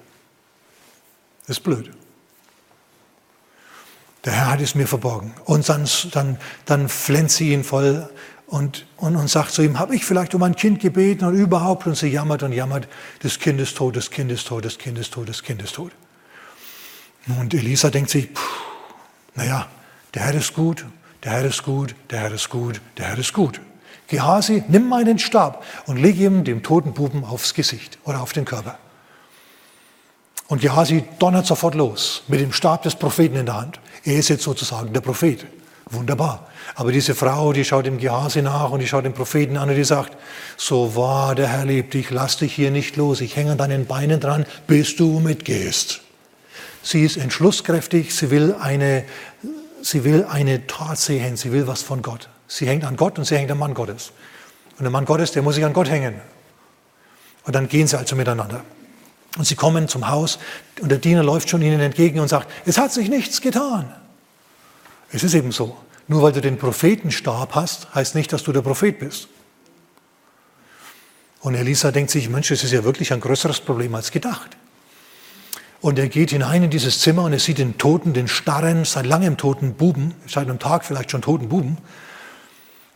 Das 1.46 1.58
ist 1.58 1.64
blöd. 1.64 1.90
Der 4.24 4.32
Herr 4.32 4.50
hat 4.52 4.60
es 4.60 4.74
mir 4.74 4.86
verborgen. 4.86 5.34
Und 5.44 5.68
dann, 5.68 5.88
dann, 6.12 6.38
dann 6.64 6.88
flennt 6.88 7.30
sie 7.30 7.52
ihn 7.52 7.64
voll 7.64 8.08
und, 8.46 8.86
und, 8.96 9.16
und 9.16 9.28
sagt 9.28 9.50
zu 9.52 9.62
ihm, 9.62 9.78
habe 9.78 9.94
ich 9.94 10.04
vielleicht 10.04 10.34
um 10.34 10.42
ein 10.42 10.56
Kind 10.56 10.80
gebeten 10.80 11.24
und 11.24 11.34
überhaupt? 11.34 11.86
Und 11.86 11.96
sie 11.96 12.08
jammert 12.08 12.42
und 12.42 12.52
jammert, 12.52 12.88
das 13.20 13.38
Kind 13.38 13.60
ist 13.60 13.76
tot, 13.76 13.96
das 13.96 14.10
Kind 14.10 14.30
ist 14.30 14.46
tot, 14.46 14.64
das 14.64 14.78
Kind 14.78 14.98
ist 14.98 15.12
tot, 15.12 15.28
das 15.28 15.42
Kind 15.42 15.62
ist 15.62 15.74
tot. 15.74 15.92
Und 17.26 17.54
Elisa 17.54 17.90
denkt 17.90 18.10
sich, 18.10 18.28
naja, 19.34 19.66
der 20.12 20.22
Herr 20.22 20.34
ist 20.34 20.54
gut, 20.54 20.84
der 21.22 21.32
Herr 21.32 21.44
ist 21.44 21.62
gut, 21.62 21.94
der 22.10 22.20
Herr 22.20 22.32
ist 22.32 22.50
gut, 22.50 22.80
der 22.98 23.06
Herr 23.06 23.18
ist 23.18 23.32
gut. 23.32 23.60
Gehasi, 24.06 24.62
nimm 24.68 24.88
meinen 24.88 25.18
Stab 25.18 25.64
und 25.86 25.96
leg 25.96 26.18
ihm 26.18 26.44
dem 26.44 26.62
toten 26.62 26.92
Buben 26.92 27.24
aufs 27.24 27.54
Gesicht 27.54 27.98
oder 28.04 28.20
auf 28.20 28.32
den 28.32 28.44
Körper. 28.44 28.78
Und 30.48 30.60
Gehasi 30.60 31.04
donnert 31.18 31.46
sofort 31.46 31.74
los 31.74 32.22
mit 32.28 32.40
dem 32.40 32.52
Stab 32.52 32.82
des 32.82 32.94
Propheten 32.94 33.36
in 33.36 33.46
der 33.46 33.56
Hand. 33.56 33.80
Er 34.04 34.16
ist 34.16 34.28
jetzt 34.28 34.42
sozusagen 34.42 34.92
der 34.92 35.00
Prophet. 35.00 35.46
Wunderbar. 35.90 36.46
Aber 36.74 36.92
diese 36.92 37.14
Frau, 37.14 37.52
die 37.52 37.64
schaut 37.64 37.86
dem 37.86 37.98
Gehasi 37.98 38.42
nach 38.42 38.70
und 38.70 38.80
die 38.80 38.86
schaut 38.86 39.04
den 39.04 39.12
Propheten 39.12 39.56
an 39.56 39.68
und 39.68 39.76
die 39.76 39.84
sagt, 39.84 40.16
so 40.56 40.96
wahr 40.96 41.34
der 41.34 41.48
Herr 41.48 41.64
lebt, 41.64 41.94
ich 41.94 42.10
lass 42.10 42.38
dich 42.38 42.54
hier 42.54 42.70
nicht 42.70 42.96
los, 42.96 43.20
ich 43.20 43.36
hänge 43.36 43.52
an 43.52 43.58
deinen 43.58 43.86
Beinen 43.86 44.20
dran, 44.20 44.46
bis 44.66 44.96
du 44.96 45.20
mitgehst. 45.20 46.00
Sie 46.82 47.02
ist 47.02 47.16
entschlusskräftig, 47.16 48.14
sie 48.14 48.30
will 48.30 48.54
eine, 48.58 49.04
sie 49.82 50.04
will 50.04 50.26
eine 50.28 50.66
Tat 50.66 50.98
sehen, 50.98 51.36
sie 51.36 51.52
will 51.52 51.66
was 51.66 51.82
von 51.82 52.02
Gott. 52.02 52.28
Sie 52.46 52.66
hängt 52.66 52.84
an 52.84 52.96
Gott 52.96 53.18
und 53.18 53.24
sie 53.24 53.36
hängt 53.36 53.50
am 53.50 53.58
Mann 53.58 53.74
Gottes. 53.74 54.12
Und 54.78 54.82
der 54.82 54.90
Mann 54.90 55.04
Gottes, 55.04 55.32
der 55.32 55.42
muss 55.42 55.54
sich 55.54 55.64
an 55.64 55.72
Gott 55.72 55.88
hängen. 55.88 56.20
Und 57.44 57.54
dann 57.54 57.68
gehen 57.68 57.86
sie 57.86 57.98
also 57.98 58.16
miteinander. 58.16 58.62
Und 59.36 59.44
sie 59.44 59.56
kommen 59.56 59.88
zum 59.88 60.08
Haus 60.08 60.38
und 60.80 60.90
der 60.90 60.98
Diener 60.98 61.24
läuft 61.24 61.48
schon 61.48 61.62
ihnen 61.62 61.80
entgegen 61.80 62.20
und 62.20 62.28
sagt, 62.28 62.48
es 62.66 62.78
hat 62.78 62.92
sich 62.92 63.08
nichts 63.08 63.40
getan. 63.40 63.92
Es 65.10 65.24
ist 65.24 65.34
eben 65.34 65.50
so. 65.52 65.76
Nur 66.06 66.22
weil 66.22 66.32
du 66.32 66.40
den 66.40 66.58
Prophetenstab 66.58 67.54
hast, 67.54 67.92
heißt 67.94 68.14
nicht, 68.14 68.32
dass 68.32 68.42
du 68.42 68.52
der 68.52 68.62
Prophet 68.62 68.98
bist. 68.98 69.28
Und 71.40 71.54
Elisa 71.54 71.90
denkt 71.90 72.10
sich, 72.10 72.28
Mensch, 72.28 72.48
das 72.48 72.64
ist 72.64 72.72
ja 72.72 72.84
wirklich 72.84 73.12
ein 73.12 73.20
größeres 73.20 73.60
Problem 73.60 73.94
als 73.94 74.10
gedacht. 74.10 74.56
Und 75.80 75.98
er 75.98 76.08
geht 76.08 76.30
hinein 76.30 76.62
in 76.62 76.70
dieses 76.70 77.00
Zimmer 77.00 77.24
und 77.24 77.32
er 77.34 77.38
sieht 77.38 77.58
den 77.58 77.76
toten, 77.76 78.14
den 78.14 78.28
starren, 78.28 78.86
seit 78.86 79.04
langem 79.04 79.36
toten 79.36 79.74
Buben, 79.74 80.14
seit 80.26 80.48
einem 80.48 80.58
Tag 80.58 80.84
vielleicht 80.84 81.10
schon 81.10 81.20
toten 81.20 81.48
Buben. 81.50 81.76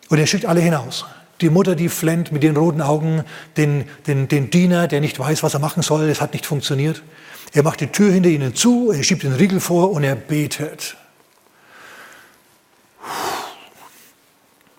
Und 0.09 0.19
er 0.19 0.27
schickt 0.27 0.47
alle 0.47 0.61
hinaus. 0.61 1.05
Die 1.41 1.51
Mutter, 1.51 1.77
die 1.77 1.89
flennt 1.89 2.33
mit 2.33 2.43
den 2.43 2.57
roten 2.57 2.83
Augen, 2.83 3.25
den, 3.57 3.85
den, 4.07 4.29
den 4.29 4.51
Diener, 4.51 4.89
der 4.89 5.01
nicht 5.01 5.19
weiß, 5.19 5.43
was 5.43 5.55
er 5.55 5.61
machen 5.61 5.83
soll, 5.83 6.09
es 6.09 6.21
hat 6.21 6.33
nicht 6.33 6.47
funktioniert. 6.47 7.03
Er 7.53 7.63
macht 7.63 7.81
die 7.81 7.87
Tür 7.87 8.13
hinter 8.13 8.29
ihnen 8.29 8.55
zu, 8.55 8.91
er 8.91 9.03
schiebt 9.03 9.23
den 9.23 9.33
Riegel 9.33 9.61
vor 9.61 9.93
und 9.93 10.05
er 10.05 10.17
betet. 10.17 10.97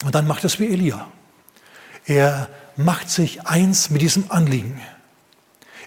Und 0.03 0.15
dann 0.15 0.27
macht 0.27 0.43
es 0.43 0.59
wie 0.59 0.67
Elia. 0.67 1.07
Er 2.05 2.49
macht 2.75 3.09
sich 3.09 3.45
eins 3.45 3.89
mit 3.89 4.01
diesem 4.01 4.25
Anliegen. 4.29 4.79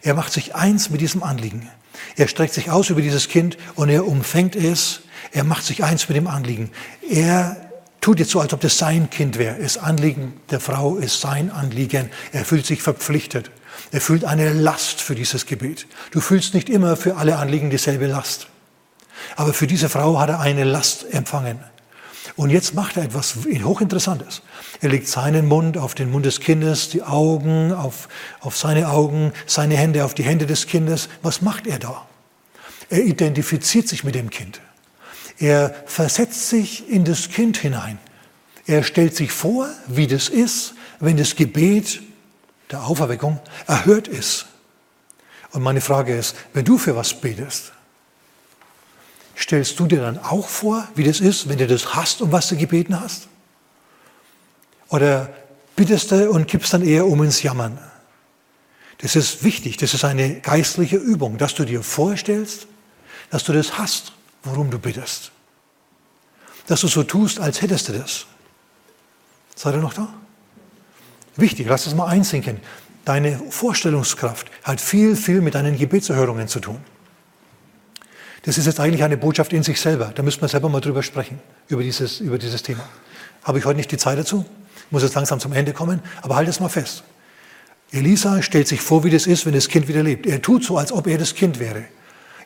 Er 0.03 0.15
macht 0.15 0.33
sich 0.33 0.55
eins 0.55 0.91
mit 0.91 1.01
diesem 1.01 1.23
Anliegen. 1.23 1.69
Er 2.17 2.29
streckt 2.29 2.53
sich 2.53 2.71
aus 2.71 2.91
über 2.91 3.01
dieses 3.01 3.29
Kind 3.29 3.57
und 3.75 3.89
er 3.89 4.07
umfängt 4.07 4.57
es. 4.57 5.01
Er 5.31 5.45
macht 5.45 5.65
sich 5.65 5.85
eins 5.85 6.09
mit 6.09 6.17
dem 6.17 6.27
Anliegen. 6.27 6.71
Er 7.09 7.62
tut 8.03 8.19
jetzt 8.19 8.33
so, 8.33 8.41
als 8.41 8.53
ob 8.53 8.61
das 8.61 8.77
sein 8.77 9.09
Kind 9.09 9.39
wäre. 9.39 9.57
Das 9.59 9.79
Anliegen 9.79 10.35
der 10.51 10.61
Frau 10.61 10.97
ist 10.97 11.23
sein 11.23 11.51
Anliegen. 11.51 12.11
Er 12.33 12.45
fühlt 12.45 12.67
sich 12.67 12.83
verpflichtet. 12.83 13.51
Er 13.91 14.03
fühlt 14.03 14.25
eine 14.25 14.53
Last 14.53 15.01
für 15.01 15.15
dieses 15.15 15.47
Gebet. 15.47 15.87
Du 16.11 16.21
fühlst 16.21 16.53
nicht 16.53 16.69
immer 16.69 16.97
für 16.97 17.17
alle 17.17 17.39
Anliegen 17.39 17.71
dieselbe 17.71 18.07
Last. 18.07 18.49
Aber 19.37 19.55
für 19.55 19.67
diese 19.67 19.89
Frau 19.89 20.19
hat 20.19 20.29
er 20.29 20.41
eine 20.41 20.65
Last 20.65 21.07
empfangen. 21.15 21.59
Und 22.37 22.51
jetzt 22.51 22.75
macht 22.75 22.97
er 22.97 23.05
etwas 23.05 23.37
hochinteressantes. 23.47 24.43
Er 24.81 24.89
legt 24.89 25.09
seinen 25.09 25.47
Mund 25.47 25.79
auf 25.79 25.95
den 25.95 26.11
Mund 26.11 26.27
des 26.27 26.41
Kindes, 26.41 26.89
die 26.89 27.03
Augen 27.03 27.73
auf, 27.73 28.09
auf 28.41 28.57
seine 28.57 28.89
Augen, 28.89 29.33
seine 29.47 29.77
Hände 29.77 30.05
auf 30.05 30.15
die 30.15 30.23
Hände 30.23 30.47
des 30.47 30.67
Kindes. 30.67 31.09
Was 31.23 31.41
macht 31.41 31.67
er 31.67 31.79
da? 31.79 32.07
Er 32.91 33.05
identifiziert 33.05 33.89
sich 33.89 34.03
mit 34.03 34.15
dem 34.15 34.31
Kind. 34.31 34.61
Er 35.43 35.75
versetzt 35.87 36.51
sich 36.51 36.89
in 36.89 37.05
das 37.05 37.29
Kind 37.29 37.57
hinein. 37.57 37.99
Er 38.65 38.85
stellt 38.85 39.17
sich 39.17 39.33
vor, 39.33 39.69
wie 39.89 40.07
das 40.07 40.29
ist, 40.29 40.75
wenn 41.01 41.17
das 41.17 41.35
Gebet 41.35 42.01
der 42.71 42.85
Auferweckung 42.85 43.41
erhört 43.67 44.07
ist. 44.07 44.47
Und 45.51 45.65
meine 45.65 45.81
Frage 45.81 46.17
ist, 46.17 46.37
wenn 46.55 46.65
du 46.65 46.79
für 46.79 46.95
was 46.95 47.21
betest, 47.21 47.73
stellst 49.37 49.81
du 49.81 49.87
dir 49.89 50.01
dann 50.01 50.17
auch 50.17 50.47
vor, 50.47 50.87
wie 50.95 51.03
das 51.03 51.19
ist, 51.19 51.49
wenn 51.49 51.59
du 51.59 51.67
das 51.67 51.93
hast, 51.93 52.23
um 52.23 52.31
was 52.31 52.49
du 52.49 52.57
gebeten 52.57 53.01
hast? 53.01 53.27
Oder 54.91 55.29
bittest 55.75 56.13
du 56.13 56.31
und 56.31 56.47
kippst 56.47 56.73
dann 56.73 56.87
eher 56.87 57.05
um 57.05 57.21
ins 57.21 57.43
Jammern? 57.43 57.81
Das 58.99 59.17
ist 59.17 59.43
wichtig, 59.43 59.77
das 59.77 59.93
ist 59.93 60.05
eine 60.05 60.39
geistliche 60.39 60.99
Übung, 60.99 61.37
dass 61.37 61.57
du 61.57 61.65
dir 61.65 61.83
vorstellst, 61.83 62.69
dass 63.31 63.43
du 63.43 63.53
das 63.53 63.77
hast, 63.77 64.13
worum 64.43 64.71
du 64.71 64.79
bittest 64.79 65.33
dass 66.67 66.81
du 66.81 66.89
so 66.89 67.03
tust, 67.03 67.41
als 67.41 67.61
hättest 67.63 67.89
du 67.89 67.93
das. 67.93 68.27
Seid 69.55 69.75
ihr 69.75 69.81
noch 69.81 69.95
da? 69.95 70.09
Wichtig, 71.37 71.67
lass 71.69 71.85
das 71.85 71.95
mal 71.95 72.07
einsinken. 72.07 72.61
Deine 73.05 73.39
Vorstellungskraft 73.51 74.47
hat 74.63 74.81
viel, 74.81 75.17
viel 75.17 75.41
mit 75.41 75.55
deinen 75.55 75.77
Gebetserhörungen 75.77 76.49
zu 76.49 76.61
tun. 76.61 76.79
Das 78.45 78.59
ist 78.59 78.67
jetzt 78.67 78.81
eigentlich 78.81 79.03
eine 79.03 79.17
Botschaft 79.17 79.53
in 79.53 79.63
sich 79.63 79.81
selber. 79.81 80.13
Da 80.15 80.23
müssen 80.23 80.41
wir 80.41 80.49
selber 80.49 80.69
mal 80.69 80.81
drüber 80.81 81.03
sprechen, 81.03 81.41
über 81.69 81.83
dieses, 81.83 82.21
über 82.21 82.39
dieses 82.39 82.63
Thema. 82.63 82.89
Habe 83.45 83.59
ich 83.59 83.65
heute 83.65 83.77
nicht 83.77 83.91
die 83.91 83.99
Zeit 83.99 84.19
dazu? 84.19 84.45
Muss 84.91 85.03
jetzt 85.03 85.15
langsam 85.15 85.41
zum 85.41 85.53
Ende 85.53 85.73
kommen, 85.73 86.01
aber 86.23 86.37
halt 86.37 86.49
es 86.49 86.61
mal 86.61 86.69
fest. 86.69 87.05
Elisa 87.91 88.43
stellt 88.43 88.69
sich 88.69 88.81
vor, 88.81 89.05
wie 89.05 89.11
das 89.11 89.27
ist, 89.27 89.47
wenn 89.47 89.53
das 89.53 89.69
Kind 89.69 89.89
wieder 89.89 90.03
lebt. 90.03 90.27
Er 90.27 90.41
tut 90.41 90.65
so, 90.65 90.79
als 90.79 90.93
ob 90.93 91.07
er 91.07 91.19
das 91.19 91.35
Kind 91.35 91.59
wäre. 91.61 91.85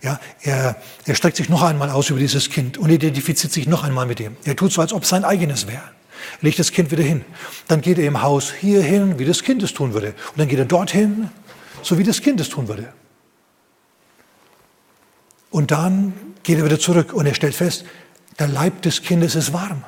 Ja, 0.06 0.20
er, 0.42 0.76
er 1.04 1.14
streckt 1.16 1.36
sich 1.36 1.48
noch 1.48 1.64
einmal 1.64 1.90
aus 1.90 2.10
über 2.10 2.20
dieses 2.20 2.48
Kind 2.48 2.78
und 2.78 2.90
identifiziert 2.90 3.52
sich 3.52 3.66
noch 3.66 3.82
einmal 3.82 4.06
mit 4.06 4.20
ihm. 4.20 4.36
Er 4.44 4.54
tut 4.54 4.70
so, 4.72 4.80
als 4.80 4.92
ob 4.92 5.02
es 5.02 5.08
sein 5.08 5.24
eigenes 5.24 5.66
wäre. 5.66 5.82
Legt 6.40 6.60
das 6.60 6.70
Kind 6.70 6.92
wieder 6.92 7.02
hin. 7.02 7.24
Dann 7.66 7.80
geht 7.80 7.98
er 7.98 8.06
im 8.06 8.22
Haus 8.22 8.52
hier 8.52 8.84
hin, 8.84 9.18
wie 9.18 9.24
das 9.24 9.42
Kind 9.42 9.64
es 9.64 9.74
tun 9.74 9.94
würde. 9.94 10.14
Und 10.30 10.38
dann 10.38 10.46
geht 10.46 10.60
er 10.60 10.64
dorthin, 10.64 11.28
so 11.82 11.98
wie 11.98 12.04
das 12.04 12.22
Kind 12.22 12.40
es 12.40 12.48
tun 12.48 12.68
würde. 12.68 12.92
Und 15.50 15.72
dann 15.72 16.12
geht 16.44 16.58
er 16.58 16.64
wieder 16.64 16.78
zurück 16.78 17.12
und 17.12 17.26
er 17.26 17.34
stellt 17.34 17.56
fest, 17.56 17.84
der 18.38 18.46
Leib 18.46 18.82
des 18.82 19.02
Kindes 19.02 19.34
ist 19.34 19.52
warm. 19.52 19.82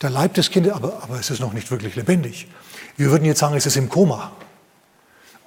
Der 0.00 0.08
Leib 0.08 0.32
des 0.32 0.50
Kindes, 0.50 0.72
aber, 0.72 1.02
aber 1.02 1.20
es 1.20 1.28
ist 1.28 1.40
noch 1.40 1.52
nicht 1.52 1.70
wirklich 1.70 1.94
lebendig. 1.94 2.48
Wir 2.96 3.10
würden 3.10 3.26
jetzt 3.26 3.40
sagen, 3.40 3.54
es 3.54 3.66
ist 3.66 3.76
im 3.76 3.90
Koma. 3.90 4.32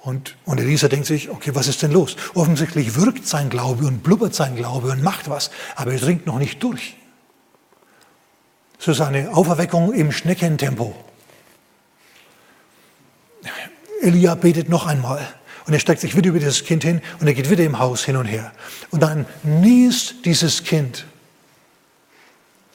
Und, 0.00 0.36
und 0.44 0.60
Elisa 0.60 0.88
denkt 0.88 1.06
sich, 1.06 1.28
okay, 1.28 1.54
was 1.54 1.66
ist 1.66 1.82
denn 1.82 1.90
los? 1.90 2.16
Offensichtlich 2.34 2.96
wirkt 2.96 3.26
sein 3.26 3.50
Glaube 3.50 3.86
und 3.86 4.02
blubbert 4.02 4.34
sein 4.34 4.54
Glaube 4.54 4.90
und 4.90 5.02
macht 5.02 5.28
was, 5.28 5.50
aber 5.74 5.92
er 5.92 5.98
dringt 5.98 6.26
noch 6.26 6.38
nicht 6.38 6.62
durch. 6.62 6.96
So 8.78 8.92
ist 8.92 9.00
eine 9.00 9.34
Auferweckung 9.34 9.92
im 9.92 10.12
Schneckentempo. 10.12 10.94
Elia 14.00 14.36
betet 14.36 14.68
noch 14.68 14.86
einmal 14.86 15.26
und 15.66 15.72
er 15.72 15.80
steckt 15.80 16.00
sich 16.00 16.16
wieder 16.16 16.28
über 16.28 16.38
dieses 16.38 16.64
Kind 16.64 16.84
hin 16.84 17.02
und 17.20 17.26
er 17.26 17.34
geht 17.34 17.50
wieder 17.50 17.64
im 17.64 17.80
Haus 17.80 18.04
hin 18.04 18.16
und 18.16 18.26
her. 18.26 18.52
Und 18.90 19.02
dann 19.02 19.26
niest 19.42 20.24
dieses 20.24 20.62
Kind. 20.62 21.04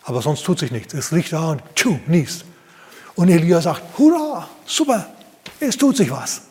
Aber 0.03 0.21
sonst 0.21 0.43
tut 0.43 0.59
sich 0.59 0.71
nichts. 0.71 0.93
Es 0.93 1.11
liegt 1.11 1.31
da 1.31 1.51
und 1.51 1.63
tschu, 1.75 1.97
niest. 2.05 2.43
Und 3.15 3.29
Elia 3.29 3.61
sagt, 3.61 3.97
hurra, 3.97 4.49
super, 4.65 5.07
es 5.61 5.77
tut 5.77 5.95
sich 5.95 6.11
was. 6.11 6.41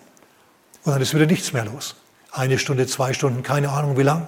Und 0.85 0.93
dann 0.93 1.03
ist 1.03 1.15
wieder 1.15 1.27
nichts 1.27 1.53
mehr 1.53 1.65
los. 1.65 1.95
Eine 2.33 2.59
Stunde, 2.59 2.87
zwei 2.87 3.13
Stunden, 3.13 3.43
keine 3.43 3.71
Ahnung 3.71 3.97
wie 3.97 4.03
lang. 4.03 4.27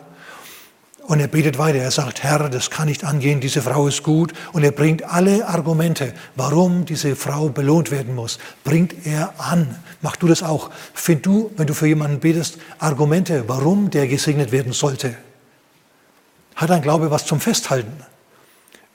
Und 1.06 1.20
er 1.20 1.28
betet 1.28 1.58
weiter. 1.58 1.78
Er 1.78 1.90
sagt, 1.90 2.22
Herr, 2.22 2.48
das 2.48 2.70
kann 2.70 2.88
nicht 2.88 3.04
angehen, 3.04 3.40
diese 3.40 3.60
Frau 3.60 3.88
ist 3.88 4.02
gut. 4.02 4.32
Und 4.52 4.62
er 4.62 4.70
bringt 4.70 5.04
alle 5.04 5.46
Argumente, 5.46 6.14
warum 6.36 6.84
diese 6.84 7.16
Frau 7.16 7.48
belohnt 7.48 7.90
werden 7.90 8.14
muss, 8.14 8.38
bringt 8.62 9.06
er 9.06 9.34
an. 9.38 9.76
Mach 10.00 10.16
du 10.16 10.28
das 10.28 10.42
auch. 10.42 10.70
Find 10.94 11.26
du, 11.26 11.50
wenn 11.56 11.66
du 11.66 11.74
für 11.74 11.86
jemanden 11.86 12.20
betest, 12.20 12.58
Argumente, 12.78 13.44
warum 13.48 13.90
der 13.90 14.06
gesegnet 14.06 14.52
werden 14.52 14.72
sollte. 14.72 15.16
Hat 16.54 16.70
ein 16.70 16.82
Glaube 16.82 17.10
was 17.10 17.26
zum 17.26 17.40
Festhalten. 17.40 17.92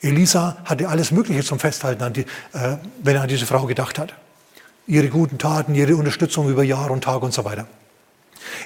Elisa 0.01 0.57
hatte 0.63 0.87
alles 0.87 1.11
Mögliche 1.11 1.43
zum 1.43 1.59
Festhalten, 1.59 2.01
äh, 2.03 2.77
wenn 3.03 3.15
er 3.17 3.23
an 3.23 3.27
diese 3.27 3.45
Frau 3.45 3.65
gedacht 3.65 3.99
hat 3.99 4.13
ihre 4.89 5.07
guten 5.07 5.37
Taten, 5.37 5.75
ihre 5.75 5.95
Unterstützung 5.95 6.49
über 6.49 6.63
Jahr 6.63 6.89
und 6.91 7.03
Tag 7.03 7.21
und 7.21 7.33
so 7.33 7.45
weiter. 7.45 7.67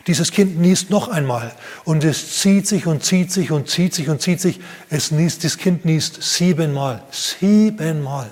Dieses 0.07 0.31
Kind 0.31 0.57
niest 0.57 0.89
noch 0.89 1.09
einmal 1.09 1.51
und 1.83 2.03
es 2.03 2.39
zieht 2.39 2.65
sich 2.65 2.87
und 2.87 3.03
zieht 3.03 3.31
sich 3.31 3.51
und 3.51 3.69
zieht 3.69 3.93
sich 3.93 4.07
und 4.09 4.21
zieht 4.21 4.39
sich. 4.39 4.61
Es 4.89 5.11
niest, 5.11 5.43
das 5.43 5.57
Kind 5.57 5.83
niest 5.83 6.23
siebenmal, 6.23 7.03
siebenmal. 7.11 8.31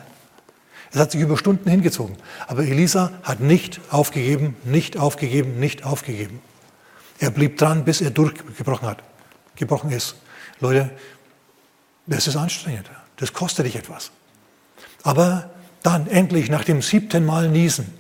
Es 0.93 0.99
hat 0.99 1.11
sich 1.11 1.21
über 1.21 1.37
Stunden 1.37 1.69
hingezogen. 1.69 2.15
Aber 2.47 2.63
Elisa 2.63 3.11
hat 3.23 3.41
nicht 3.41 3.81
aufgegeben, 3.89 4.55
nicht 4.63 4.97
aufgegeben, 4.97 5.59
nicht 5.59 5.85
aufgegeben. 5.85 6.39
Er 7.19 7.29
blieb 7.29 7.57
dran, 7.57 7.83
bis 7.83 8.01
er 8.01 8.11
durchgebrochen 8.11 8.87
hat, 8.87 9.03
gebrochen 9.55 9.91
ist. 9.91 10.15
Leute, 10.59 10.89
das 12.07 12.27
ist 12.27 12.35
anstrengend. 12.37 12.89
Das 13.17 13.33
kostet 13.33 13.65
dich 13.65 13.75
etwas. 13.75 14.11
Aber 15.03 15.49
dann 15.83 16.07
endlich 16.07 16.49
nach 16.49 16.63
dem 16.63 16.81
siebten 16.81 17.25
Mal 17.25 17.49
niesen, 17.49 17.93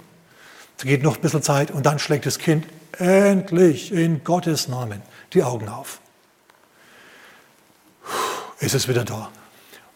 es 0.77 0.85
geht 0.85 1.03
noch 1.03 1.17
ein 1.17 1.21
bisschen 1.21 1.43
Zeit 1.43 1.69
und 1.69 1.85
dann 1.85 1.99
schlägt 1.99 2.25
das 2.25 2.39
Kind 2.39 2.65
endlich 2.97 3.91
in 3.91 4.23
Gottes 4.23 4.67
Namen 4.67 5.03
die 5.33 5.43
Augen 5.43 5.69
auf. 5.69 6.01
Es 8.59 8.73
ist 8.73 8.87
wieder 8.87 9.05
da. 9.05 9.29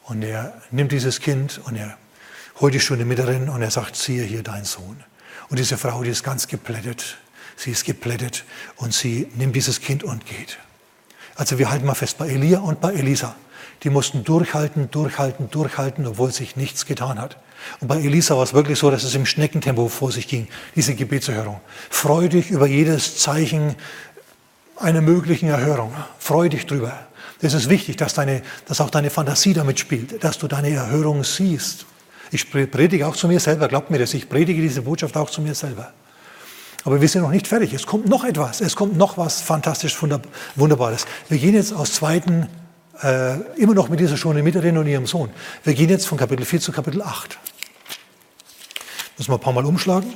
Und 0.03 0.21
er 0.21 0.61
nimmt 0.69 0.91
dieses 0.91 1.19
Kind 1.19 1.59
und 1.65 1.75
er 1.75 1.97
holt 2.59 2.73
die 2.73 2.79
Stunde 2.79 3.05
mit 3.05 3.19
und 3.19 3.61
er 3.61 3.71
sagt, 3.71 3.95
siehe 3.95 4.23
hier 4.23 4.43
dein 4.43 4.63
Sohn. 4.63 5.03
Und 5.49 5.57
diese 5.57 5.77
Frau, 5.77 6.03
die 6.03 6.11
ist 6.11 6.23
ganz 6.23 6.47
geplättet. 6.47 7.17
sie 7.55 7.71
ist 7.71 7.85
geplättet 7.85 8.43
und 8.75 8.93
sie 8.93 9.27
nimmt 9.35 9.55
dieses 9.55 9.81
Kind 9.81 10.03
und 10.03 10.25
geht. 10.25 10.59
Also 11.35 11.57
wir 11.57 11.69
halten 11.69 11.85
mal 11.85 11.95
fest 11.95 12.17
bei 12.17 12.27
Elia 12.27 12.59
und 12.59 12.79
bei 12.81 12.93
Elisa. 12.93 13.35
Die 13.83 13.89
mussten 13.89 14.23
durchhalten, 14.23 14.89
durchhalten, 14.91 15.49
durchhalten, 15.49 16.07
obwohl 16.07 16.31
sich 16.31 16.55
nichts 16.55 16.85
getan 16.85 17.19
hat. 17.19 17.37
Und 17.79 17.87
bei 17.87 17.97
Elisa 17.97 18.35
war 18.35 18.43
es 18.43 18.53
wirklich 18.53 18.79
so, 18.79 18.91
dass 18.91 19.03
es 19.03 19.15
im 19.15 19.25
Schneckentempo 19.25 19.87
vor 19.87 20.11
sich 20.11 20.27
ging, 20.27 20.47
diese 20.75 20.95
Gebetserhörung. 20.95 21.59
Freu 21.89 22.27
dich 22.27 22.49
über 22.49 22.67
jedes 22.67 23.17
Zeichen 23.19 23.75
einer 24.77 25.01
möglichen 25.01 25.49
Erhörung. 25.49 25.93
Freu 26.19 26.49
dich 26.49 26.65
drüber. 26.65 27.07
Es 27.41 27.53
ist 27.53 27.69
wichtig, 27.69 27.97
dass, 27.97 28.13
deine, 28.13 28.41
dass 28.67 28.81
auch 28.81 28.89
deine 28.89 29.09
Fantasie 29.09 29.53
damit 29.53 29.79
spielt, 29.79 30.23
dass 30.23 30.37
du 30.37 30.47
deine 30.47 30.69
Erhörung 30.71 31.23
siehst. 31.23 31.85
Ich 32.31 32.49
predige 32.49 33.07
auch 33.07 33.15
zu 33.15 33.27
mir 33.27 33.39
selber, 33.39 33.67
glaubt 33.67 33.91
mir 33.91 33.99
das, 33.99 34.13
ich 34.13 34.27
predige 34.27 34.61
diese 34.61 34.81
Botschaft 34.81 35.15
auch 35.15 35.29
zu 35.29 35.41
mir 35.41 35.53
selber. 35.53 35.93
Aber 36.83 37.01
wir 37.01 37.09
sind 37.09 37.23
noch 37.23 37.31
nicht 37.31 37.47
fertig. 37.47 37.73
Es 37.73 37.85
kommt 37.85 38.07
noch 38.07 38.23
etwas. 38.23 38.61
Es 38.61 38.75
kommt 38.75 38.95
noch 38.95 39.17
was 39.17 39.41
fantastisch 39.41 39.97
Wunderbares. 40.55 41.05
Wir 41.29 41.39
gehen 41.39 41.55
jetzt 41.55 41.73
aus 41.73 41.93
zweiten, 41.93 42.47
äh, 43.01 43.39
immer 43.57 43.73
noch 43.73 43.89
mit 43.89 43.99
dieser 43.99 44.17
Schonemitherin 44.17 44.77
und 44.77 44.87
ihrem 44.87 45.05
Sohn. 45.05 45.29
Wir 45.63 45.73
gehen 45.73 45.89
jetzt 45.89 46.07
von 46.07 46.17
Kapitel 46.17 46.45
4 46.45 46.61
zu 46.61 46.71
Kapitel 46.71 47.01
8. 47.01 47.37
Müssen 49.17 49.31
wir 49.31 49.35
ein 49.35 49.41
paar 49.41 49.53
Mal 49.53 49.65
umschlagen, 49.65 50.13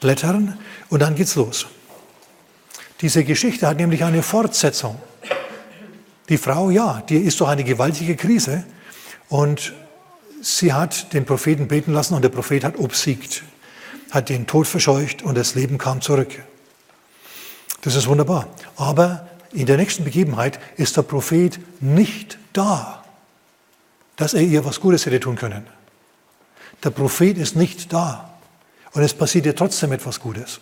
blättern 0.00 0.58
und 0.88 1.00
dann 1.00 1.14
geht's 1.14 1.34
los. 1.34 1.66
Diese 3.00 3.24
Geschichte 3.24 3.66
hat 3.66 3.76
nämlich 3.76 4.04
eine 4.04 4.22
Fortsetzung. 4.22 4.98
Die 6.28 6.38
Frau, 6.38 6.70
ja, 6.70 7.02
die 7.08 7.18
ist 7.18 7.40
doch 7.40 7.48
eine 7.48 7.64
gewaltige 7.64 8.16
Krise 8.16 8.64
und 9.28 9.74
sie 10.40 10.72
hat 10.72 11.12
den 11.12 11.26
Propheten 11.26 11.68
beten 11.68 11.92
lassen 11.92 12.14
und 12.14 12.22
der 12.22 12.30
Prophet 12.30 12.64
hat 12.64 12.78
obsiegt, 12.78 13.42
hat 14.10 14.28
den 14.28 14.46
Tod 14.46 14.66
verscheucht 14.66 15.22
und 15.22 15.36
das 15.36 15.54
Leben 15.54 15.76
kam 15.76 16.00
zurück. 16.00 16.42
Das 17.82 17.94
ist 17.94 18.06
wunderbar. 18.06 18.48
Aber 18.76 19.28
in 19.54 19.66
der 19.66 19.76
nächsten 19.76 20.04
Begebenheit 20.04 20.58
ist 20.76 20.96
der 20.96 21.02
Prophet 21.02 21.58
nicht 21.80 22.38
da, 22.52 23.04
dass 24.16 24.34
er 24.34 24.42
ihr 24.42 24.64
was 24.64 24.80
Gutes 24.80 25.06
hätte 25.06 25.20
tun 25.20 25.36
können. 25.36 25.66
Der 26.82 26.90
Prophet 26.90 27.38
ist 27.38 27.56
nicht 27.56 27.92
da 27.92 28.34
und 28.92 29.02
es 29.02 29.14
passiert 29.14 29.46
ihr 29.46 29.56
trotzdem 29.56 29.92
etwas 29.92 30.20
Gutes. 30.20 30.60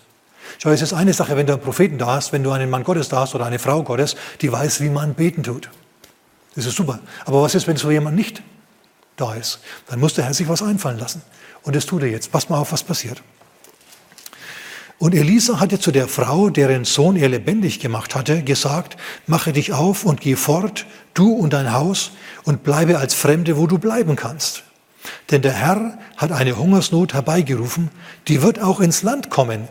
Schau, 0.58 0.70
es 0.70 0.82
ist 0.82 0.92
eine 0.92 1.12
Sache, 1.12 1.36
wenn 1.36 1.46
du 1.46 1.54
einen 1.54 1.62
Propheten 1.62 1.98
da 1.98 2.06
hast, 2.06 2.32
wenn 2.32 2.42
du 2.42 2.50
einen 2.50 2.68
Mann 2.68 2.84
Gottes 2.84 3.08
da 3.08 3.20
hast 3.20 3.34
oder 3.34 3.46
eine 3.46 3.58
Frau 3.58 3.82
Gottes, 3.82 4.16
die 4.40 4.52
weiß, 4.52 4.80
wie 4.80 4.90
man 4.90 5.14
beten 5.14 5.42
tut. 5.42 5.70
Das 6.54 6.66
ist 6.66 6.76
super. 6.76 7.00
Aber 7.24 7.42
was 7.42 7.54
ist, 7.54 7.66
wenn 7.66 7.76
so 7.76 7.90
jemand 7.90 8.16
nicht 8.16 8.42
da 9.16 9.34
ist? 9.34 9.60
Dann 9.88 10.00
muss 10.00 10.14
der 10.14 10.24
Herr 10.24 10.34
sich 10.34 10.48
was 10.48 10.62
einfallen 10.62 10.98
lassen. 10.98 11.22
Und 11.62 11.74
das 11.76 11.86
tut 11.86 12.02
er 12.02 12.08
jetzt. 12.08 12.30
Pass 12.30 12.48
mal 12.48 12.58
auf, 12.58 12.72
was 12.72 12.82
passiert. 12.82 13.22
Und 15.02 15.16
Elisa 15.16 15.58
hatte 15.58 15.80
zu 15.80 15.90
der 15.90 16.06
Frau, 16.06 16.48
deren 16.48 16.84
Sohn 16.84 17.16
er 17.16 17.28
lebendig 17.28 17.80
gemacht 17.80 18.14
hatte, 18.14 18.44
gesagt, 18.44 18.96
mache 19.26 19.52
dich 19.52 19.72
auf 19.72 20.04
und 20.04 20.20
geh 20.20 20.36
fort, 20.36 20.86
du 21.12 21.32
und 21.32 21.54
dein 21.54 21.72
Haus, 21.72 22.12
und 22.44 22.62
bleibe 22.62 22.98
als 22.98 23.12
Fremde, 23.12 23.56
wo 23.56 23.66
du 23.66 23.78
bleiben 23.78 24.14
kannst. 24.14 24.62
Denn 25.32 25.42
der 25.42 25.54
Herr 25.54 25.98
hat 26.16 26.30
eine 26.30 26.56
Hungersnot 26.56 27.14
herbeigerufen, 27.14 27.90
die 28.28 28.42
wird 28.42 28.60
auch 28.60 28.78
ins 28.78 29.02
Land 29.02 29.28
kommen, 29.28 29.66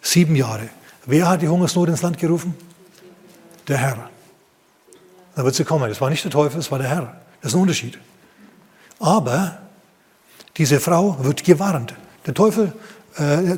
Sieben 0.00 0.34
Jahre. 0.34 0.68
Wer 1.06 1.28
hat 1.28 1.42
die 1.42 1.48
Hungersnot 1.48 1.88
ins 1.88 2.02
Land 2.02 2.18
gerufen? 2.18 2.56
Der 3.68 3.76
Herr. 3.76 4.10
Da 5.36 5.44
wird 5.44 5.54
sie 5.54 5.62
kommen. 5.62 5.88
Das 5.90 6.00
war 6.00 6.10
nicht 6.10 6.24
der 6.24 6.32
Teufel, 6.32 6.58
es 6.58 6.72
war 6.72 6.80
der 6.80 6.88
Herr. 6.88 7.20
Das 7.40 7.52
ist 7.52 7.56
ein 7.56 7.62
Unterschied. 7.62 8.00
Aber 8.98 9.58
diese 10.56 10.80
Frau 10.80 11.18
wird 11.20 11.44
gewarnt. 11.44 11.94
Der 12.26 12.34
Teufel, 12.34 12.72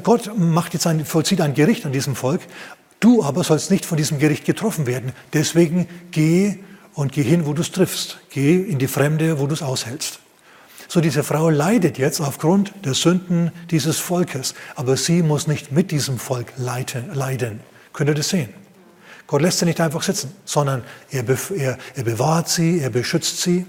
Gott 0.03 0.33
macht 0.37 0.75
jetzt 0.75 0.87
ein, 0.87 1.05
vollzieht 1.05 1.41
ein 1.41 1.55
Gericht 1.55 1.87
an 1.87 1.93
diesem 1.93 2.17
Volk. 2.17 2.41
Du 3.01 3.23
aber 3.23 3.45
sollst 3.45 3.71
nicht 3.71 3.85
von 3.85 3.97
diesem 3.97 4.19
Gericht 4.19 4.45
getroffen 4.45 4.87
werden. 4.87 5.13
Deswegen 5.33 5.87
geh 6.11 6.59
und 6.95 7.13
geh 7.13 7.23
hin, 7.23 7.47
wo 7.47 7.53
du 7.53 7.63
es 7.63 7.71
triffst. 7.71 8.19
Geh 8.31 8.57
in 8.57 8.79
die 8.79 8.89
Fremde, 8.89 9.39
wo 9.39 9.47
du 9.47 9.55
es 9.55 9.63
aushältst. 9.63 10.21
So, 10.89 11.01
diese 11.01 11.23
Frau 11.23 11.51
leidet 11.51 11.99
jetzt 11.99 12.21
aufgrund 12.21 12.73
der 12.85 12.95
Sünden 12.95 13.53
dieses 13.71 13.99
Volkes, 13.99 14.55
aber 14.77 14.97
sie 14.97 15.23
muss 15.23 15.47
nicht 15.47 15.73
mit 15.73 15.91
diesem 15.91 16.19
Volk 16.19 16.53
leiden. 16.57 17.61
Könnt 17.93 18.11
ihr 18.11 18.15
das 18.15 18.29
sehen? 18.29 18.51
Gott 19.27 19.43
lässt 19.43 19.59
sie 19.59 19.65
nicht 19.65 19.81
einfach 19.81 20.03
sitzen, 20.03 20.33
sondern 20.45 20.83
er, 21.11 21.25
er, 21.57 21.79
er 21.95 22.05
bewahrt 22.05 22.49
sie, 22.49 22.81
er 22.81 22.91
beschützt 22.91 23.41
sie. 23.41 23.67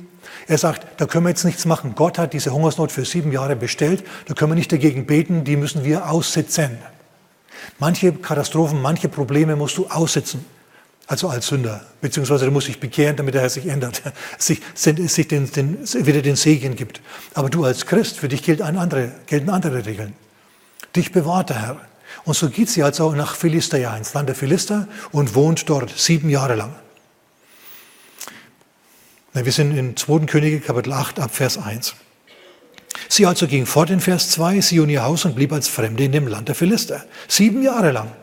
Er 0.47 0.57
sagt, 0.57 0.85
da 0.99 1.05
können 1.05 1.25
wir 1.25 1.29
jetzt 1.29 1.45
nichts 1.45 1.65
machen. 1.65 1.93
Gott 1.95 2.17
hat 2.17 2.33
diese 2.33 2.51
Hungersnot 2.51 2.91
für 2.91 3.05
sieben 3.05 3.31
Jahre 3.31 3.55
bestellt, 3.55 4.03
da 4.27 4.33
können 4.33 4.51
wir 4.51 4.55
nicht 4.55 4.71
dagegen 4.71 5.05
beten, 5.05 5.43
die 5.43 5.55
müssen 5.55 5.83
wir 5.83 6.09
aussitzen. 6.09 6.77
Manche 7.79 8.13
Katastrophen, 8.13 8.81
manche 8.81 9.09
Probleme 9.09 9.55
musst 9.55 9.77
du 9.77 9.87
aussitzen 9.87 10.45
also 11.07 11.29
als 11.29 11.47
Sünder, 11.47 11.85
beziehungsweise 12.01 12.45
du 12.45 12.51
musst 12.51 12.67
dich 12.67 12.79
bekehren, 12.79 13.15
damit 13.15 13.35
der 13.35 13.41
Herr 13.41 13.49
sich 13.49 13.67
ändert, 13.67 14.01
sich, 14.37 14.61
sich 14.73 15.27
den, 15.27 15.51
den, 15.51 15.77
wieder 16.05 16.21
den 16.21 16.35
Segen 16.35 16.75
gibt. 16.75 17.01
Aber 17.33 17.49
du 17.49 17.63
als 17.63 17.85
Christ, 17.85 18.17
für 18.17 18.27
dich 18.27 18.43
gilt 18.43 18.61
andere, 18.61 19.11
gelten 19.27 19.49
andere 19.49 19.85
Regeln. 19.85 20.13
Dich 20.95 21.11
bewahrt 21.11 21.49
der 21.49 21.61
Herr. 21.61 21.81
Und 22.23 22.35
so 22.35 22.49
geht 22.49 22.69
sie 22.69 22.81
also 22.81 23.11
nach 23.11 23.35
Philister, 23.35 23.77
ins 23.97 24.13
Land 24.13 24.29
der 24.29 24.35
Philister 24.35 24.87
und 25.11 25.35
wohnt 25.35 25.69
dort 25.69 25.91
sieben 25.95 26.29
Jahre 26.29 26.55
lang. 26.55 26.73
Wir 29.43 29.51
sind 29.51 29.75
in 29.75 29.97
2. 29.97 30.27
Könige, 30.27 30.61
Kapitel 30.61 30.93
8, 30.93 31.19
ab 31.19 31.35
Vers 31.35 31.57
1. 31.57 31.93
Sie 33.09 33.25
also 33.25 33.47
ging 33.47 33.65
fort 33.65 33.89
in 33.89 33.99
Vers 33.99 34.29
2, 34.29 34.61
sie 34.61 34.79
und 34.79 34.89
ihr 34.89 35.03
Haus 35.03 35.25
und 35.25 35.35
blieb 35.35 35.51
als 35.51 35.67
Fremde 35.67 36.05
in 36.05 36.13
dem 36.13 36.25
Land 36.27 36.47
der 36.47 36.55
Philister. 36.55 37.03
Sieben 37.27 37.61
Jahre 37.61 37.91
lang. 37.91 38.13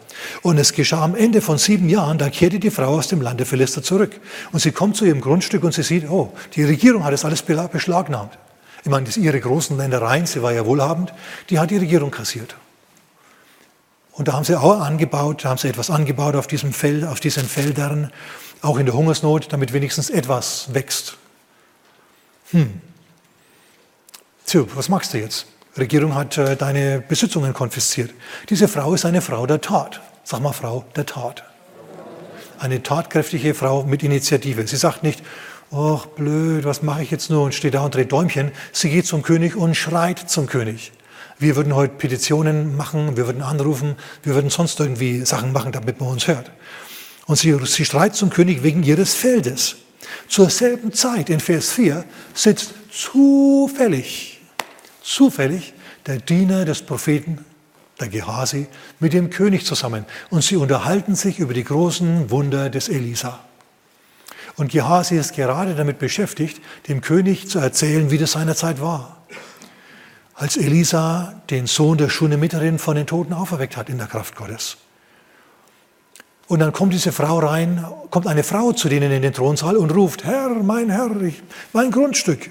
Und 0.40 0.56
es 0.56 0.72
geschah 0.72 1.04
am 1.04 1.14
Ende 1.14 1.42
von 1.42 1.58
sieben 1.58 1.90
Jahren, 1.90 2.16
da 2.16 2.30
kehrte 2.30 2.58
die 2.58 2.70
Frau 2.70 2.96
aus 2.96 3.08
dem 3.08 3.20
Lande 3.20 3.44
Philister 3.44 3.82
zurück. 3.82 4.18
Und 4.52 4.60
sie 4.60 4.72
kommt 4.72 4.96
zu 4.96 5.04
ihrem 5.04 5.20
Grundstück 5.20 5.64
und 5.64 5.74
sie 5.74 5.82
sieht, 5.82 6.08
oh, 6.08 6.32
die 6.54 6.64
Regierung 6.64 7.04
hat 7.04 7.12
es 7.12 7.26
alles 7.26 7.42
beschlagnahmt. 7.42 8.38
Ich 8.82 8.90
meine, 8.90 9.04
das 9.04 9.18
ihre 9.18 9.38
großen 9.38 9.76
Ländereien, 9.76 10.24
sie 10.24 10.40
war 10.40 10.52
ja 10.52 10.64
wohlhabend, 10.64 11.12
die 11.50 11.58
hat 11.58 11.70
die 11.70 11.76
Regierung 11.76 12.10
kassiert. 12.10 12.56
Und 14.12 14.28
da 14.28 14.32
haben 14.32 14.44
sie 14.44 14.58
auch 14.58 14.80
angebaut, 14.80 15.44
da 15.44 15.50
haben 15.50 15.58
sie 15.58 15.68
etwas 15.68 15.90
angebaut 15.90 16.36
auf 16.36 16.46
diesem 16.46 16.72
Feld, 16.72 17.04
auf 17.04 17.20
diesen 17.20 17.46
Feldern, 17.46 18.10
auch 18.62 18.78
in 18.78 18.86
der 18.86 18.94
Hungersnot, 18.94 19.52
damit 19.52 19.72
wenigstens 19.72 20.08
etwas 20.08 20.72
wächst. 20.72 21.16
Hm. 22.52 22.80
Tja, 24.46 24.64
was 24.74 24.88
machst 24.88 25.14
du 25.14 25.18
jetzt? 25.18 25.46
Regierung 25.76 26.14
hat 26.14 26.36
äh, 26.38 26.56
deine 26.56 27.00
Besitzungen 27.00 27.52
konfisziert. 27.54 28.10
Diese 28.50 28.68
Frau 28.68 28.94
ist 28.94 29.04
eine 29.04 29.22
Frau 29.22 29.46
der 29.46 29.60
Tat. 29.60 30.00
Sag 30.24 30.40
mal 30.40 30.52
Frau 30.52 30.84
der 30.94 31.06
Tat. 31.06 31.44
Eine 32.58 32.82
tatkräftige 32.82 33.54
Frau 33.54 33.82
mit 33.82 34.02
Initiative. 34.02 34.66
Sie 34.66 34.76
sagt 34.76 35.02
nicht, 35.02 35.22
ach 35.72 36.06
blöd, 36.06 36.64
was 36.64 36.82
mache 36.82 37.02
ich 37.02 37.10
jetzt 37.10 37.30
nur 37.30 37.42
und 37.42 37.54
steht 37.54 37.74
da 37.74 37.80
und 37.80 37.94
dreht 37.94 38.12
Däumchen. 38.12 38.52
Sie 38.72 38.90
geht 38.90 39.06
zum 39.06 39.22
König 39.22 39.56
und 39.56 39.74
schreit 39.74 40.30
zum 40.30 40.46
König. 40.46 40.92
Wir 41.38 41.56
würden 41.56 41.74
heute 41.74 41.94
Petitionen 41.94 42.76
machen, 42.76 43.16
wir 43.16 43.26
würden 43.26 43.42
anrufen, 43.42 43.96
wir 44.22 44.34
würden 44.34 44.50
sonst 44.50 44.78
irgendwie 44.78 45.24
Sachen 45.24 45.52
machen, 45.52 45.72
damit 45.72 45.98
man 45.98 46.10
uns 46.10 46.28
hört. 46.28 46.50
Und 47.32 47.38
sie, 47.38 47.58
sie 47.64 47.86
schreit 47.86 48.14
zum 48.14 48.28
König 48.28 48.62
wegen 48.62 48.82
ihres 48.82 49.14
Feldes. 49.14 49.76
Zur 50.28 50.50
selben 50.50 50.92
Zeit, 50.92 51.30
in 51.30 51.40
Vers 51.40 51.72
4, 51.72 52.04
sitzt 52.34 52.74
zufällig, 52.90 54.42
zufällig 55.02 55.72
der 56.04 56.18
Diener 56.18 56.66
des 56.66 56.82
Propheten 56.82 57.42
der 58.00 58.08
Gehasi, 58.08 58.66
mit 59.00 59.14
dem 59.14 59.30
König 59.30 59.64
zusammen 59.64 60.04
und 60.28 60.44
sie 60.44 60.56
unterhalten 60.56 61.14
sich 61.14 61.38
über 61.38 61.54
die 61.54 61.64
großen 61.64 62.28
Wunder 62.28 62.68
des 62.68 62.90
Elisa. 62.90 63.40
Und 64.56 64.70
Gehasi 64.70 65.16
ist 65.16 65.34
gerade 65.34 65.74
damit 65.74 65.98
beschäftigt, 65.98 66.60
dem 66.86 67.00
König 67.00 67.48
zu 67.48 67.60
erzählen, 67.60 68.10
wie 68.10 68.18
das 68.18 68.32
seinerzeit 68.32 68.82
war. 68.82 69.22
Als 70.34 70.58
Elisa 70.58 71.40
den 71.48 71.66
Sohn 71.66 71.96
der 71.96 72.10
Schunemiterin 72.10 72.78
von 72.78 72.94
den 72.94 73.06
Toten 73.06 73.32
auferweckt 73.32 73.78
hat 73.78 73.88
in 73.88 73.96
der 73.96 74.06
Kraft 74.06 74.36
Gottes. 74.36 74.76
Und 76.52 76.58
dann 76.58 76.74
kommt 76.74 76.92
diese 76.92 77.12
Frau 77.12 77.38
rein, 77.38 77.82
kommt 78.10 78.26
eine 78.26 78.44
Frau 78.44 78.72
zu 78.72 78.90
denen 78.90 79.10
in 79.10 79.22
den 79.22 79.32
Thronsaal 79.32 79.74
und 79.74 79.90
ruft, 79.90 80.24
Herr, 80.24 80.50
mein 80.50 80.90
Herr, 80.90 81.18
ich, 81.22 81.42
mein 81.72 81.90
Grundstück. 81.90 82.50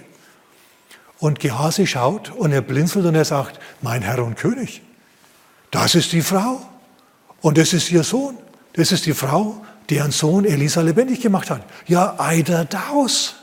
Und 1.19 1.39
Gehasi 1.39 1.85
schaut 1.85 2.31
und 2.31 2.51
er 2.51 2.61
blinzelt 2.61 3.05
und 3.05 3.13
er 3.13 3.25
sagt, 3.25 3.59
mein 3.79 4.01
Herr 4.01 4.23
und 4.23 4.37
König. 4.37 4.81
Das 5.69 5.93
ist 5.93 6.13
die 6.13 6.23
Frau. 6.23 6.61
Und 7.41 7.59
das 7.59 7.73
ist 7.73 7.91
ihr 7.91 8.01
Sohn. 8.01 8.39
Das 8.73 8.91
ist 8.91 9.05
die 9.05 9.13
Frau, 9.13 9.63
deren 9.87 10.09
Sohn 10.09 10.45
Elisa 10.45 10.81
lebendig 10.81 11.21
gemacht 11.21 11.51
hat. 11.51 11.61
Ja, 11.85 12.15
eider 12.17 12.65
daus. 12.65 13.35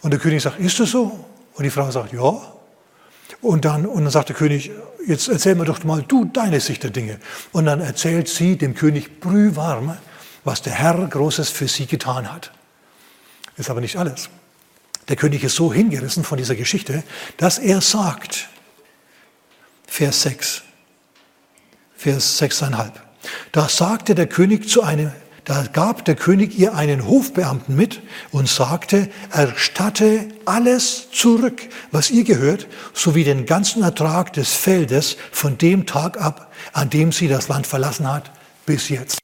Und 0.00 0.12
der 0.12 0.18
König 0.18 0.42
sagt, 0.42 0.60
ist 0.60 0.80
das 0.80 0.92
so? 0.92 1.26
Und 1.56 1.62
die 1.62 1.68
Frau 1.68 1.90
sagt, 1.90 2.14
ja. 2.14 2.55
Und 3.46 3.64
dann, 3.64 3.86
und 3.86 4.02
dann 4.02 4.10
sagt 4.10 4.30
der 4.30 4.34
König, 4.36 4.72
jetzt 5.06 5.28
erzähl 5.28 5.54
mir 5.54 5.66
doch 5.66 5.84
mal 5.84 6.02
du 6.02 6.24
deine 6.24 6.58
Sicht 6.58 6.82
der 6.82 6.90
Dinge. 6.90 7.20
Und 7.52 7.66
dann 7.66 7.80
erzählt 7.80 8.28
sie 8.28 8.58
dem 8.58 8.74
König 8.74 9.20
brühwarm, 9.20 9.96
was 10.42 10.62
der 10.62 10.72
Herr 10.72 11.06
Großes 11.06 11.50
für 11.50 11.68
sie 11.68 11.86
getan 11.86 12.32
hat. 12.32 12.50
Ist 13.56 13.70
aber 13.70 13.80
nicht 13.80 13.96
alles. 13.96 14.30
Der 15.08 15.14
König 15.14 15.44
ist 15.44 15.54
so 15.54 15.72
hingerissen 15.72 16.24
von 16.24 16.38
dieser 16.38 16.56
Geschichte, 16.56 17.04
dass 17.36 17.58
er 17.58 17.80
sagt, 17.80 18.48
Vers 19.86 20.22
6. 20.22 20.62
Vers 21.96 22.42
6,5. 22.42 22.90
Da 23.52 23.68
sagte 23.68 24.16
der 24.16 24.26
König 24.26 24.68
zu 24.68 24.82
einem, 24.82 25.12
da 25.46 25.64
gab 25.72 26.04
der 26.04 26.16
König 26.16 26.58
ihr 26.58 26.74
einen 26.74 27.06
Hofbeamten 27.06 27.76
mit 27.76 28.00
und 28.32 28.48
sagte, 28.48 29.08
erstatte 29.30 30.26
alles 30.44 31.08
zurück, 31.12 31.68
was 31.92 32.10
ihr 32.10 32.24
gehört, 32.24 32.66
sowie 32.92 33.22
den 33.22 33.46
ganzen 33.46 33.84
Ertrag 33.84 34.32
des 34.32 34.52
Feldes 34.52 35.16
von 35.30 35.56
dem 35.56 35.86
Tag 35.86 36.20
ab, 36.20 36.52
an 36.72 36.90
dem 36.90 37.12
sie 37.12 37.28
das 37.28 37.46
Land 37.46 37.68
verlassen 37.68 38.12
hat, 38.12 38.32
bis 38.66 38.88
jetzt. 38.88 39.18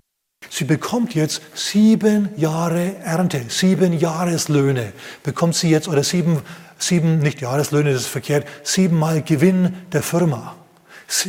Sie 0.48 0.64
bekommt 0.64 1.16
jetzt 1.16 1.42
sieben 1.54 2.28
Jahre 2.36 2.94
Ernte, 3.02 3.46
sieben 3.48 3.92
Jahreslöhne 3.92 4.92
bekommt 5.24 5.56
sie 5.56 5.70
jetzt, 5.70 5.88
oder 5.88 6.04
sieben, 6.04 6.40
sieben, 6.78 7.18
nicht 7.18 7.40
Jahreslöhne, 7.40 7.92
das 7.92 8.02
ist 8.02 8.08
verkehrt, 8.08 8.46
siebenmal 8.62 9.22
Gewinn 9.22 9.74
der 9.92 10.04
Firma 10.04 10.54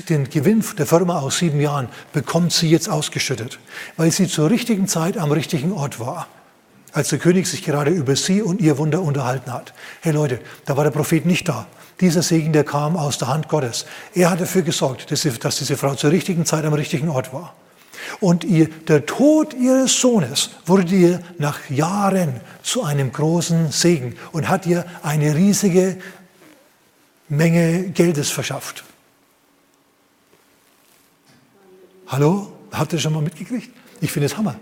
den 0.10 0.30
Gewinn 0.30 0.64
der 0.78 0.86
Firma 0.86 1.20
aus 1.20 1.40
sieben 1.40 1.60
Jahren 1.60 1.90
bekommt 2.14 2.54
sie 2.54 2.70
jetzt 2.70 2.90
ausgeschüttet, 2.90 3.60
weil 3.98 4.12
sie 4.12 4.28
zur 4.28 4.50
richtigen 4.50 4.88
Zeit 4.88 5.18
am 5.18 5.32
richtigen 5.32 5.72
Ort 5.72 6.00
war. 6.00 6.28
Als 6.94 7.10
der 7.10 7.20
König 7.20 7.48
sich 7.48 7.64
gerade 7.64 7.92
über 7.92 8.16
sie 8.16 8.42
und 8.42 8.62
ihr 8.62 8.78
Wunder 8.78 9.02
unterhalten 9.02 9.52
hat. 9.52 9.74
Hey 10.02 10.14
Leute, 10.14 10.40
da 10.66 10.78
war 10.78 10.84
der 10.84 10.92
Prophet 10.92 11.26
nicht 11.26 11.50
da. 11.50 11.66
Dieser 12.00 12.22
Segen, 12.22 12.54
der 12.54 12.64
kam 12.64 12.96
aus 12.98 13.18
der 13.18 13.28
Hand 13.28 13.50
Gottes. 13.50 13.86
Er 14.14 14.30
hat 14.30 14.42
dafür 14.42 14.62
gesorgt, 14.62 15.12
dass, 15.12 15.22
sie, 15.22 15.32
dass 15.32 15.58
diese 15.58 15.76
Frau 15.76 15.96
zur 15.96 16.12
richtigen 16.12 16.46
Zeit 16.46 16.66
am 16.66 16.74
richtigen 16.74 17.10
Ort 17.10 17.34
war. 17.34 17.56
Und 18.20 18.44
ihr, 18.44 18.68
der 18.88 19.06
Tod 19.06 19.54
ihres 19.54 20.00
Sohnes 20.00 20.52
wurde 20.66 20.96
ihr 20.96 21.20
nach 21.38 21.70
Jahren 21.70 22.42
zu 22.62 22.84
einem 22.84 23.12
großen 23.12 23.72
Segen 23.72 24.16
und 24.32 24.50
hat 24.50 24.66
ihr 24.66 24.86
eine 25.02 25.36
riesige 25.36 25.98
Menge 27.30 27.90
Geldes 27.90 28.30
verschafft. 28.30 28.84
Hallo? 32.14 32.48
Habt 32.72 32.94
ihr 32.94 32.98
das 32.98 33.02
schon 33.02 33.14
mal 33.14 33.24
mitgekriegt? 33.24 33.72
Ich 34.00 34.12
finde 34.12 34.28
es 34.28 34.38
Hammer. 34.38 34.56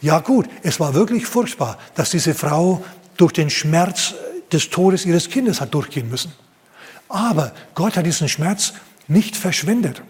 Ja 0.00 0.20
gut, 0.20 0.46
es 0.62 0.80
war 0.80 0.94
wirklich 0.94 1.26
furchtbar, 1.26 1.76
dass 1.94 2.08
diese 2.08 2.32
Frau 2.32 2.82
durch 3.18 3.34
den 3.34 3.50
Schmerz 3.50 4.14
des 4.50 4.70
Todes 4.70 5.04
ihres 5.04 5.28
Kindes 5.28 5.60
hat 5.60 5.74
durchgehen 5.74 6.08
müssen. 6.08 6.32
Aber 7.10 7.52
Gott 7.74 7.98
hat 7.98 8.06
diesen 8.06 8.26
Schmerz 8.30 8.72
nicht 9.06 9.36
verschwendet, 9.36 10.00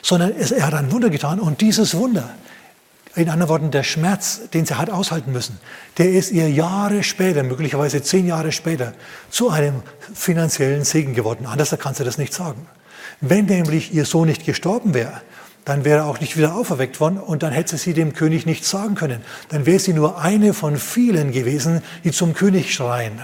sondern 0.00 0.32
er 0.34 0.66
hat 0.66 0.72
ein 0.72 0.90
Wunder 0.90 1.10
getan 1.10 1.38
und 1.38 1.60
dieses 1.60 1.94
Wunder, 1.94 2.30
in 3.14 3.28
anderen 3.28 3.50
Worten, 3.50 3.70
der 3.70 3.82
Schmerz, 3.82 4.48
den 4.54 4.64
sie 4.64 4.78
hat 4.78 4.88
aushalten 4.88 5.32
müssen, 5.32 5.60
der 5.98 6.12
ist 6.12 6.30
ihr 6.30 6.48
Jahre 6.48 7.02
später, 7.02 7.42
möglicherweise 7.42 8.02
zehn 8.02 8.26
Jahre 8.26 8.52
später, 8.52 8.94
zu 9.28 9.50
einem 9.50 9.82
finanziellen 10.14 10.84
Segen 10.84 11.12
geworden. 11.12 11.44
Anders 11.44 11.76
kannst 11.78 12.00
du 12.00 12.04
das 12.04 12.16
nicht 12.16 12.32
sagen. 12.32 12.66
Wenn 13.20 13.44
nämlich 13.44 13.92
ihr 13.92 14.06
Sohn 14.06 14.28
nicht 14.28 14.46
gestorben 14.46 14.94
wäre, 14.94 15.20
dann 15.68 15.84
wäre 15.84 15.98
er 15.98 16.06
auch 16.06 16.18
nicht 16.18 16.38
wieder 16.38 16.54
auferweckt 16.54 16.98
worden 16.98 17.18
und 17.18 17.42
dann 17.42 17.52
hätte 17.52 17.76
sie 17.76 17.92
dem 17.92 18.14
König 18.14 18.46
nichts 18.46 18.70
sagen 18.70 18.94
können. 18.94 19.20
Dann 19.50 19.66
wäre 19.66 19.78
sie 19.78 19.92
nur 19.92 20.18
eine 20.18 20.54
von 20.54 20.78
vielen 20.78 21.30
gewesen, 21.30 21.82
die 22.04 22.10
zum 22.10 22.32
König 22.32 22.72
schreien. 22.72 23.20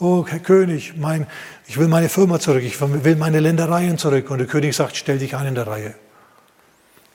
Oh, 0.00 0.26
Herr 0.26 0.40
König, 0.40 0.94
mein, 0.96 1.28
ich 1.68 1.78
will 1.78 1.86
meine 1.86 2.08
Firma 2.08 2.40
zurück, 2.40 2.64
ich 2.64 2.80
will 2.80 3.14
meine 3.14 3.38
Ländereien 3.38 3.98
zurück. 3.98 4.32
Und 4.32 4.38
der 4.38 4.48
König 4.48 4.74
sagt, 4.74 4.96
stell 4.96 5.20
dich 5.20 5.36
an 5.36 5.46
in 5.46 5.54
der 5.54 5.68
Reihe. 5.68 5.94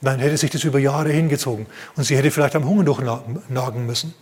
Dann 0.00 0.18
hätte 0.20 0.38
sich 0.38 0.50
das 0.50 0.64
über 0.64 0.78
Jahre 0.78 1.10
hingezogen 1.10 1.66
und 1.96 2.04
sie 2.04 2.16
hätte 2.16 2.30
vielleicht 2.30 2.56
am 2.56 2.64
Hunger 2.64 2.84
durchnagen 2.84 3.84
müssen. 3.84 4.14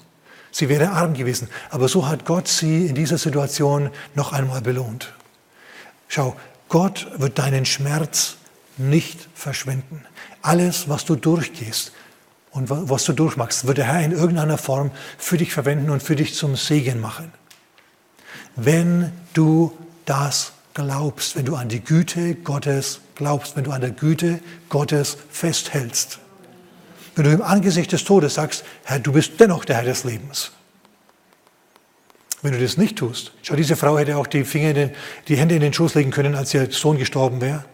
Sie 0.50 0.68
wäre 0.68 0.90
arm 0.90 1.14
gewesen. 1.14 1.48
Aber 1.70 1.86
so 1.86 2.08
hat 2.08 2.24
Gott 2.24 2.48
sie 2.48 2.86
in 2.86 2.96
dieser 2.96 3.18
Situation 3.18 3.90
noch 4.16 4.32
einmal 4.32 4.62
belohnt. 4.62 5.12
Schau, 6.08 6.34
Gott 6.68 7.06
wird 7.18 7.38
deinen 7.38 7.64
Schmerz 7.64 8.38
nicht 8.78 9.28
verschwenden. 9.34 10.04
Alles, 10.42 10.88
was 10.88 11.04
du 11.04 11.16
durchgehst 11.16 11.92
und 12.50 12.70
was 12.70 13.04
du 13.04 13.12
durchmachst, 13.12 13.66
wird 13.66 13.78
der 13.78 13.86
Herr 13.86 14.04
in 14.04 14.12
irgendeiner 14.12 14.58
Form 14.58 14.90
für 15.18 15.36
dich 15.36 15.52
verwenden 15.52 15.90
und 15.90 16.02
für 16.02 16.16
dich 16.16 16.34
zum 16.34 16.56
Segen 16.56 17.00
machen. 17.00 17.32
Wenn 18.56 19.12
du 19.34 19.76
das 20.04 20.52
glaubst, 20.74 21.36
wenn 21.36 21.44
du 21.44 21.56
an 21.56 21.68
die 21.68 21.80
Güte 21.80 22.34
Gottes 22.36 23.00
glaubst, 23.14 23.56
wenn 23.56 23.64
du 23.64 23.72
an 23.72 23.80
der 23.80 23.90
Güte 23.90 24.40
Gottes 24.68 25.18
festhältst. 25.30 26.20
Wenn 27.14 27.24
du 27.24 27.32
im 27.32 27.42
Angesicht 27.42 27.90
des 27.90 28.04
Todes 28.04 28.34
sagst, 28.34 28.64
Herr, 28.84 29.00
du 29.00 29.12
bist 29.12 29.32
dennoch 29.40 29.64
der 29.64 29.76
Herr 29.76 29.84
des 29.84 30.04
Lebens. 30.04 30.52
Wenn 32.42 32.52
du 32.52 32.60
das 32.60 32.76
nicht 32.76 32.96
tust, 32.96 33.32
schau, 33.42 33.56
diese 33.56 33.74
Frau 33.74 33.98
hätte 33.98 34.16
auch 34.16 34.28
die, 34.28 34.44
Finger 34.44 34.68
in 34.68 34.74
den, 34.76 34.90
die 35.26 35.36
Hände 35.36 35.56
in 35.56 35.60
den 35.60 35.72
Schoß 35.72 35.96
legen 35.96 36.12
können, 36.12 36.36
als 36.36 36.54
ihr 36.54 36.70
Sohn 36.70 36.96
gestorben 36.96 37.40
wäre 37.40 37.64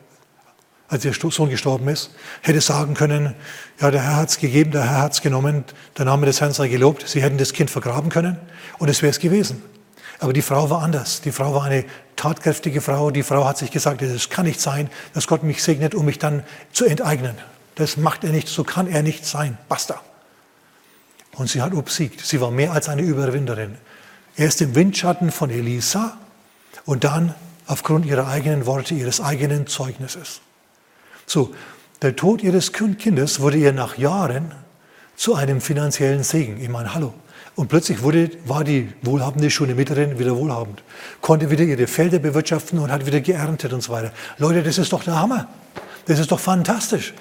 als 0.89 1.05
ihr 1.05 1.13
Sohn 1.13 1.49
gestorben 1.49 1.89
ist, 1.89 2.11
hätte 2.43 2.61
sagen 2.61 2.95
können, 2.95 3.35
ja, 3.81 3.91
der 3.91 4.03
Herr 4.03 4.17
hat 4.17 4.29
es 4.31 4.39
gegeben, 4.39 4.71
der 4.71 4.89
Herr 4.89 5.03
hat 5.03 5.13
es 5.13 5.23
genommen, 5.23 5.65
der 5.97 6.05
Name 6.05 6.27
des 6.27 6.41
Herrn 6.41 6.53
sei 6.53 6.69
gelobt. 6.69 7.09
Sie 7.09 7.23
hätten 7.23 7.39
das 7.39 7.53
Kind 7.53 7.71
vergraben 7.71 8.11
können 8.11 8.39
und 8.79 8.89
es 8.89 9.03
wäre 9.03 9.11
es 9.11 9.19
gewesen. 9.19 9.63
Aber 10.21 10.33
die 10.33 10.43
Frau 10.43 10.71
war 10.71 10.83
anders. 10.83 11.21
Die 11.23 11.33
Frau 11.33 11.55
war 11.55 11.65
eine 11.65 11.85
tatkräftige 12.17 12.81
Frau. 12.81 13.11
Die 13.11 13.23
Frau 13.23 13.45
hat 13.45 13.59
sich 13.59 13.71
gesagt, 13.71 14.03
es 14.03 14.31
kann 14.31 14.47
nicht 14.47 14.61
sein, 14.61 14.89
dass 15.13 15.27
Gott 15.27 15.43
mich 15.43 15.63
segnet, 15.63 15.95
um 15.95 16.05
mich 16.05 16.19
dann 16.19 16.45
zu 16.73 16.85
enteignen. 16.85 17.37
Das 17.75 17.97
macht 17.97 18.23
er 18.25 18.31
nicht, 18.31 18.49
so 18.49 18.63
kann 18.63 18.87
er 18.87 19.03
nicht 19.03 19.27
sein. 19.27 19.59
Basta. 19.69 20.01
Und 21.33 21.51
sie 21.51 21.61
hat 21.61 21.75
obsiegt. 21.75 22.21
Sie 22.21 22.41
war 22.41 22.51
mehr 22.51 22.73
als 22.73 22.89
eine 22.89 23.03
Überwinderin. 23.03 23.77
Erst 24.37 24.61
im 24.61 24.75
Windschatten 24.75 25.33
von 25.33 25.51
Elisa 25.51 26.17
und 26.85 27.05
dann 27.05 27.35
aufgrund 27.67 28.07
ihrer 28.07 28.29
eigenen 28.29 28.67
Worte, 28.67 28.95
ihres 28.95 29.21
eigenen 29.21 29.67
Zeugnisses. 29.67 30.41
So, 31.27 31.55
der 32.03 32.17
Tod 32.17 32.43
ihres 32.43 32.73
Kindes 32.73 33.41
wurde 33.41 33.57
ihr 33.57 33.73
nach 33.73 33.97
Jahren 33.97 34.53
zu 35.17 35.35
einem 35.35 35.61
finanziellen 35.61 36.23
Segen. 36.23 36.61
Ich 36.61 36.69
meine, 36.69 36.95
hallo. 36.95 37.15
Und 37.57 37.69
plötzlich 37.69 38.03
wurde, 38.03 38.31
war 38.47 38.65
die 38.65 38.93
wohlhabende 39.03 39.49
schöne 39.49 39.75
Mitterin 39.75 40.19
wieder 40.19 40.37
wohlhabend, 40.37 40.83
konnte 41.21 41.51
wieder 41.51 41.63
ihre 41.63 41.87
Felder 41.87 42.19
bewirtschaften 42.19 42.81
und 42.81 42.91
hat 42.91 43.07
wieder 43.07 43.21
geerntet 43.21 43.73
und 43.73 43.81
so 43.81 43.93
weiter. 43.93 44.13
Leute, 44.39 44.63
das 44.63 44.79
ist 44.79 44.93
doch 44.93 45.05
der 45.05 45.21
Hammer. 45.21 45.49
Das 46.07 46.19
ist 46.19 46.33
doch 46.33 46.41
fantastisch. 46.41 47.15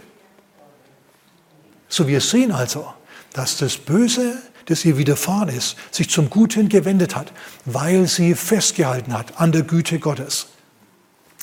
So, 1.87 2.07
wir 2.07 2.19
sehen 2.21 2.51
also, 2.51 2.91
dass 3.33 3.57
das 3.57 3.77
Böse, 3.77 4.41
das 4.65 4.83
ihr 4.83 4.97
widerfahren 4.97 5.49
ist, 5.49 5.75
sich 5.91 6.09
zum 6.09 6.29
Guten 6.29 6.67
gewendet 6.67 7.15
hat, 7.15 7.31
weil 7.65 8.07
sie 8.07 8.33
festgehalten 8.33 9.13
hat 9.13 9.39
an 9.39 9.51
der 9.51 9.61
Güte 9.61 9.99
Gottes. 9.99 10.47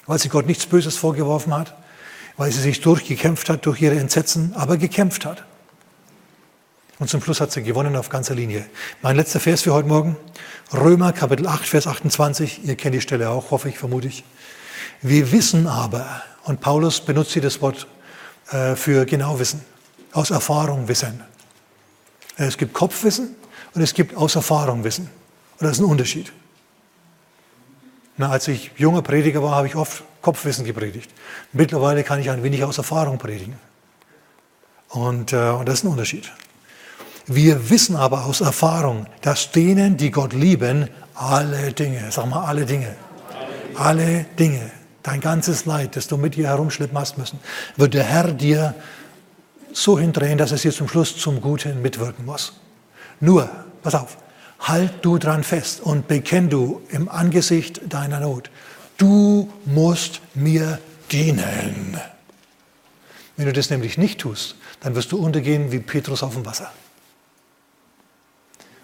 Weil 0.06 0.18
sie 0.18 0.28
Gott 0.28 0.46
nichts 0.46 0.66
Böses 0.66 0.96
vorgeworfen 0.96 1.54
hat, 1.54 1.76
weil 2.40 2.50
sie 2.50 2.62
sich 2.62 2.80
durchgekämpft 2.80 3.50
hat 3.50 3.66
durch 3.66 3.82
ihre 3.82 3.98
Entsetzen, 3.98 4.54
aber 4.54 4.78
gekämpft 4.78 5.26
hat. 5.26 5.44
Und 6.98 7.10
zum 7.10 7.20
Schluss 7.22 7.38
hat 7.38 7.52
sie 7.52 7.62
gewonnen 7.62 7.96
auf 7.96 8.08
ganzer 8.08 8.34
Linie. 8.34 8.64
Mein 9.02 9.16
letzter 9.16 9.40
Vers 9.40 9.60
für 9.60 9.74
heute 9.74 9.88
Morgen, 9.88 10.16
Römer 10.72 11.12
Kapitel 11.12 11.46
8, 11.46 11.68
Vers 11.68 11.86
28, 11.86 12.64
ihr 12.64 12.76
kennt 12.76 12.94
die 12.94 13.02
Stelle 13.02 13.28
auch, 13.28 13.50
hoffe 13.50 13.68
ich, 13.68 13.78
vermute 13.78 14.08
ich. 14.08 14.24
Wir 15.02 15.32
wissen 15.32 15.66
aber, 15.66 16.22
und 16.44 16.62
Paulus 16.62 17.02
benutzt 17.02 17.32
hier 17.32 17.42
das 17.42 17.60
Wort 17.60 17.86
äh, 18.52 18.74
für 18.74 19.04
genau 19.04 19.38
Wissen, 19.38 19.60
aus 20.12 20.30
Erfahrung 20.30 20.88
wissen. 20.88 21.22
Es 22.38 22.56
gibt 22.56 22.72
Kopfwissen 22.72 23.36
und 23.74 23.82
es 23.82 23.92
gibt 23.92 24.16
aus 24.16 24.34
Erfahrung 24.34 24.82
Wissen. 24.82 25.10
Und 25.58 25.66
das 25.66 25.72
ist 25.72 25.80
ein 25.80 25.90
Unterschied. 25.90 26.32
Na, 28.16 28.30
als 28.30 28.48
ich 28.48 28.70
junger 28.78 29.02
Prediger 29.02 29.42
war, 29.42 29.56
habe 29.56 29.66
ich 29.66 29.76
oft 29.76 30.04
Kopfwissen 30.22 30.64
gepredigt. 30.64 31.10
Mittlerweile 31.52 32.04
kann 32.04 32.20
ich 32.20 32.30
ein 32.30 32.42
wenig 32.42 32.64
aus 32.64 32.78
Erfahrung 32.78 33.18
predigen. 33.18 33.54
Und, 34.88 35.32
äh, 35.32 35.50
und 35.50 35.68
das 35.68 35.76
ist 35.76 35.84
ein 35.84 35.88
Unterschied. 35.88 36.30
Wir 37.26 37.70
wissen 37.70 37.96
aber 37.96 38.24
aus 38.24 38.40
Erfahrung, 38.40 39.06
dass 39.22 39.52
denen, 39.52 39.96
die 39.96 40.10
Gott 40.10 40.32
lieben, 40.32 40.88
alle 41.14 41.72
Dinge, 41.72 42.10
sag 42.10 42.26
mal 42.26 42.44
alle 42.44 42.66
Dinge, 42.66 42.96
alle 43.76 44.24
Dinge, 44.38 44.70
dein 45.02 45.20
ganzes 45.20 45.64
Leid, 45.64 45.96
das 45.96 46.08
du 46.08 46.16
mit 46.16 46.34
dir 46.34 46.48
herumschleppen 46.48 46.98
hast 46.98 47.18
müssen, 47.18 47.38
wird 47.76 47.94
der 47.94 48.04
Herr 48.04 48.32
dir 48.32 48.74
so 49.72 49.98
hindrehen, 49.98 50.38
dass 50.38 50.50
es 50.50 50.62
dir 50.62 50.72
zum 50.72 50.88
Schluss 50.88 51.16
zum 51.16 51.40
Guten 51.40 51.80
mitwirken 51.82 52.24
muss. 52.24 52.54
Nur, 53.20 53.48
pass 53.82 53.94
auf, 53.94 54.16
halt 54.58 54.92
du 55.02 55.18
dran 55.18 55.44
fest 55.44 55.80
und 55.80 56.08
bekenn 56.08 56.50
du 56.50 56.80
im 56.90 57.08
Angesicht 57.08 57.80
deiner 57.88 58.20
Not 58.20 58.50
du 59.00 59.50
musst 59.64 60.20
mir 60.34 60.78
dienen. 61.10 61.98
Wenn 63.36 63.46
du 63.46 63.52
das 63.52 63.70
nämlich 63.70 63.96
nicht 63.96 64.20
tust, 64.20 64.56
dann 64.80 64.94
wirst 64.94 65.12
du 65.12 65.18
untergehen 65.18 65.72
wie 65.72 65.78
Petrus 65.78 66.22
auf 66.22 66.34
dem 66.34 66.44
Wasser. 66.44 66.70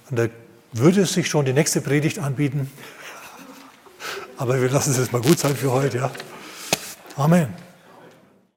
Und 0.08 0.18
da 0.18 0.28
würde 0.72 1.02
es 1.02 1.12
sich 1.12 1.28
schon 1.28 1.44
die 1.44 1.52
nächste 1.52 1.80
Predigt 1.80 2.18
anbieten. 2.18 2.70
Aber 4.38 4.60
wir 4.60 4.70
lassen 4.70 4.92
es 4.92 4.98
jetzt 4.98 5.12
mal 5.12 5.20
gut 5.20 5.38
sein 5.38 5.56
für 5.56 5.72
heute. 5.72 5.98
Ja? 5.98 6.10
Amen. 7.16 7.65